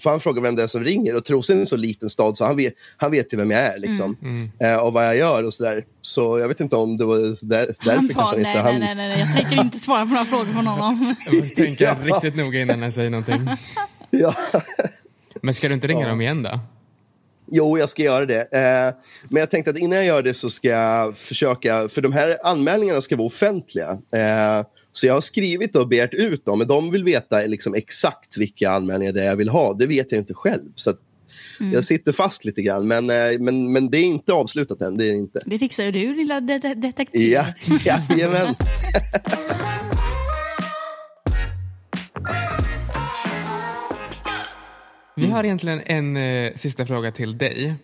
för 0.00 0.10
han 0.10 0.20
frågar 0.20 0.42
vem 0.42 0.56
det 0.56 0.62
är 0.62 0.66
som 0.66 0.84
ringer 0.84 1.14
och 1.14 1.24
Trosa 1.24 1.52
är 1.52 1.56
en 1.58 1.66
så 1.66 1.76
liten 1.76 2.10
stad 2.10 2.36
så 2.36 2.44
han 2.44 2.56
vet, 2.56 2.74
han 2.96 3.10
vet 3.10 3.32
ju 3.32 3.36
vem 3.36 3.50
jag 3.50 3.60
är 3.60 3.78
liksom. 3.78 4.16
Eh, 4.60 4.76
och 4.76 4.92
vad 4.92 5.06
jag 5.06 5.16
gör 5.16 5.42
och 5.42 5.54
sådär. 5.54 5.84
Så 6.02 6.38
jag 6.38 6.48
vet 6.48 6.60
inte 6.60 6.76
om 6.76 6.96
det 6.96 7.04
var 7.04 7.18
där, 7.18 7.66
därför 7.66 7.90
Han 7.90 8.08
kanske 8.08 8.14
bara, 8.14 8.24
han 8.26 8.40
nej, 8.42 8.52
inte... 8.52 8.62
nej, 8.62 8.72
Han, 8.72 8.80
nej, 8.80 8.94
nej, 8.94 9.08
nej, 9.08 9.18
jag 9.20 9.32
tänker 9.48 9.64
inte 9.64 9.78
svara 9.78 10.06
på 10.06 10.12
några 10.12 10.24
frågor 10.36 10.52
från 10.52 10.66
honom. 10.66 11.14
Jag 11.26 11.34
måste 11.40 11.56
tänka 11.56 11.84
Ja. 11.84 11.96
riktigt 12.14 12.36
noga 12.36 12.60
innan 12.60 12.82
jag 12.82 12.92
säger 12.92 13.10
någonting. 13.10 13.48
Ja. 14.10 14.34
Men 15.42 15.54
ska 15.54 15.68
du 15.68 15.74
inte 15.74 15.86
ringa 15.86 16.00
Ja. 16.00 16.08
dem 16.08 16.20
igen 16.20 16.42
då? 16.42 16.60
Jo, 17.50 17.78
jag 17.78 17.88
ska 17.88 18.02
göra 18.02 18.26
det. 18.26 18.40
Eh, 18.40 18.94
men 19.28 19.40
jag 19.40 19.50
tänkte 19.50 19.70
att 19.70 19.78
innan 19.78 19.96
jag 19.96 20.06
gör 20.06 20.22
det 20.22 20.34
så 20.34 20.50
ska 20.50 20.68
jag 20.68 21.16
försöka, 21.16 21.88
för 21.88 22.02
de 22.02 22.12
här 22.12 22.38
anmälningarna 22.44 23.00
ska 23.00 23.16
vara 23.16 23.26
offentliga. 23.26 23.90
Eh, 23.90 24.66
så 24.92 25.06
jag 25.06 25.14
har 25.14 25.20
skrivit 25.20 25.76
och 25.76 25.88
begärt 25.88 26.14
ut 26.14 26.44
dem, 26.44 26.58
men 26.58 26.68
de 26.68 26.90
vill 26.90 27.04
veta 27.04 27.40
liksom 27.40 27.74
exakt 27.74 28.36
vilka 28.38 28.70
anmälningar 28.70 29.12
det 29.12 29.22
är 29.22 29.26
jag 29.26 29.36
vill 29.36 29.48
ha. 29.48 29.72
Det 29.74 29.86
vet 29.86 30.12
jag 30.12 30.20
inte 30.20 30.34
själv. 30.34 30.68
Så 30.74 30.90
att 30.90 30.98
jag 31.72 31.84
sitter 31.84 32.12
fast 32.12 32.44
lite 32.44 32.62
grann, 32.62 32.88
men, 32.88 33.10
eh, 33.10 33.38
men, 33.40 33.72
men 33.72 33.90
det 33.90 33.98
är 33.98 34.04
inte 34.04 34.32
avslutat 34.32 34.82
än. 34.82 34.96
Det 34.96 35.04
är 35.08 35.12
inte. 35.12 35.42
Det 35.46 35.58
fixar 35.58 35.84
du, 35.92 36.14
lilla 36.14 36.40
de- 36.40 36.58
detektiv. 36.58 37.32
Ja, 37.32 37.46
jajamän. 38.08 38.54
har 45.36 45.44
egentligen 45.44 45.80
en 45.86 46.16
eh, 46.16 46.54
sista 46.54 46.86
fråga 46.86 47.12
till 47.12 47.38
dig. 47.38 47.74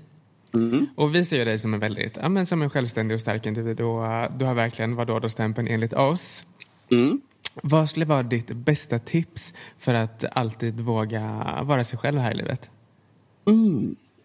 Mm. 0.55 0.87
Och 0.97 1.15
vi 1.15 1.25
ser 1.25 1.37
ju 1.37 1.45
dig 1.45 1.59
som 1.59 1.75
en 1.75 1.81
väldigt, 1.81 2.17
ja, 2.23 2.29
men 2.29 2.47
som 2.47 2.63
en 2.63 2.71
självständig 2.71 3.15
och 3.15 3.21
stark 3.21 3.47
individ. 3.47 3.81
Och, 3.81 4.03
uh, 4.03 4.39
du 4.39 4.45
har 4.45 4.55
verkligen 4.55 4.95
vadå 4.95 5.19
då 5.19 5.29
stämpeln 5.29 5.69
enligt 5.69 5.93
oss. 5.93 6.45
Mm. 6.93 7.21
Vad 7.63 7.91
skulle 7.91 8.05
vara 8.07 8.23
ditt 8.23 8.47
bästa 8.53 8.99
tips 8.99 9.55
för 9.79 9.95
att 9.95 10.25
alltid 10.33 10.81
våga 10.81 11.45
vara 11.63 11.85
sig 11.85 11.99
själv 11.99 12.19
här 12.19 12.31
i 12.31 12.35
livet? 12.35 12.71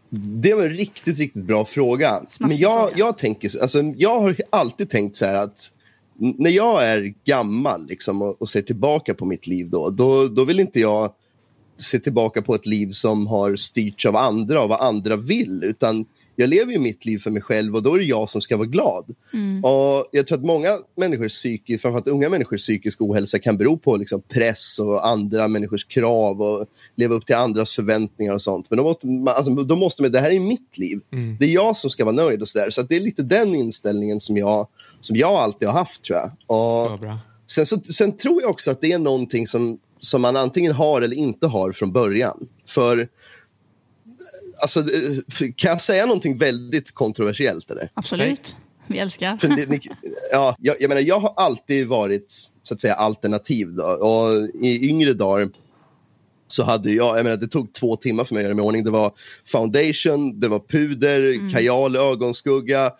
Det 0.10 0.54
var 0.54 0.63
en 0.63 0.70
riktigt, 0.70 1.18
riktigt 1.18 1.44
bra 1.44 1.66
fråga. 1.66 2.10
Smaskig 2.30 2.48
Men 2.48 2.58
jag, 2.58 2.90
fråga. 2.90 2.94
jag, 3.06 3.18
tänker, 3.18 3.50
så- 3.50 3.62
alltså, 3.62 3.82
jag 3.82 4.20
har 4.20 4.36
alltid 4.50 4.90
tänkt 4.90 5.16
så 5.16 5.26
här 5.26 5.36
att 5.36 5.72
när 6.13 6.50
jag 6.50 6.88
är 6.88 7.13
gammal 7.26 7.88
liksom, 7.88 8.22
och, 8.22 8.42
och 8.42 8.50
ser 8.50 8.62
tillbaka 8.62 9.13
på 9.13 9.26
mitt 9.26 9.48
liv 9.48 9.70
då, 9.70 9.90
då, 9.90 10.28
då 10.28 10.44
vill 10.44 10.60
inte 10.60 10.80
jag 10.80 11.13
se 11.78 12.00
tillbaka 12.00 12.42
på 12.42 12.56
ett 12.56 12.66
liv 12.66 12.92
som 12.92 13.28
har 13.28 13.56
styrts 13.56 14.06
av 14.06 14.16
andra 14.16 14.63
och 14.63 14.70
vad 14.70 14.82
andra 14.82 15.16
vill. 15.16 15.63
Utan 15.63 16.06
jag 16.40 16.50
lever 16.50 16.72
ju 16.72 16.80
mitt 16.80 17.06
liv 17.06 17.18
för 17.18 17.32
mig 17.32 17.42
själv 17.42 17.76
och 17.76 17.84
då 17.84 17.94
är 17.94 18.00
det 18.00 18.06
jag 18.06 18.30
som 18.30 18.42
ska 18.42 18.58
vara 18.58 18.68
glad. 18.68 19.16
Och 19.63 20.10
jag 20.12 20.28
tror 20.28 20.38
att 20.38 20.44
många 20.44 20.70
människors 20.98 21.32
psykisk, 21.32 21.82
framförallt 21.82 22.08
unga 22.08 22.30
människors 22.30 22.62
psykisk 22.62 23.02
ohälsa 23.02 23.40
kan 23.40 23.58
bero 23.58 23.78
på 23.78 23.98
liksom 23.98 24.22
press 24.22 24.80
och 24.80 25.08
andra 25.08 25.48
människors 25.48 25.86
krav 25.86 26.42
och 26.42 26.66
leva 26.96 27.16
upp 27.16 27.26
till 27.26 27.36
andras 27.36 27.76
förväntningar 27.76 28.34
och 28.34 28.42
sånt. 28.42 28.70
Men 28.70 28.78
då 28.78 28.84
måste 28.84 29.08
man, 29.08 29.36
alltså, 29.36 29.52
då 29.52 29.76
måste 29.76 30.02
man, 30.02 30.12
det 30.12 30.20
här 30.20 30.32
är 30.32 30.40
mitt 30.40 30.78
liv. 30.78 31.00
Det 31.40 31.46
är 31.46 31.50
jag 31.50 31.76
som 31.76 31.90
ska 31.90 32.06
vara 32.06 32.16
nöjd 32.16 32.42
och 32.42 32.48
sådär. 32.48 32.70
Så 32.70 32.82
att 32.82 32.90
det 32.90 32.96
är 32.96 33.00
lite 33.00 33.24
den 33.24 33.56
inställningen 33.56 34.20
som 34.20 34.38
jag, 34.38 34.68
som 35.00 35.16
jag 35.16 35.32
alltid 35.32 35.68
har 35.68 35.76
haft 35.76 36.04
tror 36.04 36.20
jag. 36.20 36.32
Och, 36.48 36.88
Så 36.88 36.98
bra. 36.98 37.20
Sen, 37.50 37.66
så, 37.66 37.80
sen 37.80 38.18
tror 38.18 38.42
jag 38.42 38.50
också 38.52 38.72
att 38.72 38.82
det 38.82 38.92
är 38.92 39.00
någonting 39.00 39.48
som, 39.48 39.80
som 40.00 40.22
man 40.22 40.38
antingen 40.38 40.74
har 40.74 41.02
eller 41.02 41.16
inte 41.16 41.48
har 41.48 41.72
från 41.72 41.92
början. 41.92 42.50
För 42.66 43.08
alltså, 44.62 44.80
eh, 44.80 45.52
kan 45.56 45.72
jag 45.72 45.82
säga 45.82 46.06
någonting 46.06 46.38
väldigt 46.38 46.92
kontroversiellt? 46.92 47.72
Eller? 47.72 47.90
Absolut. 47.94 48.56
Vi 48.88 49.00
älskar. 49.00 49.38
För 49.38 49.48
ni, 49.48 49.82
ja, 50.32 50.56
jag, 50.60 50.76
jag 50.80 50.90
menar, 50.90 51.02
jag 51.02 51.20
har 51.20 51.34
alltid 51.38 51.88
varit 51.88 52.34
så 52.64 52.74
att 52.74 52.82
säga 52.82 52.94
alternativ. 52.94 53.68
Då. 53.68 53.84
Och 53.84 54.50
I 54.62 54.90
yngre 54.90 55.14
dagar 55.14 55.50
så 56.48 56.64
hade 56.64 56.92
jag, 56.92 57.18
jag 57.18 57.24
menar, 57.24 57.38
det 57.38 57.48
tog 57.48 57.74
två 57.74 57.96
timmar 57.96 58.24
för 58.24 58.34
mig 58.34 58.42
att 58.42 58.46
göra 58.46 58.56
mig 58.56 58.66
i 58.66 58.68
ordning. 58.68 58.84
Det 58.84 58.92
var 58.92 59.12
foundation, 59.46 60.40
det 60.40 60.48
var 60.48 60.60
puder, 60.60 61.52
kajal, 61.54 61.96
ögonskugga, 61.96 62.92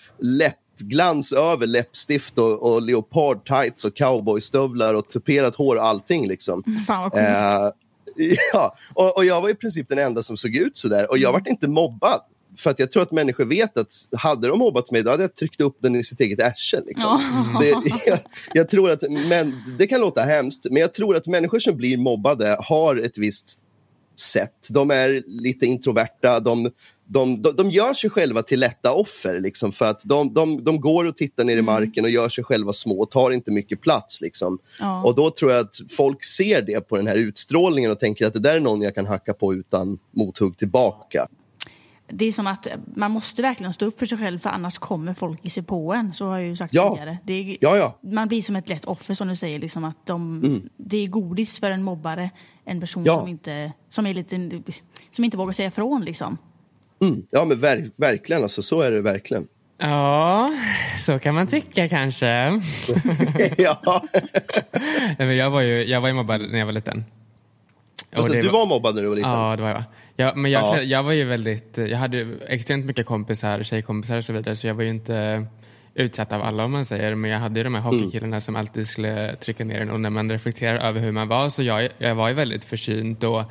läppglans 0.78 1.34
över 1.34 1.68
läppstift 1.68 2.38
och, 2.38 2.72
och 2.72 2.82
leopard 2.82 3.46
tights 3.46 3.86
och 3.86 3.96
cowboystövlar 3.96 4.94
och 4.94 5.10
tuperat 5.10 5.56
hår, 5.56 5.78
allting 5.78 6.28
liksom. 6.28 6.64
Fan 6.88 7.02
vad 7.02 7.12
coolt. 7.12 7.24
Eh, 7.24 7.70
ja, 8.54 8.76
och, 8.94 9.18
och 9.18 9.26
jag 9.26 9.42
var 9.42 9.50
i 9.50 9.56
princip 9.56 9.90
den 9.90 10.00
enda 10.00 10.24
som 10.24 10.38
såg 10.38 10.56
ut 10.56 10.78
sådär. 10.78 11.10
Och 11.10 11.18
jag 11.18 11.32
var 11.32 11.42
inte 11.46 11.68
mobbad. 11.68 12.22
För 12.58 12.70
att 12.70 12.80
jag 12.80 12.92
tror 12.92 13.04
att 13.04 13.12
människor 13.12 13.46
vet 13.46 13.78
att 13.78 13.94
hade 14.18 14.48
de 14.48 14.60
mobbat 14.60 14.92
mig 14.92 15.04
då 15.04 15.12
hade 15.12 15.24
jag 15.24 15.36
tryckt 15.36 15.62
upp 15.62 15.78
den 15.80 15.96
i 15.96 16.04
sitt 16.04 16.20
eget 16.20 16.44
arsle. 16.44 16.82
Liksom. 16.88 17.20
Så 17.58 17.64
jag, 17.64 17.84
jag, 18.06 18.20
jag 18.54 18.70
tror 18.70 18.92
att, 18.92 19.04
men, 19.10 19.64
det 19.80 19.88
kan 19.88 20.02
låta 20.02 20.22
hemskt, 20.22 20.66
men 20.72 20.82
jag 20.82 20.94
tror 20.94 21.16
att 21.16 21.28
människor 21.28 21.60
som 21.60 21.78
blir 21.78 21.98
mobbade 21.98 22.58
har 22.60 22.96
ett 22.96 23.18
visst 23.18 23.60
sätt. 24.20 24.68
De 24.70 24.92
är 24.92 25.24
lite 25.26 25.66
introverta, 25.66 26.40
de, 26.40 26.72
de, 27.06 27.42
de, 27.42 27.56
de 27.56 27.72
gör 27.72 27.94
sig 27.94 28.10
själva 28.10 28.44
till 28.44 28.60
lätta 28.60 28.94
offer. 28.94 29.40
Liksom, 29.40 29.72
för 29.72 29.86
att 29.90 30.02
de, 30.06 30.34
de, 30.34 30.64
de 30.64 30.82
går 30.82 31.06
och 31.06 31.18
tittar 31.18 31.44
ner 31.44 31.58
i 31.58 31.62
marken 31.62 32.04
och 32.04 32.10
gör 32.10 32.30
sig 32.30 32.44
själva 32.44 32.74
små 32.74 33.02
och 33.02 33.12
tar 33.12 33.32
inte 33.32 33.52
mycket 33.52 33.82
plats. 33.82 34.22
Liksom. 34.22 34.60
Ja. 34.80 35.04
Och 35.04 35.16
då 35.16 35.32
tror 35.32 35.52
jag 35.52 35.60
att 35.62 35.76
folk 35.90 36.24
ser 36.24 36.62
det 36.62 36.88
på 36.90 36.96
den 36.98 37.08
här 37.08 37.16
utstrålningen 37.16 37.92
och 37.92 38.00
tänker 38.00 38.28
att 38.28 38.34
det 38.34 38.40
där 38.40 38.56
är 38.56 38.60
någon 38.60 38.82
jag 38.82 38.96
kan 38.96 39.06
hacka 39.06 39.34
på 39.34 39.54
utan 39.54 40.00
mothugg 40.12 40.58
tillbaka. 40.58 41.28
Det 42.12 42.26
är 42.26 42.32
som 42.32 42.48
att 42.48 42.68
man 42.96 43.12
måste 43.12 43.42
verkligen 43.42 43.74
stå 43.74 43.86
upp 43.86 44.00
för 44.00 44.06
sig 44.06 44.18
själv 44.18 44.40
för 44.40 44.50
annars 44.50 44.78
kommer 44.78 45.14
folk 45.14 45.40
ge 45.44 45.50
sig 45.50 45.64
på 45.64 45.94
en. 45.94 46.14
Så 46.14 46.26
har 46.26 46.38
jag 46.38 46.48
ju 46.48 46.56
sagt 46.56 46.74
Ja. 46.74 46.90
tidigare. 46.90 47.18
Det 47.26 47.34
är, 47.34 47.58
Ja, 47.62 47.78
ja. 47.78 48.00
Man 48.12 48.28
blir 48.28 48.42
som 48.42 48.56
ett 48.56 48.70
lätt 48.70 48.86
offer 48.86 49.14
som 49.14 49.28
du 49.28 49.36
säger. 49.36 49.60
Liksom 49.60 49.84
att 49.84 50.06
de, 50.06 50.70
Det 50.78 50.98
är 50.98 51.08
godis 51.08 51.60
för 51.60 51.72
en 51.72 51.84
mobbare. 51.84 52.30
En 52.68 52.80
person 52.80 53.04
Ja. 53.06 53.20
som, 53.20 53.28
inte, 53.28 53.72
som, 53.90 54.06
är 54.08 54.14
lite, 54.14 54.62
som 55.12 55.26
inte 55.26 55.38
vågar 55.38 55.54
säga 55.54 55.68
ifrån. 55.68 56.06
Liksom. 56.06 56.38
Mm. 57.02 57.26
Ja, 57.32 57.46
men 57.46 57.58
ver- 57.58 57.92
verkligen. 57.96 58.42
Alltså, 58.44 58.62
så 58.64 58.82
är 58.82 58.92
det 58.92 59.02
verkligen. 59.02 59.48
Ja, 59.78 60.52
så 61.06 61.20
kan 61.20 61.36
man 61.36 61.48
tycka 61.48 61.88
kanske. 61.90 62.26
ja. 63.58 64.04
Nej, 64.74 65.16
men 65.18 65.36
jag, 65.36 65.50
var 65.50 65.62
ju, 65.62 65.84
jag 65.86 66.02
var 66.02 66.08
ju 66.08 66.14
mobbad 66.14 66.42
när 66.42 66.60
jag 66.60 66.66
var 66.66 66.74
liten. 66.74 67.06
Och 68.12 68.18
Alltså, 68.18 68.34
det 68.34 68.42
du 68.42 68.48
var 68.50 68.66
mobbad 68.66 68.96
när 68.96 69.02
du 69.02 69.08
var 69.10 69.16
liten? 69.16 69.32
Ja, 69.32 69.56
det 69.56 69.62
var 69.62 69.70
jag. 69.70 69.84
Ja, 70.16 70.34
men 70.36 70.52
jag, 70.52 70.64
Ja. 70.78 70.82
jag 70.82 71.04
var 71.04 71.12
ju 71.12 71.24
väldigt, 71.26 71.78
jag 71.78 71.98
hade 71.98 72.18
ju 72.18 72.40
extremt 72.48 72.86
mycket 72.86 73.06
kompisar, 73.06 73.64
tjejkompisar 73.64 74.18
och 74.18 74.26
så 74.26 74.34
vidare, 74.34 74.56
så 74.56 74.68
jag 74.68 74.74
var 74.74 74.84
ju 74.84 74.90
inte 74.90 75.46
utsatt 75.98 76.32
av 76.34 76.42
alla 76.42 76.66
om 76.66 76.72
man 76.72 76.86
säger, 76.86 77.16
men 77.16 77.32
jag 77.32 77.40
hade 77.40 77.60
ju 77.60 77.64
de 77.64 77.76
här 77.76 77.82
hockeykillarna 77.82 78.42
som 78.42 78.56
alltid 78.56 78.88
skulle 78.88 79.36
trycka 79.36 79.66
ner 79.66 79.82
en 79.82 79.90
och 79.90 80.02
när 80.02 80.10
man 80.10 80.32
reflekterar 80.32 80.78
över 80.78 81.00
hur 81.02 81.12
man 81.12 81.28
var 81.28 81.50
så 81.50 81.64
jag, 81.64 81.90
jag 81.98 82.16
var 82.16 82.28
ju 82.28 82.34
väldigt 82.34 82.66
försynt 82.66 83.24
och 83.24 83.44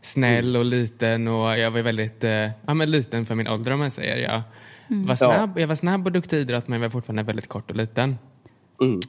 snäll 0.00 0.56
och 0.56 0.64
liten 0.64 1.28
och 1.28 1.58
jag 1.58 1.70
var 1.70 1.78
ju 1.78 1.82
väldigt, 1.82 2.24
eh, 2.24 2.50
ja 2.66 2.74
men 2.74 2.90
liten 2.90 3.26
för 3.26 3.34
min 3.34 3.48
ålder 3.48 3.72
om 3.72 3.78
man 3.78 3.90
säger. 3.90 4.16
Jag, 4.16 4.42
var, 5.06 5.14
snabb, 5.14 5.58
jag 5.58 5.66
var 5.68 5.74
snabb 5.74 6.06
och 6.06 6.12
duktig 6.12 6.36
i 6.36 6.40
idrott 6.40 6.68
men 6.68 6.80
jag 6.80 6.88
var 6.88 6.90
fortfarande 6.90 7.22
väldigt 7.22 7.48
kort 7.48 7.70
och 7.70 7.76
liten. 7.76 8.18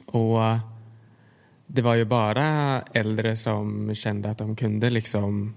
Och 0.06 0.40
det 1.66 1.82
var 1.82 1.94
ju 1.94 2.04
bara 2.04 2.80
äldre 2.92 3.36
som 3.36 3.94
kände 3.94 4.30
att 4.30 4.38
de 4.38 4.56
kunde 4.56 4.90
liksom 4.90 5.56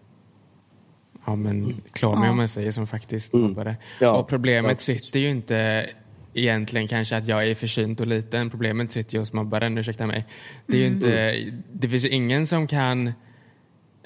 ja, 1.26 1.36
men, 1.36 1.82
klå 1.92 2.16
mig 2.16 2.26
Ja. 2.26 2.32
om 2.32 2.38
man 2.38 2.48
säger 2.48 2.72
som 2.72 2.88
faktiskt 2.88 3.34
mobbade. 3.34 3.76
Ja. 4.02 4.18
Och 4.18 4.28
problemet 4.28 4.72
Ja, 4.72 4.78
sitter 4.96 5.20
ju 5.20 5.30
inte 5.30 5.90
egentligen 6.38 6.88
kanske 6.88 7.18
att 7.18 7.28
jag 7.28 7.50
är 7.50 7.56
försynt 7.56 8.00
och 8.00 8.08
liten. 8.08 8.50
Problemet 8.50 8.92
sitter 8.92 9.14
ju 9.14 9.20
hos 9.20 9.34
mobbaren, 9.34 9.78
ursäkta 9.78 10.08
mig. 10.08 10.26
Det, 10.68 10.78
är 10.78 10.82
ju 10.82 10.88
inte, 10.88 11.36
det 11.74 11.90
finns 11.90 12.06
ju 12.06 12.10
ingen 12.10 12.48
som 12.48 12.68
kan 12.68 13.12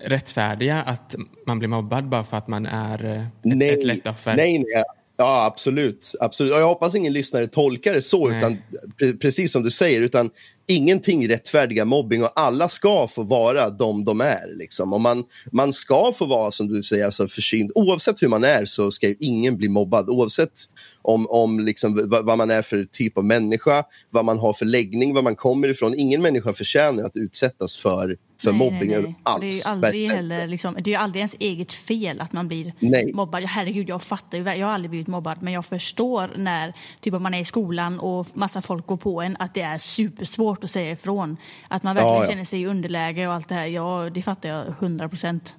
rättfärdiga 0.03 0.81
att 0.81 1.15
man 1.45 1.59
blir 1.59 1.69
mobbad 1.69 2.09
bara 2.09 2.23
för 2.23 2.37
att 2.37 2.47
man 2.47 2.65
är 2.65 3.05
eh, 3.05 3.51
ett, 3.53 3.77
ett 3.77 3.83
lätt 3.83 4.07
offer. 4.07 4.35
Nej, 4.35 4.59
nej. 4.59 4.83
Ja, 5.17 5.45
absolut. 5.45 6.15
absolut. 6.19 6.53
Och 6.53 6.59
jag 6.59 6.67
hoppas 6.67 6.95
ingen 6.95 7.13
lyssnare 7.13 7.47
tolkar 7.47 7.93
det 7.93 8.01
så, 8.01 8.27
Nej. 8.27 8.37
utan 8.37 8.57
pre- 8.99 9.19
precis 9.19 9.51
som 9.51 9.63
du 9.63 9.71
säger, 9.71 10.01
utan 10.01 10.29
ingenting 10.67 11.29
rättfärdigar 11.29 11.85
mobbing 11.85 12.23
och 12.23 12.31
alla 12.35 12.67
ska 12.67 13.07
få 13.07 13.23
vara 13.23 13.69
de 13.69 14.05
de 14.05 14.21
är. 14.21 14.57
Liksom. 14.57 14.93
Och 14.93 15.01
man, 15.01 15.23
man 15.51 15.73
ska 15.73 16.13
få 16.15 16.25
vara, 16.25 16.51
som 16.51 16.67
du 16.67 16.83
säger, 16.83 17.05
alltså 17.05 17.27
försynt. 17.27 17.71
Oavsett 17.75 18.21
hur 18.21 18.27
man 18.27 18.43
är 18.43 18.65
så 18.65 18.91
ska 18.91 19.07
ju 19.07 19.15
ingen 19.19 19.57
bli 19.57 19.69
mobbad. 19.69 20.09
Oavsett 20.09 20.51
om, 21.01 21.27
om 21.29 21.59
liksom, 21.59 22.09
vad, 22.09 22.37
man 22.37 22.51
är 22.51 22.61
för 22.61 22.85
typ 22.85 23.17
av 23.17 23.25
människa, 23.25 23.83
vad 24.09 24.25
man 24.25 24.39
har 24.39 24.53
för 24.53 24.65
läggning, 24.65 25.13
var 25.13 25.21
man 25.21 25.35
kommer 25.35 25.67
ifrån. 25.67 25.93
Ingen 25.97 26.21
människa 26.21 26.53
förtjänar 26.53 27.03
att 27.03 27.15
utsättas 27.15 27.77
för, 27.77 28.17
för 28.41 28.51
Nej, 28.51 28.59
mobbing 28.59 28.89
nej, 28.89 29.01
nej. 29.01 29.15
alls. 29.23 29.41
Det 29.41 29.47
är 29.47 29.51
ju 29.51 29.61
aldrig 29.71 30.11
heller 30.11 30.47
liksom, 30.47 30.77
det 30.79 30.93
är 30.93 30.97
aldrig 30.97 31.19
ens 31.19 31.35
eget 31.39 31.73
fel 31.73 32.21
att 32.21 32.33
man 32.33 32.47
blir 32.47 32.73
Nej. 32.79 33.13
mobbad. 33.13 33.43
Herregud, 33.43 33.89
jag 33.89 34.01
fattar 34.01 34.37
ju. 34.37 34.43
Jag 34.43 34.67
har 34.67 34.73
aldrig 34.73 34.89
blivit 34.89 35.07
mobbad, 35.07 35.37
men 35.41 35.53
jag 35.53 35.65
förstår 35.65 36.33
när 36.37 36.73
typ 37.01 37.13
man 37.13 37.33
är 37.33 37.39
i 37.39 37.45
skolan 37.45 37.99
och 37.99 38.27
massa 38.33 38.61
folk 38.61 38.87
går 38.87 38.97
på 38.97 39.21
en 39.21 39.37
att 39.39 39.53
det 39.53 39.61
är 39.61 39.77
supersvårt 39.77 40.50
att 40.63 40.69
säga 40.69 40.91
ifrån. 40.91 41.37
Att 41.67 41.83
man 41.83 41.95
verkligen 41.95 42.15
Ja, 42.15 42.23
ja. 42.23 42.29
känner 42.29 42.45
sig 42.45 42.61
i 42.61 42.65
underläge 42.65 43.27
och 43.27 43.33
allt 43.33 43.49
det 43.49 43.55
här. 43.55 43.65
Ja, 43.65 44.09
det 44.13 44.21
fattar 44.21 44.49
jag 44.49 44.65
hundra 44.79 45.09
procent. 45.09 45.55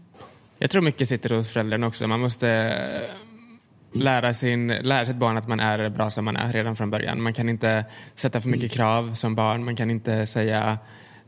Jag 0.58 0.70
tror 0.70 0.82
mycket 0.82 1.08
sitter 1.08 1.30
hos 1.36 1.52
föräldrarna 1.52 1.86
också. 1.86 2.08
Man 2.08 2.20
måste 2.20 2.48
eh, 2.48 4.00
lära, 4.00 4.34
sin, 4.34 4.66
lära 4.66 5.06
sitt 5.06 5.16
barn 5.16 5.36
att 5.36 5.48
man 5.48 5.60
är 5.60 5.88
bra 5.88 6.10
som 6.10 6.24
man 6.24 6.36
är 6.36 6.52
redan 6.52 6.76
från 6.76 6.90
början. 6.90 7.22
Man 7.22 7.34
kan 7.34 7.48
inte 7.48 7.84
sätta 8.14 8.40
för 8.40 8.48
mycket 8.48 8.72
krav 8.72 9.14
som 9.14 9.34
barn. 9.34 9.64
Man 9.64 9.76
kan 9.76 9.90
inte 9.90 10.26
säga... 10.26 10.78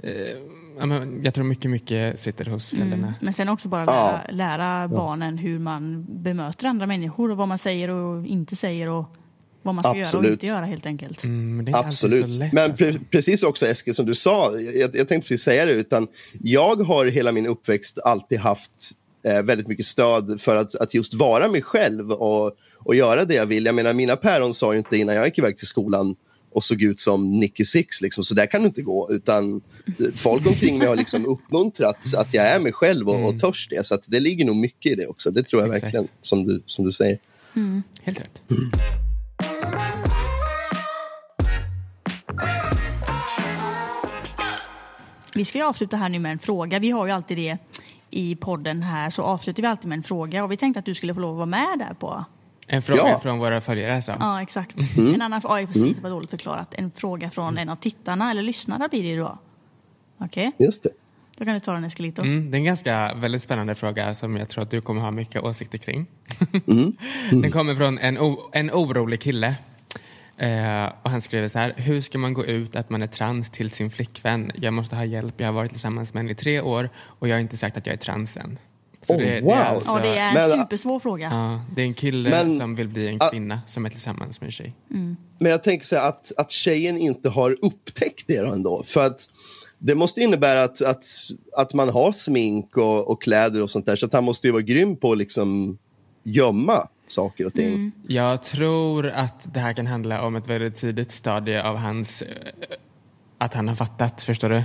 Eh, 0.02 0.10
jag 1.22 1.34
tror 1.34 1.44
mycket, 1.44 1.70
mycket 1.70 2.20
sitter 2.20 2.44
hos 2.44 2.70
föräldrarna. 2.70 3.14
Men 3.20 3.32
sen 3.32 3.48
också 3.48 3.68
bara 3.68 3.84
lära, 3.84 4.20
lära 4.28 4.88
barnen 4.88 5.38
hur 5.38 5.58
man 5.58 6.06
bemöter 6.22 6.66
andra 6.66 6.86
människor 6.86 7.30
och 7.30 7.36
vad 7.36 7.48
man 7.48 7.58
säger 7.58 7.90
och 7.90 8.26
inte 8.26 8.56
säger 8.56 8.90
och 8.90 9.16
vad 9.64 9.74
man 9.74 9.84
ska 9.84 9.88
göra 9.88 10.00
och 10.00 10.06
Absolut. 10.06 10.32
inte 10.32 10.46
göra 10.46 10.64
helt 10.64 10.86
enkelt. 10.86 11.24
Mm, 11.24 11.56
men 11.56 11.64
det 11.64 11.70
är 11.70 11.76
inte 11.76 11.86
Absolut. 11.86 12.30
lätt. 12.30 12.52
Men 12.52 12.70
alltså. 12.70 12.84
pre 12.84 12.98
precis 13.10 13.42
också 13.42 13.66
Eskil 13.66 13.94
som 13.94 14.06
du 14.06 14.14
sa, 14.14 14.58
jag, 14.58 14.96
jag 14.96 15.08
tänkte 15.08 15.28
precis 15.28 15.42
säga 15.42 15.66
det, 15.66 15.72
utan 15.72 16.08
jag 16.42 16.82
har 16.82 17.06
hela 17.06 17.32
min 17.32 17.46
uppväxt 17.46 17.98
alltid 17.98 18.38
haft 18.38 18.70
eh, 19.24 19.42
väldigt 19.42 19.66
mycket 19.66 19.86
stöd 19.86 20.40
för 20.40 20.56
att, 20.56 20.74
att 20.74 20.94
just 20.94 21.14
vara 21.14 21.48
mig 21.48 21.62
själv 21.62 22.12
och, 22.12 22.56
och 22.78 22.94
göra 22.94 23.24
det 23.24 23.34
jag 23.34 23.46
vill. 23.46 23.66
Jag 23.66 23.74
menar 23.74 23.92
mina 23.92 24.16
päron 24.16 24.54
sa 24.54 24.72
ju 24.72 24.78
inte 24.78 24.96
innan 24.96 25.14
jag 25.14 25.26
gick 25.26 25.38
iväg 25.38 25.56
till 25.56 25.66
skolan 25.66 26.16
och 26.52 26.64
såg 26.64 26.82
ut 26.82 27.00
som 27.00 27.38
Nicky 27.38 27.64
Six, 27.64 28.00
liksom, 28.00 28.24
så 28.24 28.34
där 28.34 28.46
kan 28.46 28.62
det 28.62 28.66
inte 28.66 28.82
gå. 28.82 29.08
Utan 29.10 29.60
folk 30.14 30.46
omkring 30.46 30.78
mig 30.78 30.88
har 30.88 30.96
liksom 30.96 31.26
uppmuntrat 31.28 32.14
att 32.16 32.34
jag 32.34 32.46
är 32.46 32.58
mig 32.58 32.72
själv 32.72 33.08
och, 33.08 33.28
och 33.28 33.40
törs 33.40 33.68
det. 33.68 33.86
Så 33.86 33.94
att 33.94 34.04
det 34.06 34.20
ligger 34.20 34.44
nog 34.44 34.56
mycket 34.56 34.92
i 34.92 34.94
det 34.94 35.06
också. 35.06 35.30
Det 35.30 35.42
tror 35.42 35.62
jag 35.62 35.68
Exakt. 35.68 35.84
verkligen, 35.84 36.08
som 36.20 36.44
du, 36.46 36.62
som 36.66 36.84
du 36.84 36.92
säger. 36.92 37.18
Helt 38.02 38.20
rätt. 38.20 38.42
Vi 45.34 45.44
ska 45.44 45.58
ju 45.58 45.64
avsluta 45.64 45.96
här 45.96 46.08
nu 46.08 46.18
med 46.18 46.32
en 46.32 46.38
fråga. 46.38 46.78
Vi 46.78 46.90
har 46.90 47.06
ju 47.06 47.12
alltid 47.12 47.36
det 47.36 47.58
i 48.10 48.36
podden 48.36 48.82
här 48.82 49.10
så 49.10 49.22
avslutar 49.22 49.62
vi 49.62 49.68
alltid 49.68 49.88
med 49.88 49.96
en 49.96 50.02
fråga 50.02 50.44
och 50.44 50.52
vi 50.52 50.56
tänkte 50.56 50.78
att 50.78 50.84
du 50.86 50.94
skulle 50.94 51.14
få 51.14 51.20
lov 51.20 51.30
att 51.30 51.36
vara 51.36 51.46
med 51.46 51.78
där 51.78 51.94
på. 51.94 52.24
En 52.66 52.82
fråga 52.82 53.00
Ja. 53.08 53.18
från 53.20 53.38
våra 53.38 53.60
följare 53.60 53.96
alltså. 53.96 54.12
Ja, 54.20 54.42
exakt. 54.42 54.76
En 55.14 55.22
annan 55.22 55.40
fråga, 55.40 55.66
precis 55.66 55.98
vad 55.98 56.12
dåligt 56.12 56.30
förklarat. 56.30 56.74
En 56.74 56.90
fråga 56.90 57.30
från 57.30 57.58
en 57.58 57.68
av 57.68 57.76
tittarna 57.76 58.30
eller 58.30 58.42
lyssnarna 58.42 58.88
blir 58.88 59.02
det 59.02 59.16
då. 59.22 59.38
Okej, 60.18 60.52
Just 60.58 60.82
det. 60.82 60.90
Då 61.36 61.44
kan 61.44 61.54
du 61.54 61.60
ta 61.60 61.72
den 61.72 61.84
Eskelito. 61.84 62.22
Mm, 62.22 62.50
det 62.50 62.56
är 62.56 62.58
en 62.58 62.64
ganska 62.64 63.14
väldigt 63.14 63.42
spännande 63.42 63.74
fråga 63.74 64.14
som 64.14 64.36
jag 64.36 64.48
tror 64.48 64.62
att 64.62 64.70
du 64.70 64.80
kommer 64.80 65.00
ha 65.00 65.10
mycket 65.10 65.42
åsikter 65.42 65.78
kring. 65.78 66.06
Den 67.30 67.50
kommer 67.52 67.74
från 67.74 67.98
en, 67.98 68.18
en 68.52 68.70
orolig 68.70 69.20
kille. 69.20 69.54
Eh, 70.38 70.84
och 71.02 71.10
han 71.10 71.20
skriver 71.20 71.48
så 71.48 71.58
här. 71.58 71.74
Hur 71.76 72.00
ska 72.00 72.18
man 72.18 72.34
gå 72.34 72.44
ut 72.44 72.76
att 72.76 72.90
man 72.90 73.02
är 73.02 73.06
trans 73.06 73.50
till 73.50 73.70
sin 73.70 73.90
flickvän? 73.90 74.52
Jag 74.54 74.72
måste 74.72 74.96
ha 74.96 75.04
hjälp. 75.04 75.34
Jag 75.36 75.46
har 75.46 75.52
varit 75.52 75.70
tillsammans 75.70 76.14
med 76.14 76.20
henne 76.22 76.32
i 76.32 76.34
tre 76.34 76.60
år 76.60 76.90
och 76.96 77.28
jag 77.28 77.34
har 77.34 77.40
inte 77.40 77.56
sagt 77.56 77.76
att 77.76 77.86
jag 77.86 77.92
är 77.94 77.98
trans 77.98 78.36
än. 78.36 78.58
Så 79.02 79.14
Oh, 79.14 79.18
det, 79.18 79.24
det 79.34 79.40
wow. 79.40 79.52
är 79.52 79.62
alltså, 79.64 79.90
Ja, 79.90 79.98
det 80.02 80.18
är 80.18 80.28
en 80.28 80.34
Men- 80.34 80.50
supersvår 80.60 80.98
fråga. 81.00 81.28
ja, 81.32 81.60
det 81.76 81.82
är 81.82 81.86
en 81.86 81.94
kille 81.94 82.30
Men- 82.30 82.58
som 82.58 82.74
vill 82.74 82.88
bli 82.88 83.08
en 83.08 83.18
kvinna 83.30 83.60
som 83.66 83.84
är 83.86 83.90
tillsammans 83.90 84.40
med 84.40 84.46
en 84.48 84.52
tjej. 84.52 84.74
Men 85.38 85.50
jag 85.50 85.62
tänker 85.62 85.86
så 85.86 85.96
här 85.96 86.08
att, 86.08 86.32
att 86.36 86.50
tjejen 86.50 86.98
inte 86.98 87.28
har 87.28 87.56
upptäckt 87.62 88.24
det 88.26 88.40
då 88.40 88.52
ändå. 88.52 88.82
För 88.86 89.06
att 89.06 89.28
det 89.86 89.94
måste 89.94 90.20
innebära 90.20 90.62
att, 90.62 90.82
att, 90.82 91.04
att 91.56 91.74
man 91.74 91.88
har 91.88 92.12
smink 92.12 92.76
och, 92.76 93.10
och 93.10 93.22
kläder 93.22 93.62
och 93.62 93.70
sånt 93.70 93.86
där. 93.86 93.96
Så 93.96 94.06
att 94.06 94.12
han 94.12 94.24
måste 94.24 94.46
ju 94.46 94.52
vara 94.52 94.62
grym 94.62 94.96
på 94.96 95.12
att 95.12 95.18
liksom 95.18 95.78
gömma 96.22 96.88
saker 97.06 97.46
och 97.46 97.54
ting. 97.54 97.92
Jag 98.08 98.42
tror 98.44 99.06
att 99.06 99.54
det 99.54 99.60
här 99.60 99.72
kan 99.72 99.86
handla 99.86 100.22
om 100.22 100.36
ett 100.36 100.48
väldigt 100.48 100.76
tidigt 100.76 101.12
stadie 101.12 101.62
av 101.62 101.76
hans... 101.76 102.22
eh, 102.22 102.28
Att 103.38 103.54
han 103.54 103.68
har 103.68 103.74
fattat, 103.74 104.22
förstår 104.22 104.48
du? 104.48 104.56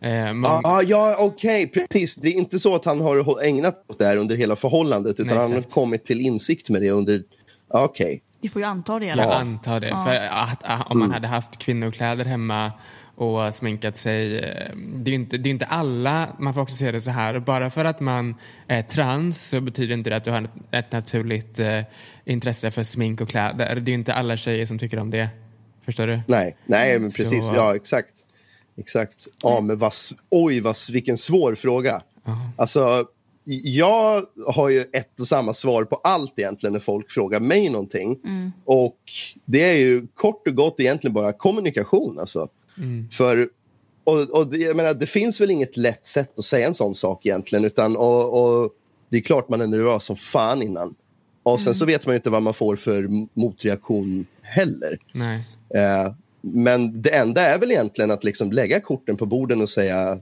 Eh, 0.00 0.32
mång- 0.32 0.60
Ah, 0.64 0.82
ja, 0.82 1.16
okej, 1.18 1.66
precis. 1.66 2.14
Det 2.14 2.28
är 2.28 2.32
inte 2.32 2.58
så 2.58 2.74
att 2.74 2.84
han 2.84 3.00
har 3.00 3.42
ägnat 3.44 3.84
åt 3.88 3.98
det 3.98 4.04
här 4.04 4.16
under 4.16 4.36
hela 4.36 4.56
förhållandet 4.56 5.20
utan 5.20 5.26
Nej, 5.26 5.36
han 5.38 5.52
har 5.52 5.62
kommit 5.62 6.04
till 6.04 6.20
insikt 6.20 6.70
med 6.70 6.82
det 6.82 6.90
under... 6.90 7.22
ah, 7.68 7.84
Okej. 7.84 8.22
Vi 8.40 8.48
får 8.48 8.62
ju 8.62 8.68
anta 8.68 8.98
det. 8.98 9.06
Jag 9.06 9.12
Eller? 9.18 9.32
antar 9.34 9.80
det. 9.80 9.88
För 9.88 10.14
att, 10.14 10.58
att, 10.62 10.90
om 10.90 10.98
man 10.98 11.10
hade 11.10 11.28
haft 11.28 11.58
kvinnokläder 11.58 12.24
hemma 12.24 12.72
och 13.16 13.54
sminkat 13.54 13.96
sig. 13.98 14.38
eh, 14.38 14.76
Det 14.76 15.10
är, 15.10 15.14
inte, 15.14 15.36
det 15.38 15.48
är 15.48 15.50
inte 15.50 15.64
alla, 15.64 16.36
man 16.38 16.54
får 16.54 16.60
också 16.60 16.76
se 16.76 16.92
det 16.92 17.00
så 17.00 17.10
här. 17.10 17.38
Bara 17.38 17.70
för 17.70 17.84
att 17.84 18.00
man 18.00 18.34
är 18.66 18.82
trans 18.82 19.48
så 19.48 19.60
betyder 19.60 19.94
inte 19.94 20.10
det 20.10 20.16
att 20.16 20.24
du 20.24 20.30
har 20.30 20.48
ett, 20.70 20.92
naturligt 20.92 21.58
eh, 21.58 21.80
intresse 22.24 22.70
för 22.70 22.82
smink 22.82 23.20
och 23.20 23.28
kläder. 23.28 23.74
Det 23.80 23.90
är 23.90 23.94
inte 23.94 24.14
alla 24.14 24.36
tjejer 24.36 24.66
som 24.66 24.78
tycker 24.78 24.98
om 24.98 25.10
det. 25.10 25.28
Förstår 25.84 26.06
du? 26.06 26.20
Nej, 26.26 26.56
nej 26.66 26.98
men 26.98 27.10
precis. 27.10 27.48
Så- 27.48 27.54
Ja, 27.54 27.76
exakt. 27.76 28.12
Exakt. 28.78 29.26
Ja, 29.42 29.60
men 29.60 29.78
vad, 29.78 29.92
oj, 30.30 30.60
vad, 30.60 30.76
vilken 30.92 31.16
svår 31.16 31.54
fråga. 31.54 32.02
Alltså, 32.56 33.06
jag 33.64 34.24
har 34.46 34.68
ju 34.68 34.80
ett 34.92 35.20
och 35.20 35.26
samma 35.26 35.54
svar 35.54 35.84
på 35.84 35.96
allt 35.96 36.38
egentligen 36.38 36.72
när 36.72 36.80
folk 36.80 37.10
frågar 37.10 37.40
mig 37.40 37.68
någonting. 37.70 38.18
Och 38.64 38.98
det 39.44 39.62
är 39.70 39.76
ju 39.76 40.06
kort 40.14 40.46
och 40.48 40.54
gott 40.54 40.80
egentligen 40.80 41.14
bara 41.14 41.32
kommunikation. 41.32 42.18
Alltså. 42.18 42.48
För, 43.12 43.48
och, 44.04 44.30
och 44.30 44.46
det, 44.46 44.56
jag 44.56 44.76
menar, 44.76 44.94
det 44.94 45.06
finns 45.06 45.40
väl 45.40 45.50
inget 45.50 45.76
lätt 45.76 46.06
sätt 46.06 46.38
att 46.38 46.44
säga 46.44 46.66
en 46.66 46.74
sån 46.74 46.94
sak 46.94 47.26
egentligen. 47.26 47.64
Utan, 47.64 47.96
och, 47.96 48.42
och 48.42 48.70
det 49.08 49.16
är 49.16 49.20
klart 49.20 49.48
man 49.48 49.60
är 49.60 49.66
nervös 49.66 50.04
som 50.04 50.16
fan 50.16 50.62
innan. 50.62 50.94
Och 51.42 51.60
sen 51.60 51.74
så 51.74 51.84
vet 51.84 52.06
man 52.06 52.12
ju 52.12 52.16
inte 52.16 52.30
vad 52.30 52.42
man 52.42 52.54
får 52.54 52.76
för 52.76 53.08
motreaktion 53.40 54.26
heller. 54.42 54.98
Nej. 55.12 55.46
Eh, 55.74 56.12
men 56.40 57.02
det 57.02 57.10
enda 57.10 57.42
är 57.42 57.58
väl 57.58 57.70
egentligen 57.70 58.10
att 58.10 58.24
liksom 58.24 58.52
lägga 58.52 58.80
korten 58.80 59.16
på 59.16 59.26
borden 59.26 59.62
och 59.62 59.70
säga 59.70 60.20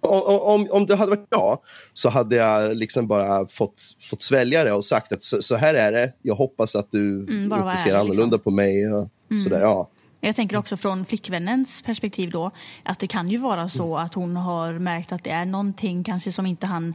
om, 0.00 0.66
om 0.70 0.86
det 0.86 0.96
hade 0.96 1.10
varit 1.10 1.26
jag 1.30 1.58
så 1.92 2.08
hade 2.08 2.36
jag 2.36 2.76
liksom 2.76 3.06
bara 3.06 3.46
fått, 3.48 3.82
fått 4.10 4.22
svälja 4.22 4.64
det 4.64 4.72
och 4.72 4.84
sagt 4.84 5.12
att 5.12 5.22
så, 5.22 5.42
så 5.42 5.56
här 5.56 5.74
är 5.74 5.92
det. 5.92 6.12
Jag 6.22 6.34
hoppas 6.34 6.76
att 6.76 6.90
du 6.90 7.14
Mm, 7.14 7.42
inte 7.44 7.76
ser 7.84 7.94
annorlunda 7.94 8.36
liksom. 8.36 8.40
på 8.40 8.50
mig. 8.50 8.92
Och 8.92 9.08
sådär, 9.44 9.60
ja. 9.60 9.88
Jag 10.20 10.36
tänker 10.36 10.56
också 10.56 10.76
från 10.76 11.04
flickvännens 11.04 11.82
perspektiv 11.82 12.30
då 12.30 12.50
att 12.82 12.98
det 12.98 13.06
kan 13.06 13.30
ju 13.30 13.36
vara 13.38 13.68
så 13.68 13.98
att 13.98 14.14
hon 14.14 14.36
har 14.36 14.72
märkt 14.72 15.12
att 15.12 15.24
det 15.24 15.30
är 15.30 15.44
någonting 15.44 16.04
kanske 16.04 16.32
som 16.32 16.46
inte 16.46 16.66
han 16.66 16.94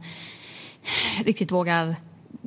riktigt 1.24 1.52
vågar 1.52 1.96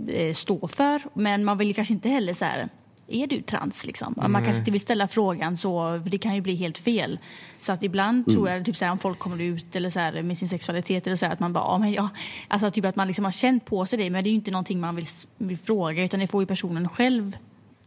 eh, 0.08 0.34
stå 0.34 0.68
för. 0.68 1.02
Men 1.14 1.46
man 1.46 1.58
vill 1.58 1.76
kanske 1.76 1.94
inte 1.94 2.10
heller 2.10 2.34
så 2.34 2.46
här 2.46 2.70
är 3.10 3.28
du 3.28 3.42
trans 3.42 3.86
liksom? 3.86 4.14
Man 4.18 4.44
kanske 4.44 4.60
inte 4.60 4.72
vill 4.72 4.82
ställa 4.82 5.08
frågan 5.08 5.58
så, 5.58 6.02
för 6.04 6.10
det 6.10 6.18
kan 6.18 6.36
ju 6.36 6.42
bli 6.42 6.56
helt 6.56 6.78
fel. 6.78 7.20
Så 7.60 7.72
att 7.72 7.84
ibland 7.84 8.28
Mm. 8.28 8.36
tror 8.36 8.50
jag, 8.50 8.66
typ 8.66 8.78
så 8.78 8.86
här, 8.86 8.92
om 8.92 8.98
folk 8.98 9.20
kommer 9.20 9.42
ut 9.42 9.76
eller 9.76 9.90
så 9.90 10.00
här, 10.00 10.22
med 10.22 10.38
sin 10.38 10.50
sexualitet 10.50 11.08
eller 11.08 11.16
så 11.16 11.26
här, 11.26 11.34
att 11.34 11.40
man 11.40 11.54
bara, 11.54 11.64
ja 11.64 11.78
men 11.78 11.92
ja, 11.94 12.10
alltså 12.48 12.72
typ 12.72 12.86
att 12.86 12.96
man 12.96 13.08
liksom 13.08 13.26
har 13.26 13.32
känt 13.32 13.66
på 13.66 13.86
sig 13.86 14.00
det, 14.00 14.10
men 14.10 14.24
det 14.24 14.28
är 14.30 14.32
ju 14.32 14.36
inte 14.36 14.52
någonting 14.52 14.80
man 14.80 14.96
vill, 14.96 15.06
vill 15.38 15.58
fråga, 15.58 16.04
utan 16.04 16.20
det 16.20 16.28
får 16.28 16.42
ju 16.42 16.46
personen 16.48 16.90
själv 16.90 17.38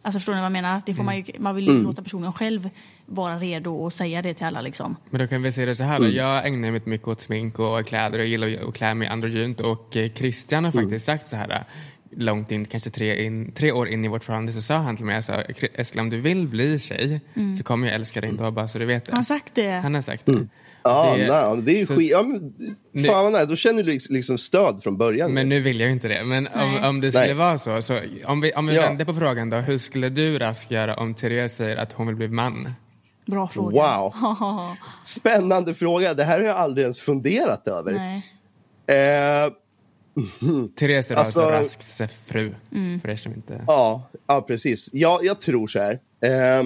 Alltså 0.02 0.18
förstår 0.18 0.32
ni 0.32 0.38
vad 0.38 0.44
jag 0.44 0.52
menar? 0.52 0.82
Det 0.86 0.94
får 0.94 1.02
man, 1.02 1.16
ju, 1.16 1.24
man 1.38 1.54
vill 1.54 1.64
ju 1.66 1.70
Mm. 1.70 1.84
låta 1.84 2.02
personen 2.02 2.32
själv 2.32 2.70
vara 3.06 3.38
redo 3.38 3.74
och 3.74 3.92
säga 3.92 4.22
det 4.22 4.34
till 4.34 4.46
alla 4.46 4.60
liksom. 4.60 4.96
Men 5.10 5.20
då 5.20 5.26
kan 5.26 5.42
vi 5.42 5.52
se 5.52 5.64
det 5.64 5.74
så 5.74 5.84
här 5.84 5.98
då. 5.98 6.04
Mm. 6.04 6.16
Jag 6.16 6.46
ägnar 6.46 6.70
mig 6.70 6.82
mycket 6.84 7.08
åt 7.08 7.20
smink 7.20 7.58
och 7.58 7.86
kläder 7.86 8.18
och 8.18 8.24
gillar 8.26 8.68
att 8.68 8.74
klä 8.74 8.94
mig 8.94 9.08
androgynt 9.08 9.60
och 9.60 9.96
eh, 9.96 10.10
Christian 10.12 10.64
har 10.64 10.72
Mm. 10.72 10.84
faktiskt 10.84 11.04
sagt 11.06 11.28
så 11.28 11.36
här 11.36 11.64
långt 12.16 12.50
in, 12.52 12.64
kanske 12.64 12.90
tre, 12.90 13.24
in, 13.24 13.52
tre 13.52 13.72
år 13.72 13.88
in 13.88 14.04
i 14.04 14.08
vårt 14.08 14.24
förhållande 14.24 14.52
så 14.52 14.62
sa 14.62 14.76
han 14.76 14.96
till 14.96 15.04
mig, 15.04 15.14
jag 15.14 15.24
sa, 15.24 15.34
Eskil 15.74 16.00
om 16.00 16.10
du 16.10 16.20
vill 16.20 16.48
bli 16.48 16.78
tjej 16.78 17.20
så 17.58 17.64
kommer 17.64 17.86
jag 17.86 17.94
älska 17.94 18.20
dig 18.20 18.30
ändå 18.30 18.50
bara 18.50 18.68
så 18.68 18.78
du 18.78 18.84
vet 18.84 19.04
det. 19.04 19.12
Han 19.12 19.18
har 19.18 19.24
sagt 19.24 19.54
det. 19.54 19.70
Han 19.70 19.94
har 19.94 20.02
sagt 20.02 20.26
det. 20.26 20.48
Ja, 20.82 21.14
Det- 21.16 21.24
det, 21.26 21.32
nej, 21.52 21.62
det 21.62 21.72
är 21.72 21.76
ju 21.78 21.86
så- 21.86 21.96
skit. 21.96 22.10
Ja, 22.10 22.22
men, 22.22 22.54
Nu- 22.92 23.08
fan 23.08 23.24
vad 23.24 23.32
nice. 23.32 23.46
Då 23.46 23.56
känner 23.56 23.82
du 23.82 23.90
liksom- 23.92 24.14
liksom 24.14 24.38
stöd 24.38 24.82
från 24.82 24.96
början. 24.96 25.34
Men 25.34 25.48
nu 25.48 25.60
vill 25.60 25.80
jag 25.80 25.86
ju 25.86 25.92
inte 25.92 26.08
det. 26.08 26.24
Men 26.24 26.46
om, 26.46 26.72
Nej. 26.74 26.88
om 26.88 27.00
det 27.00 27.12
skulle 27.12 27.24
Nej. 27.26 27.34
vara 27.34 27.58
så, 27.58 27.82
så 27.82 28.00
om 28.26 28.40
vi, 28.40 28.52
om 28.54 28.66
vi 28.66 28.74
Ja. 28.74 28.82
vänder 28.82 29.04
på 29.04 29.14
frågan 29.14 29.50
då. 29.50 29.56
Hur 29.56 29.78
skulle 29.78 30.08
du 30.08 30.38
Rask 30.38 30.70
göra 30.70 30.96
om 30.96 31.14
Therese 31.14 31.56
säger 31.56 31.76
att 31.76 31.92
hon 31.92 32.06
vill 32.06 32.16
bli 32.16 32.28
man? 32.28 32.72
Bra 33.26 33.48
fråga. 33.48 33.98
Wow. 33.98 34.14
Spännande 35.04 35.74
fråga. 35.74 36.14
Det 36.14 36.24
här 36.24 36.38
har 36.38 36.46
jag 36.46 36.56
aldrig 36.56 36.82
ens 36.82 37.00
funderat 37.00 37.68
över. 37.68 37.92
Nej. 37.92 38.22
Eh, 38.86 39.52
Therese 40.78 41.10
är 41.10 41.14
Alltså- 41.16 41.40
alltså 41.40 41.40
Rasks 41.42 42.00
fru, 42.26 42.54
för 43.02 43.08
er 43.10 43.16
som 43.16 43.32
inte... 43.34 43.64
ja, 43.66 44.08
ja, 44.26 44.40
precis. 44.42 44.90
Ja, 44.92 45.20
jag 45.22 45.40
tror 45.40 45.66
så 45.66 45.78
här. 45.78 45.92
Eh, 46.24 46.64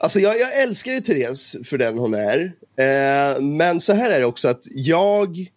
alltså 0.00 0.20
jag, 0.20 0.40
jag 0.40 0.62
älskar 0.62 0.92
ju 0.92 1.00
Therese 1.00 1.56
för 1.64 1.78
den 1.78 1.98
hon 1.98 2.14
är. 2.14 2.52
Eh, 2.76 3.40
men 3.40 3.80
så 3.80 3.92
här 3.92 4.10
är 4.10 4.20
det 4.20 4.26
också 4.26 4.48
att 4.48 4.62
jag... 4.70 5.50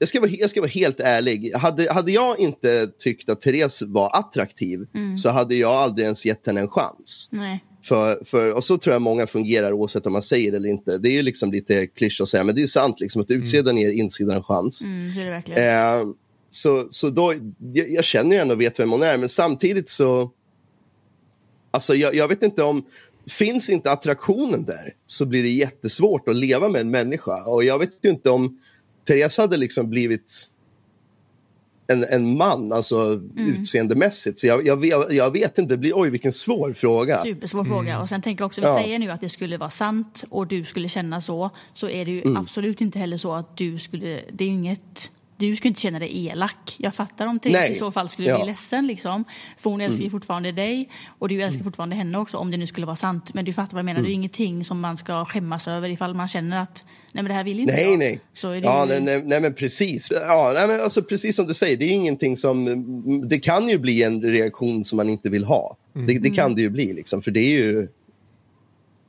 Jag 0.00 0.08
ska, 0.08 0.20
vara, 0.20 0.30
jag 0.30 0.50
ska 0.50 0.60
vara 0.60 0.70
helt 0.70 1.00
ärlig. 1.00 1.54
Hade, 1.54 1.92
hade 1.92 2.12
jag 2.12 2.38
inte 2.38 2.90
tyckt 2.98 3.28
att 3.28 3.40
Therese 3.40 3.82
var 3.82 4.18
attraktiv 4.18 4.86
så 5.22 5.28
hade 5.28 5.54
jag 5.54 5.72
aldrig 5.72 6.04
ens 6.04 6.26
gett 6.26 6.46
henne 6.46 6.60
en 6.60 6.68
chans. 6.68 7.28
Nej. 7.32 7.64
För, 7.82 8.24
för, 8.24 8.52
och 8.52 8.64
så 8.64 8.78
tror 8.78 8.92
jag 8.92 9.02
många 9.02 9.26
fungerar 9.26 9.72
oavsett 9.72 10.06
om 10.06 10.12
man 10.12 10.22
säger 10.22 10.50
det 10.50 10.56
eller 10.56 10.68
inte. 10.68 10.98
Det 10.98 11.08
är 11.08 11.12
ju 11.12 11.22
liksom 11.22 11.52
lite 11.52 11.86
klysch 11.86 12.20
att 12.20 12.28
säga, 12.28 12.44
men 12.44 12.54
det 12.54 12.62
är 12.62 12.66
sant 12.66 13.00
liksom, 13.00 13.22
att 13.22 13.30
utsidan 13.30 13.76
ger 13.76 13.90
insidan 13.90 14.36
en 14.36 14.42
chans. 14.42 14.84
Mm, 14.84 15.14
så 15.14 15.20
är 15.20 15.24
det 15.24 15.30
verkligen. 15.30 15.68
Eh, 15.68 16.14
så 16.50 16.86
så 16.90 17.10
då, 17.10 17.34
jag, 17.72 17.90
jag 17.90 18.04
känner 18.04 18.36
ju 18.36 18.42
ändå 18.42 18.54
och 18.54 18.60
vet 18.60 18.80
vem 18.80 18.90
hon 18.90 19.02
är, 19.02 19.18
men 19.18 19.28
samtidigt 19.28 19.88
så... 19.88 20.30
Alltså 21.70 21.94
jag, 21.94 22.14
jag 22.14 22.28
vet 22.28 22.42
inte 22.42 22.62
om... 22.62 22.84
Finns 23.28 23.70
inte 23.70 23.90
attraktionen 23.90 24.64
där 24.64 24.92
så 25.06 25.26
blir 25.26 25.42
det 25.42 25.48
jättesvårt 25.48 26.28
att 26.28 26.36
leva 26.36 26.68
med 26.68 26.80
en 26.80 26.90
människa. 26.90 27.44
Och 27.44 27.64
jag 27.64 27.78
vet 27.78 27.90
ju 28.02 28.10
inte 28.10 28.30
om 28.30 28.58
Therese 29.08 29.38
hade 29.38 29.56
liksom 29.56 29.90
blivit 29.90 30.50
en, 31.86 32.04
en 32.04 32.36
man, 32.36 32.72
alltså 32.72 33.20
utseendemässigt. 33.36 34.38
Så 34.40 34.46
jag, 34.46 34.66
jag, 34.66 34.76
vet- 34.76 35.12
jag 35.12 35.30
vet 35.30 35.58
inte, 35.58 35.74
det 35.74 35.78
blir, 35.78 35.92
oj 35.96 36.10
vilken 36.10 36.32
svår 36.32 36.72
fråga. 36.72 37.22
Supersvår 37.22 37.64
fråga. 37.64 38.00
Och 38.00 38.08
sen 38.08 38.22
tänker 38.22 38.42
jag 38.42 38.46
också, 38.46 38.60
vi 38.60 38.66
Ja. 38.66 38.76
säger 38.82 38.98
nu 38.98 39.10
att 39.10 39.20
det 39.20 39.28
skulle 39.28 39.56
vara 39.56 39.70
sant 39.70 40.24
och 40.30 40.46
du 40.46 40.64
skulle 40.64 40.88
känna 40.88 41.20
så, 41.20 41.50
så 41.74 41.88
är 41.88 42.04
det 42.04 42.10
ju 42.10 42.22
Mm. 42.22 42.36
absolut 42.36 42.80
inte 42.80 42.98
heller 42.98 43.16
så 43.18 43.32
att 43.34 43.56
du 43.56 43.78
skulle, 43.78 44.20
det 44.32 44.44
är 44.44 44.48
inget 44.48 45.10
du 45.38 45.56
skulle 45.56 45.68
inte 45.68 45.80
känna 45.80 45.98
dig 45.98 46.26
elak. 46.26 46.76
Jag 46.78 46.94
fattar 46.94 47.26
om 47.26 47.38
Therese 47.38 47.70
i 47.70 47.74
så 47.78 47.90
fall 47.90 48.08
skulle 48.08 48.28
Ja. 48.28 48.34
Mm. 48.34 48.44
bli 48.44 48.52
ledsen. 48.52 48.86
Liksom. 48.86 49.24
För 49.58 49.70
hon 49.70 49.80
älskar 49.80 50.04
ju 50.04 50.10
fortfarande 50.10 50.52
dig 50.52 50.88
och 51.18 51.28
du 51.28 51.42
älskar 51.42 51.64
fortfarande 51.64 51.96
henne 51.96 52.18
också 52.18 52.36
om 52.36 52.50
det 52.50 52.56
nu 52.56 52.66
skulle 52.66 52.86
vara 52.86 52.96
sant. 52.96 53.34
Men 53.34 53.44
du 53.44 53.52
fattar 53.52 53.72
vad 53.72 53.78
jag 53.78 53.84
menar. 53.84 54.00
Det 54.00 54.04
är 54.06 54.10
Mm. 54.10 54.14
ingenting 54.20 54.64
som 54.64 54.80
man 54.80 54.96
ska 54.96 55.24
skämmas 55.24 55.68
över 55.68 55.88
ifall 55.88 56.14
man 56.14 56.28
känner 56.28 56.58
att 56.62 56.84
nej 57.12 57.22
men 57.22 57.28
det 57.28 57.34
här 57.34 57.44
vill 57.44 57.60
inte 57.60 57.72
Nej, 57.74 57.84
jag. 57.90 57.98
nej. 57.98 58.20
Så 58.32 58.50
är 58.50 58.60
det 58.60 58.66
Ja, 58.66 58.82
ju... 58.86 58.88
nej, 58.88 59.00
nej, 59.00 59.22
nej, 59.24 59.40
men 59.40 59.54
precis. 59.54 60.08
Ja, 60.10 60.52
nej, 60.54 60.68
men 60.68 60.80
alltså, 60.80 61.02
precis 61.02 61.36
som 61.36 61.46
du 61.46 61.54
säger, 61.54 61.76
det 61.76 61.84
är 61.84 61.90
ingenting 61.92 62.36
som... 62.36 63.28
Det 63.28 63.38
kan 63.38 63.68
ju 63.68 63.78
bli 63.78 64.02
en 64.02 64.22
reaktion 64.22 64.84
som 64.84 64.96
man 64.96 65.08
inte 65.08 65.28
vill 65.28 65.44
ha. 65.44 65.76
Det, 66.06 66.18
det 66.18 66.30
kan 66.30 66.54
det 66.54 66.60
ju 66.60 66.70
bli, 66.70 66.92
liksom, 66.92 67.22
för 67.22 67.30
det 67.30 67.40
är 67.40 67.50
ju... 67.50 67.88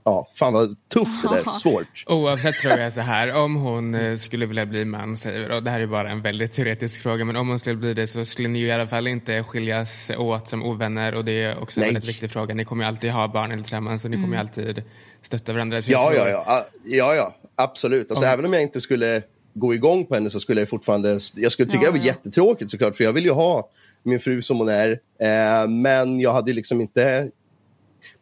Ja, 0.10 0.28
fan 0.36 0.54
vad 0.54 0.76
tufft 0.94 1.22
det 1.24 1.30
där. 1.36 1.52
Svårt. 1.54 2.04
Oavsett 2.08 2.56
tror 2.56 2.80
jag 2.80 2.94
så 2.94 3.02
här, 3.02 3.34
om 3.34 3.56
hon 3.56 3.96
eh, 3.96 4.18
skulle 4.18 4.46
vilja 4.46 4.66
bli 4.66 4.86
man, 4.86 5.18
säger 5.18 5.52
och 5.52 5.64
det 5.64 5.72
här 5.72 5.80
är 5.80 5.88
bara 5.88 6.10
en 6.10 6.22
väldigt 6.22 6.54
teoretisk 6.54 7.02
fråga, 7.02 7.26
men 7.26 7.36
om 7.36 7.50
hon 7.50 7.60
skulle 7.60 7.76
bli 7.76 7.94
det 7.94 8.08
så 8.08 8.26
skulle 8.26 8.48
ni 8.48 8.60
ju 8.60 8.68
i 8.68 8.72
alla 8.72 8.88
fall 8.88 9.08
inte 9.08 9.44
skiljas 9.44 10.12
åt 10.18 10.50
som 10.50 10.64
ovänner 10.64 11.16
och 11.16 11.26
det 11.26 11.44
är 11.44 11.62
också 11.62 11.80
en 11.80 11.82
Nej. 11.82 11.94
väldigt 11.94 12.10
viktig 12.10 12.32
fråga. 12.32 12.54
Ni 12.56 12.66
kommer 12.66 12.84
ju 12.84 12.88
alltid 12.88 13.12
ha 13.12 13.28
barnen 13.28 13.62
tillsammans 13.64 14.04
och 14.06 14.12
ni 14.12 14.18
kommer 14.18 14.36
ju 14.36 14.40
alltid 14.40 14.84
stötta 15.22 15.54
varandra. 15.54 15.82
Så 15.82 15.92
Ja, 15.92 16.06
tror- 16.12 16.18
ja, 16.28 16.30
ja. 16.30 16.66
Ja, 16.86 17.16
ja 17.16 17.36
absolut. 17.56 18.12
Alltså, 18.12 18.26
Om- 18.26 18.32
Även 18.32 18.46
om 18.46 18.54
jag 18.54 18.62
inte 18.62 18.82
skulle 18.82 19.22
gå 19.54 19.74
igång 19.74 20.06
på 20.06 20.14
henne 20.16 20.30
så 20.30 20.40
skulle 20.40 20.62
jag 20.62 20.70
fortfarande... 20.70 21.20
Jag 21.36 21.52
skulle 21.52 21.70
tycka 21.72 21.84
Ja, 21.86 21.92
det 21.92 21.98
var 21.98 22.06
ja. 22.06 22.12
jättetråkigt 22.14 22.72
såklart, 22.72 22.96
för 22.96 23.04
jag 23.04 23.14
vill 23.14 23.26
ju 23.26 23.32
ha 23.32 23.70
min 24.04 24.20
fru 24.20 24.42
som 24.42 24.58
hon 24.58 24.70
är. 24.70 24.90
Eh, 25.22 25.68
men 25.70 26.20
jag 26.20 26.34
hade 26.34 26.54
liksom 26.54 26.82
inte... 26.82 27.30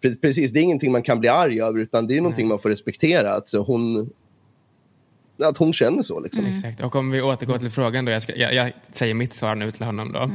Pre- 0.02 0.22
Precis, 0.22 0.52
det 0.52 0.60
är 0.60 0.64
ingenting 0.64 0.92
man 0.92 1.04
kan 1.04 1.20
bli 1.20 1.30
arg 1.30 1.62
över, 1.62 1.80
utan 1.80 2.08
det 2.08 2.18
är 2.18 2.22
någonting 2.22 2.48
man 2.48 2.60
får 2.60 2.70
respektera. 2.70 3.34
Att 3.34 3.52
hon, 3.52 4.10
att 5.44 5.58
hon 5.58 5.74
känner 5.74 6.02
så. 6.04 6.20
Liksom. 6.20 6.46
Exakt. 6.46 6.82
Och 6.82 6.96
om 6.96 7.12
vi 7.12 7.22
återgår 7.22 7.58
till 7.58 7.70
frågan 7.70 8.06
då, 8.06 8.12
jag, 8.12 8.22
ska, 8.22 8.36
jag, 8.36 8.54
jag 8.54 8.72
säger 8.94 9.14
mitt 9.14 9.34
svar 9.34 9.56
nu 9.56 9.72
till 9.72 9.86
honom 9.86 10.12
då. 10.12 10.32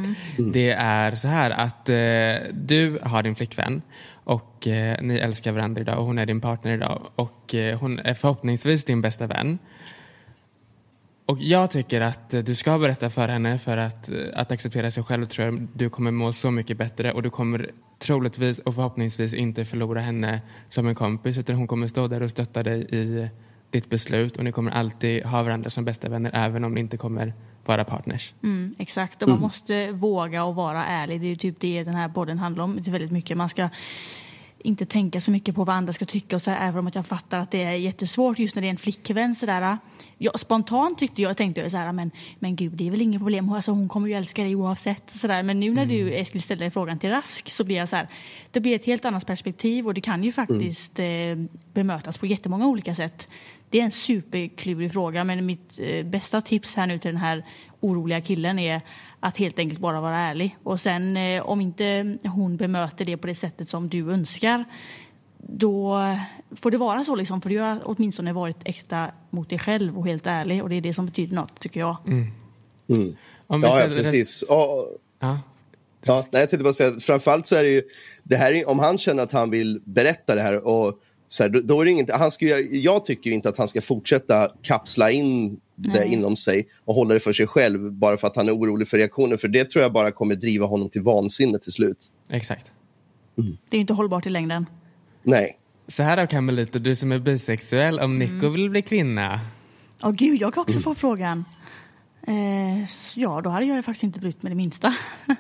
Det 0.53 0.71
är 0.71 1.17
så 1.17 1.29
här 1.29 1.51
att 1.51 1.89
eh, 1.89 2.53
du 2.53 2.99
har 3.03 3.23
din 3.23 3.35
flickvän 3.35 3.83
och 4.25 4.69
eh, 4.69 5.03
ni 5.03 5.17
älskar 5.17 5.53
varandra 5.53 5.81
idag 5.81 5.99
och 5.99 6.05
hon 6.05 6.19
är 6.19 6.27
din 6.27 6.41
partner 6.41 6.75
idag 6.75 7.11
och 7.15 7.55
eh, 7.55 7.79
hon 7.79 7.99
är 7.99 8.15
förhoppningsvis 8.15 8.85
din 8.85 9.03
bästa 9.03 9.27
vän. 9.27 9.59
Och 11.27 11.39
jag 11.41 11.71
tycker 11.71 12.01
att 12.01 12.31
du 12.31 12.55
ska 12.55 12.79
berätta 12.79 13.11
för 13.11 13.29
henne 13.29 13.59
för 13.59 13.77
att, 13.77 14.09
eh, 14.09 14.17
att 14.35 14.53
acceptera 14.53 14.91
sig 14.91 15.03
själv 15.03 15.27
tror 15.27 15.47
jag 15.47 15.69
du 15.75 15.91
kommer 15.91 16.11
må 16.11 16.33
så 16.33 16.51
mycket 16.51 16.77
bättre 16.77 17.13
och 17.13 17.23
du 17.23 17.31
kommer 17.31 17.71
troligtvis 18.03 18.59
och 18.59 18.75
förhoppningsvis 18.75 19.35
inte 19.35 19.65
förlora 19.65 20.01
henne 20.01 20.41
som 20.69 20.87
en 20.87 20.95
kompis 20.95 21.39
utan 21.39 21.57
hon 21.57 21.67
kommer 21.67 21.89
stå 21.89 22.09
där 22.09 22.23
och 22.23 22.31
stötta 22.31 22.63
dig 22.63 22.87
i 22.91 23.29
ditt 23.71 23.91
beslut 23.91 24.37
och 24.37 24.45
ni 24.45 24.53
kommer 24.53 24.71
alltid 24.71 25.25
ha 25.25 25.43
varandra 25.43 25.71
som 25.71 25.85
bästa 25.85 26.09
vänner 26.09 26.31
även 26.35 26.65
om 26.65 26.75
ni 26.75 26.81
inte 26.81 26.97
kommer 26.97 27.35
vara 27.65 27.85
partners. 27.85 28.35
Mm, 28.43 28.73
exakt, 28.79 29.23
och 29.23 29.29
man 29.29 29.41
måste 29.41 29.93
våga 29.93 30.45
och 30.45 30.55
vara 30.55 30.87
ärlig. 30.87 31.21
Det 31.21 31.27
är 31.27 31.29
ju 31.29 31.37
typ 31.37 31.61
det 31.61 31.85
den 31.85 31.95
här 31.95 32.09
podden 32.09 32.39
handlar 32.39 32.65
om. 32.65 32.77
Det 32.77 32.91
är 32.91 32.93
väldigt 32.93 33.13
mycket. 33.13 33.37
Man 33.37 33.49
ska 33.49 33.69
inte 34.65 34.87
tänka 34.87 35.21
så 35.21 35.31
mycket 35.31 35.55
på 35.55 35.65
vad 35.65 35.77
andra 35.77 35.93
ska 35.93 36.05
tycka 36.05 36.37
och 36.37 36.43
så 36.43 36.51
här, 36.51 36.69
även 36.69 36.79
om 36.79 36.87
att 36.87 36.95
jag 36.95 37.07
fattar 37.07 37.39
att 37.39 37.51
det 37.51 37.63
är 37.63 37.73
jättesvårt 37.73 38.39
just 38.39 38.55
när 38.55 38.63
det 38.63 38.69
är 38.69 38.71
en 38.71 38.77
flickvän 38.77 39.35
sådär. 39.35 39.79
Jag, 40.19 40.41
spontant 40.41 40.99
tyckte 40.99 41.23
jag, 41.23 41.37
tänkte 41.37 41.61
jag 41.61 41.71
så 41.71 41.77
här, 41.77 41.93
men, 41.93 42.11
men 42.39 42.57
gud 42.57 42.73
det 42.73 42.87
är 42.87 42.91
väl 42.91 43.03
inget 43.03 43.21
problem, 43.21 43.53
alltså, 43.53 43.71
hon 43.71 43.89
kommer 43.89 44.09
ju 44.09 44.15
älska 44.15 44.43
dig 44.43 44.57
oavsett. 44.57 45.11
Så 45.11 45.27
där. 45.27 45.43
Men 45.43 45.61
nu 45.61 45.75
när 45.75 45.87
du 45.87 46.15
Eskil 46.15 46.43
ställer 46.43 46.71
frågan 46.71 46.99
till 46.99 47.11
Rask 47.11 47.51
så 47.51 47.65
blir 47.65 47.77
jag 47.77 47.89
så 47.89 47.97
här, 47.97 48.09
det 48.51 48.61
blir 48.61 48.75
ett 48.75 48.87
helt 48.87 49.05
annat 49.05 49.27
perspektiv 49.27 49.87
och 49.87 49.95
det 49.95 50.01
kan 50.01 50.25
ju 50.25 50.33
faktiskt 50.33 50.99
eh, 50.99 51.07
bemötas 51.73 52.19
på 52.19 52.27
jättemånga 52.27 52.67
olika 52.67 52.95
sätt. 52.95 53.29
Det 53.71 53.81
är 53.81 53.85
en 53.85 53.91
superklurig 53.91 54.93
fråga 54.93 55.25
men 55.25 55.47
mitt 55.47 55.79
eh, 55.83 56.07
bästa 56.07 56.41
tips 56.41 56.75
här 56.75 56.87
nu 56.87 56.99
till 56.99 57.11
den 57.11 57.21
här 57.21 57.45
oroliga 57.81 58.21
killen 58.21 58.59
är 58.59 58.81
att 59.23 59.37
helt 59.37 59.59
enkelt 59.59 59.81
bara 59.81 60.01
vara 60.01 60.19
ärlig. 60.19 60.57
Och 60.63 60.81
sen 60.81 61.17
eh, 61.17 61.43
om 61.43 61.61
inte 61.61 62.19
hon 62.25 62.57
bemöter 62.57 63.05
det 63.05 63.17
på 63.17 63.27
det 63.27 63.35
sättet 63.35 63.69
som 63.69 63.89
du 63.89 64.11
önskar 64.13 64.65
då 65.39 65.99
får 66.57 66.71
det 66.71 66.77
vara 66.79 67.05
så 67.05 67.15
liksom. 67.15 67.41
För 67.41 67.51
du 67.51 67.59
har 67.59 67.81
åtminstone 67.85 68.33
varit 68.33 68.57
äkta 68.65 69.11
mot 69.31 69.51
dig 69.51 69.59
själv 69.59 69.99
och 69.99 70.07
helt 70.07 70.27
ärlig 70.27 70.63
och 70.63 70.69
det 70.69 70.75
är 70.77 70.81
det 70.81 70.95
som 70.95 71.07
betyder 71.07 71.35
något 71.35 71.61
tycker 71.61 71.81
jag. 71.81 71.97
Om 72.07 72.17
vi 72.89 73.17
Ja, 73.49 73.59
ja, 73.63 73.77
ställer- 73.79 74.03
precis. 74.03 74.43
Och, 74.43 74.99
Ja. 75.21 75.41
Ja, 76.05 76.27
nej, 76.31 76.41
jag 76.43 76.51
tänkte 76.51 76.65
bara 76.65 76.73
säga 76.73 76.89
att 76.97 77.03
framförallt 77.03 77.47
så 77.47 77.57
är 77.57 77.63
det 77.63 77.71
ju, 77.71 77.83
det 78.23 78.37
här 78.37 78.53
är, 78.53 78.69
om 78.69 78.79
han 78.79 78.99
känner 78.99 79.23
att 79.23 79.33
han 79.33 79.51
vill 79.51 79.81
berätta 79.85 80.35
det 80.35 80.41
här 80.41 80.67
och 80.67 81.01
så 81.33 81.43
här, 81.43 81.51
då, 81.51 81.61
då 81.61 81.81
är 81.81 81.85
det 81.85 81.91
inget, 81.91 82.11
han 82.11 82.31
ska, 82.31 82.47
jag 82.61 83.05
tycker 83.05 83.31
ju 83.31 83.35
inte 83.35 83.49
att 83.49 83.59
han 83.59 83.69
ska 83.69 83.81
fortsätta 83.81 84.53
kapsla 84.63 85.11
in 85.11 85.61
det 85.77 86.01
Nej. 86.01 86.13
inom 86.13 86.37
sig 86.37 86.69
och 86.85 86.95
hålla 86.95 87.15
det 87.15 87.21
för 87.21 87.33
sig 87.33 87.47
själv 87.47 87.93
bara 87.93 88.17
för 88.17 88.27
att 88.27 88.37
han 88.37 88.49
är 88.49 88.53
orolig 88.53 88.89
för 88.89 88.99
reaktioner. 88.99 89.37
För 89.37 89.49
det 89.49 89.71
tror 89.71 89.83
jag 89.83 89.93
bara 89.93 90.11
kommer 90.11 90.35
driva 90.35 90.67
honom 90.67 90.91
till 90.91 91.03
vansinne 91.03 91.59
till 91.59 91.73
slut. 91.73 91.99
Exakt. 92.31 92.71
Det 93.71 93.77
är 93.77 93.81
inte 93.81 93.93
hållbart 93.93 94.27
i 94.27 94.31
längden. 94.31 94.67
Nej. 95.23 95.59
Så 95.89 96.03
här 96.03 96.17
då 96.17 96.27
Camelito, 96.27 96.79
du 96.79 96.97
som 96.97 97.13
är 97.13 97.19
bisexuell, 97.19 98.01
om 98.01 98.19
Nico 98.19 98.49
vill 98.49 98.71
bli 98.71 98.83
kvinna, 98.83 99.41
Åh 100.03 100.11
gud, 100.11 100.41
jag 100.41 100.55
kan 100.55 100.61
också 100.61 100.81
få 100.81 100.95
frågan. 100.95 101.45
Eh, 102.27 102.83
ja, 103.17 103.41
då 103.41 103.51
hade 103.51 103.67
jag 103.67 103.77
ju 103.77 103.83
faktiskt 103.83 104.05
inte 104.05 104.21
brytt 104.21 104.43
mig 104.43 104.51
det 104.51 104.57
minsta. 104.57 104.95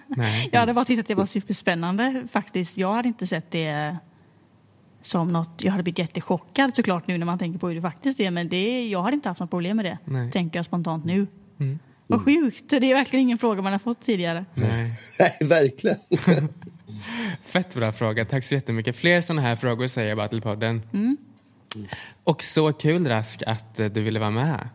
Nej. 0.06 0.48
jag 0.52 0.60
hade 0.60 0.74
bara 0.74 0.84
tyckt 0.84 1.00
att 1.00 1.08
det 1.08 1.14
var 1.14 1.26
superspännande 1.26 2.24
faktiskt. 2.32 2.76
Jag 2.76 2.94
hade 2.94 3.08
inte 3.08 3.26
sett 3.26 3.50
det 3.50 3.96
som 5.02 5.32
något, 5.32 5.50
jag 5.58 5.70
hade 5.70 5.82
blivit 5.82 5.98
jättechockad 5.98 6.76
såklart 6.76 7.06
nu 7.06 7.18
när 7.18 7.26
man 7.26 7.38
tänker 7.38 7.58
på 7.58 7.68
hur 7.68 7.74
det 7.74 7.80
faktiskt 7.82 8.20
är. 8.20 8.30
Men 8.30 8.48
det, 8.48 8.88
jag 8.88 9.02
hade 9.02 9.14
inte 9.14 9.28
haft 9.28 9.40
något 9.40 9.50
problem 9.50 9.76
med 9.76 9.84
det, 9.86 9.98
Nej. 10.04 10.32
tänker 10.32 10.58
jag 10.58 10.66
spontant 10.66 11.04
nu. 11.04 11.26
Vad 12.06 12.24
sjukt, 12.24 12.70
det 12.70 12.76
är 12.76 12.94
verkligen 12.94 13.22
ingen 13.22 13.38
fråga 13.38 13.62
man 13.62 13.72
har 13.72 13.78
fått 13.78 14.00
tidigare. 14.00 14.44
nej. 14.54 14.90
Nej, 15.18 15.36
verkligen. 15.40 15.96
Fett 17.44 17.74
bra 17.74 17.92
fråga. 17.92 18.24
Tack 18.24 18.44
så 18.44 18.54
jättemycket. 18.54 18.96
Fler 18.96 19.20
sådana 19.20 19.42
här 19.42 19.56
frågor 19.56 19.88
säger 19.88 20.08
jag 20.08 20.18
bara 20.18 20.28
till 20.28 20.42
podden. 20.42 20.82
Och 22.24 22.42
så 22.42 22.72
kul 22.72 23.06
Rask 23.06 23.42
att 23.46 23.80
eh, 23.80 23.86
du 23.86 24.00
ville 24.00 24.18
vara 24.20 24.30
med. 24.30 24.68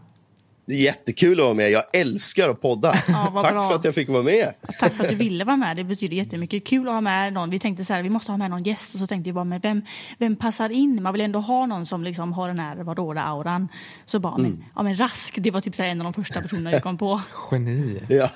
Det 0.68 0.74
är 0.74 0.78
jättekul 0.78 1.40
att 1.40 1.44
vara 1.44 1.54
med. 1.54 1.72
Jag 1.72 1.84
älskar 1.94 2.50
att 2.50 2.62
podda. 2.62 3.04
Ja, 3.08 3.40
Tack 3.42 3.52
bra. 3.54 3.68
för 3.68 3.76
att 3.76 3.84
jag 3.84 3.96
fick 3.96 4.10
vara 4.10 4.24
med. 4.24 4.54
Tack 4.80 4.94
för 4.94 5.04
att 5.04 5.10
du 5.10 5.16
ville 5.16 5.44
vara 5.44 5.58
med. 5.58 5.76
Det 5.76 5.84
betyder 5.84 6.18
jättemycket. 6.18 6.66
Kul 6.66 6.88
att 6.88 6.94
ha 6.94 7.02
med 7.02 7.34
någon. 7.34 7.50
Vi 7.50 7.60
tänkte 7.60 7.86
så 7.86 7.94
här, 7.94 8.04
vi 8.04 8.10
måste 8.10 8.32
ha 8.32 8.38
med 8.38 8.50
någon 8.50 8.64
gäst. 8.64 8.94
Och 8.94 9.00
så 9.00 9.08
tänkte 9.08 9.30
vi 9.30 9.34
bara, 9.34 9.44
men 9.44 9.60
vem, 9.60 9.82
vem 10.18 10.36
passar 10.36 10.70
in? 10.70 11.04
Man 11.04 11.14
vill 11.14 11.22
ändå 11.22 11.40
ha 11.40 11.66
någon 11.66 11.86
som 11.86 12.04
liksom 12.04 12.34
har 12.34 12.48
den 12.48 12.60
här 12.60 12.76
vadå-auran. 12.76 13.68
Så 14.06 14.20
bara, 14.20 14.38
men, 14.38 14.66
ja 14.76 14.84
men 14.84 15.00
Rask, 15.00 15.36
det 15.38 15.52
var 15.52 15.62
typ 15.62 15.76
så 15.76 15.84
här 15.84 15.90
en 15.90 16.02
av 16.02 16.04
de 16.04 16.14
första 16.14 16.42
personerna 16.42 16.72
jag 16.72 16.84
kom 16.84 16.98
på. 16.98 17.22
Geni. 17.52 18.02
Ja. 18.10 18.30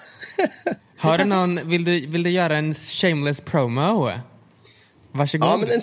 Har 0.98 1.18
du 1.18 1.24
någon, 1.24 1.70
vill 1.70 1.84
du, 1.84 2.06
vill 2.08 2.24
du 2.24 2.30
göra 2.30 2.58
en 2.58 2.74
shameless 2.74 3.42
promo? 3.42 4.12
Varsågod. 5.12 5.48
Ja, 5.50 5.58
men 5.58 5.72
en, 5.72 5.82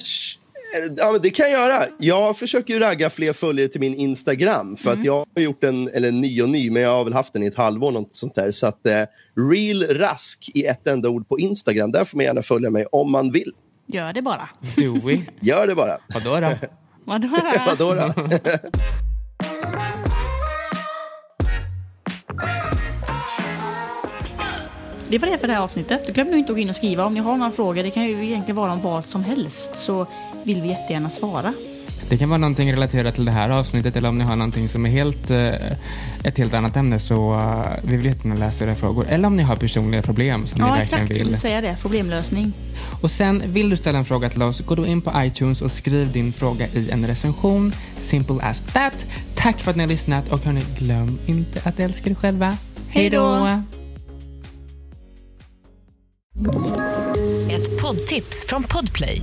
ja, 0.97 1.13
men 1.13 1.23
det 1.23 1.31
kan 1.31 1.51
jag 1.51 1.61
göra. 1.61 1.87
Jag 1.99 2.39
försöker 2.39 2.75
ju 2.75 2.81
ragga 2.81 3.11
fler 3.11 3.33
följare 3.33 3.69
till 3.69 3.81
min 3.81 3.95
Instagram. 3.95 4.77
För 4.77 4.93
att 4.93 5.05
jag 5.05 5.27
har 5.35 5.43
gjort 5.43 5.65
en, 5.65 5.89
eller 5.89 6.11
ny 6.11 6.43
och 6.43 6.49
ny, 6.49 6.71
men 6.71 6.83
jag 6.83 6.91
har 6.91 7.05
väl 7.05 7.13
haft 7.13 7.33
den 7.33 7.43
i 7.43 7.47
ett 7.47 7.57
halvår. 7.57 7.93
Något 7.93 8.17
sånt 8.17 8.35
där. 8.35 8.53
Så 8.53 8.67
att 8.67 8.87
eh, 8.87 9.03
Real 9.51 9.83
Rask 9.83 10.51
i 10.55 10.65
ett 10.65 10.87
enda 10.87 11.09
ord 11.09 11.29
på 11.29 11.39
Instagram. 11.39 11.93
Där 11.93 12.05
får 12.05 12.17
man 12.17 12.25
gärna 12.25 12.43
följa 12.43 12.71
mig 12.71 12.87
om 12.93 13.13
man 13.13 13.33
vill. 13.33 13.53
Gör 13.87 14.13
det 14.13 14.23
bara. 14.23 14.49
Do 14.77 15.11
it. 15.11 15.31
Gör 15.41 15.67
det 15.67 15.75
bara. 15.75 15.99
Vadå 16.15 16.41
då? 16.41 16.55
Vadå? 17.05 17.29
Vadå 17.67 17.95
då? 17.95 18.13
Det 25.11 25.19
var 25.19 25.29
det 25.29 25.39
för 25.39 25.47
det 25.47 25.53
här 25.53 25.61
avsnittet. 25.61 26.15
Glöm 26.15 26.27
nu 26.27 26.39
inte 26.39 26.53
att 26.53 26.57
gå 26.57 26.61
in 26.61 26.71
och 26.71 26.77
skriva 26.77 27.05
om 27.05 27.15
ni 27.15 27.21
har 27.21 27.37
några 27.37 27.53
frågor. 27.53 27.83
Det 27.83 27.91
kan 27.91 28.05
ju 28.05 28.25
egentligen 28.25 28.57
vara 28.57 28.73
om 28.73 28.83
vad 28.83 29.07
som 29.07 29.25
helst. 29.25 29.77
Så 29.77 30.07
vill 30.49 30.63
vi 30.63 30.69
jättegärna 30.69 31.11
svara. 31.11 31.53
Det 32.09 32.19
kan 32.19 32.29
vara 32.29 32.39
någonting 32.39 32.73
relaterat 32.73 33.15
till 33.15 33.25
det 33.25 33.31
här 33.31 33.51
avsnittet 33.51 33.97
eller 33.97 34.09
om 34.09 34.19
ni 34.19 34.25
har 34.25 34.37
någonting 34.37 34.69
som 34.69 34.87
är 34.87 34.91
helt, 34.91 35.31
eh, 35.31 35.49
ett 36.25 36.39
helt 36.39 36.55
annat 36.55 36.77
ämne 36.77 36.99
så 36.99 37.35
uh, 37.35 37.67
vi 37.83 37.97
vill 37.97 38.07
jättegärna 38.07 38.41
läsa 38.41 38.65
era 38.65 38.75
frågor. 38.75 39.07
Eller 39.09 39.27
om 39.27 39.37
ni 39.37 39.43
har 39.43 39.57
personliga 39.57 40.03
problem 40.03 40.47
som 40.47 40.59
ni 40.61 40.67
Ja, 40.67 40.73
verkligen 40.73 41.05
exakt. 41.05 41.11
Jag 41.11 41.25
vill. 41.25 41.27
skulle 41.27 41.37
säga 41.37 41.61
det. 41.61 41.77
Problemlösning. 41.83 42.53
Och 43.03 43.11
sen 43.11 43.43
vill 43.47 43.71
du 43.71 43.77
ställa 43.77 43.99
en 43.99 44.05
fråga 44.05 44.29
till 44.29 44.43
oss, 44.43 44.61
gå 44.61 44.75
då 44.75 44.87
in 44.87 45.01
på 45.01 45.13
iTunes 45.17 45.63
och 45.63 45.73
skriv 45.73 46.13
din 46.13 46.33
fråga 46.33 46.67
i 46.67 46.91
en 46.91 47.07
recension. 47.07 47.73
Simple 47.99 48.37
as 48.43 48.61
that. 48.73 49.07
Tack 49.35 49.61
för 49.61 49.71
att 49.71 49.77
ni 49.77 49.83
har 49.83 49.89
lyssnat 49.89 50.33
och 50.33 50.45
hörni, 50.45 50.63
glöm 50.79 51.19
inte 51.27 51.61
att 51.65 51.81
älska 51.81 52.11
er 52.11 52.15
själva. 52.15 52.57
Hej 52.89 53.11
då! 53.11 53.49
Ett 57.51 57.81
poddtips 57.81 58.47
från 58.49 58.63
Podplay. 58.63 59.23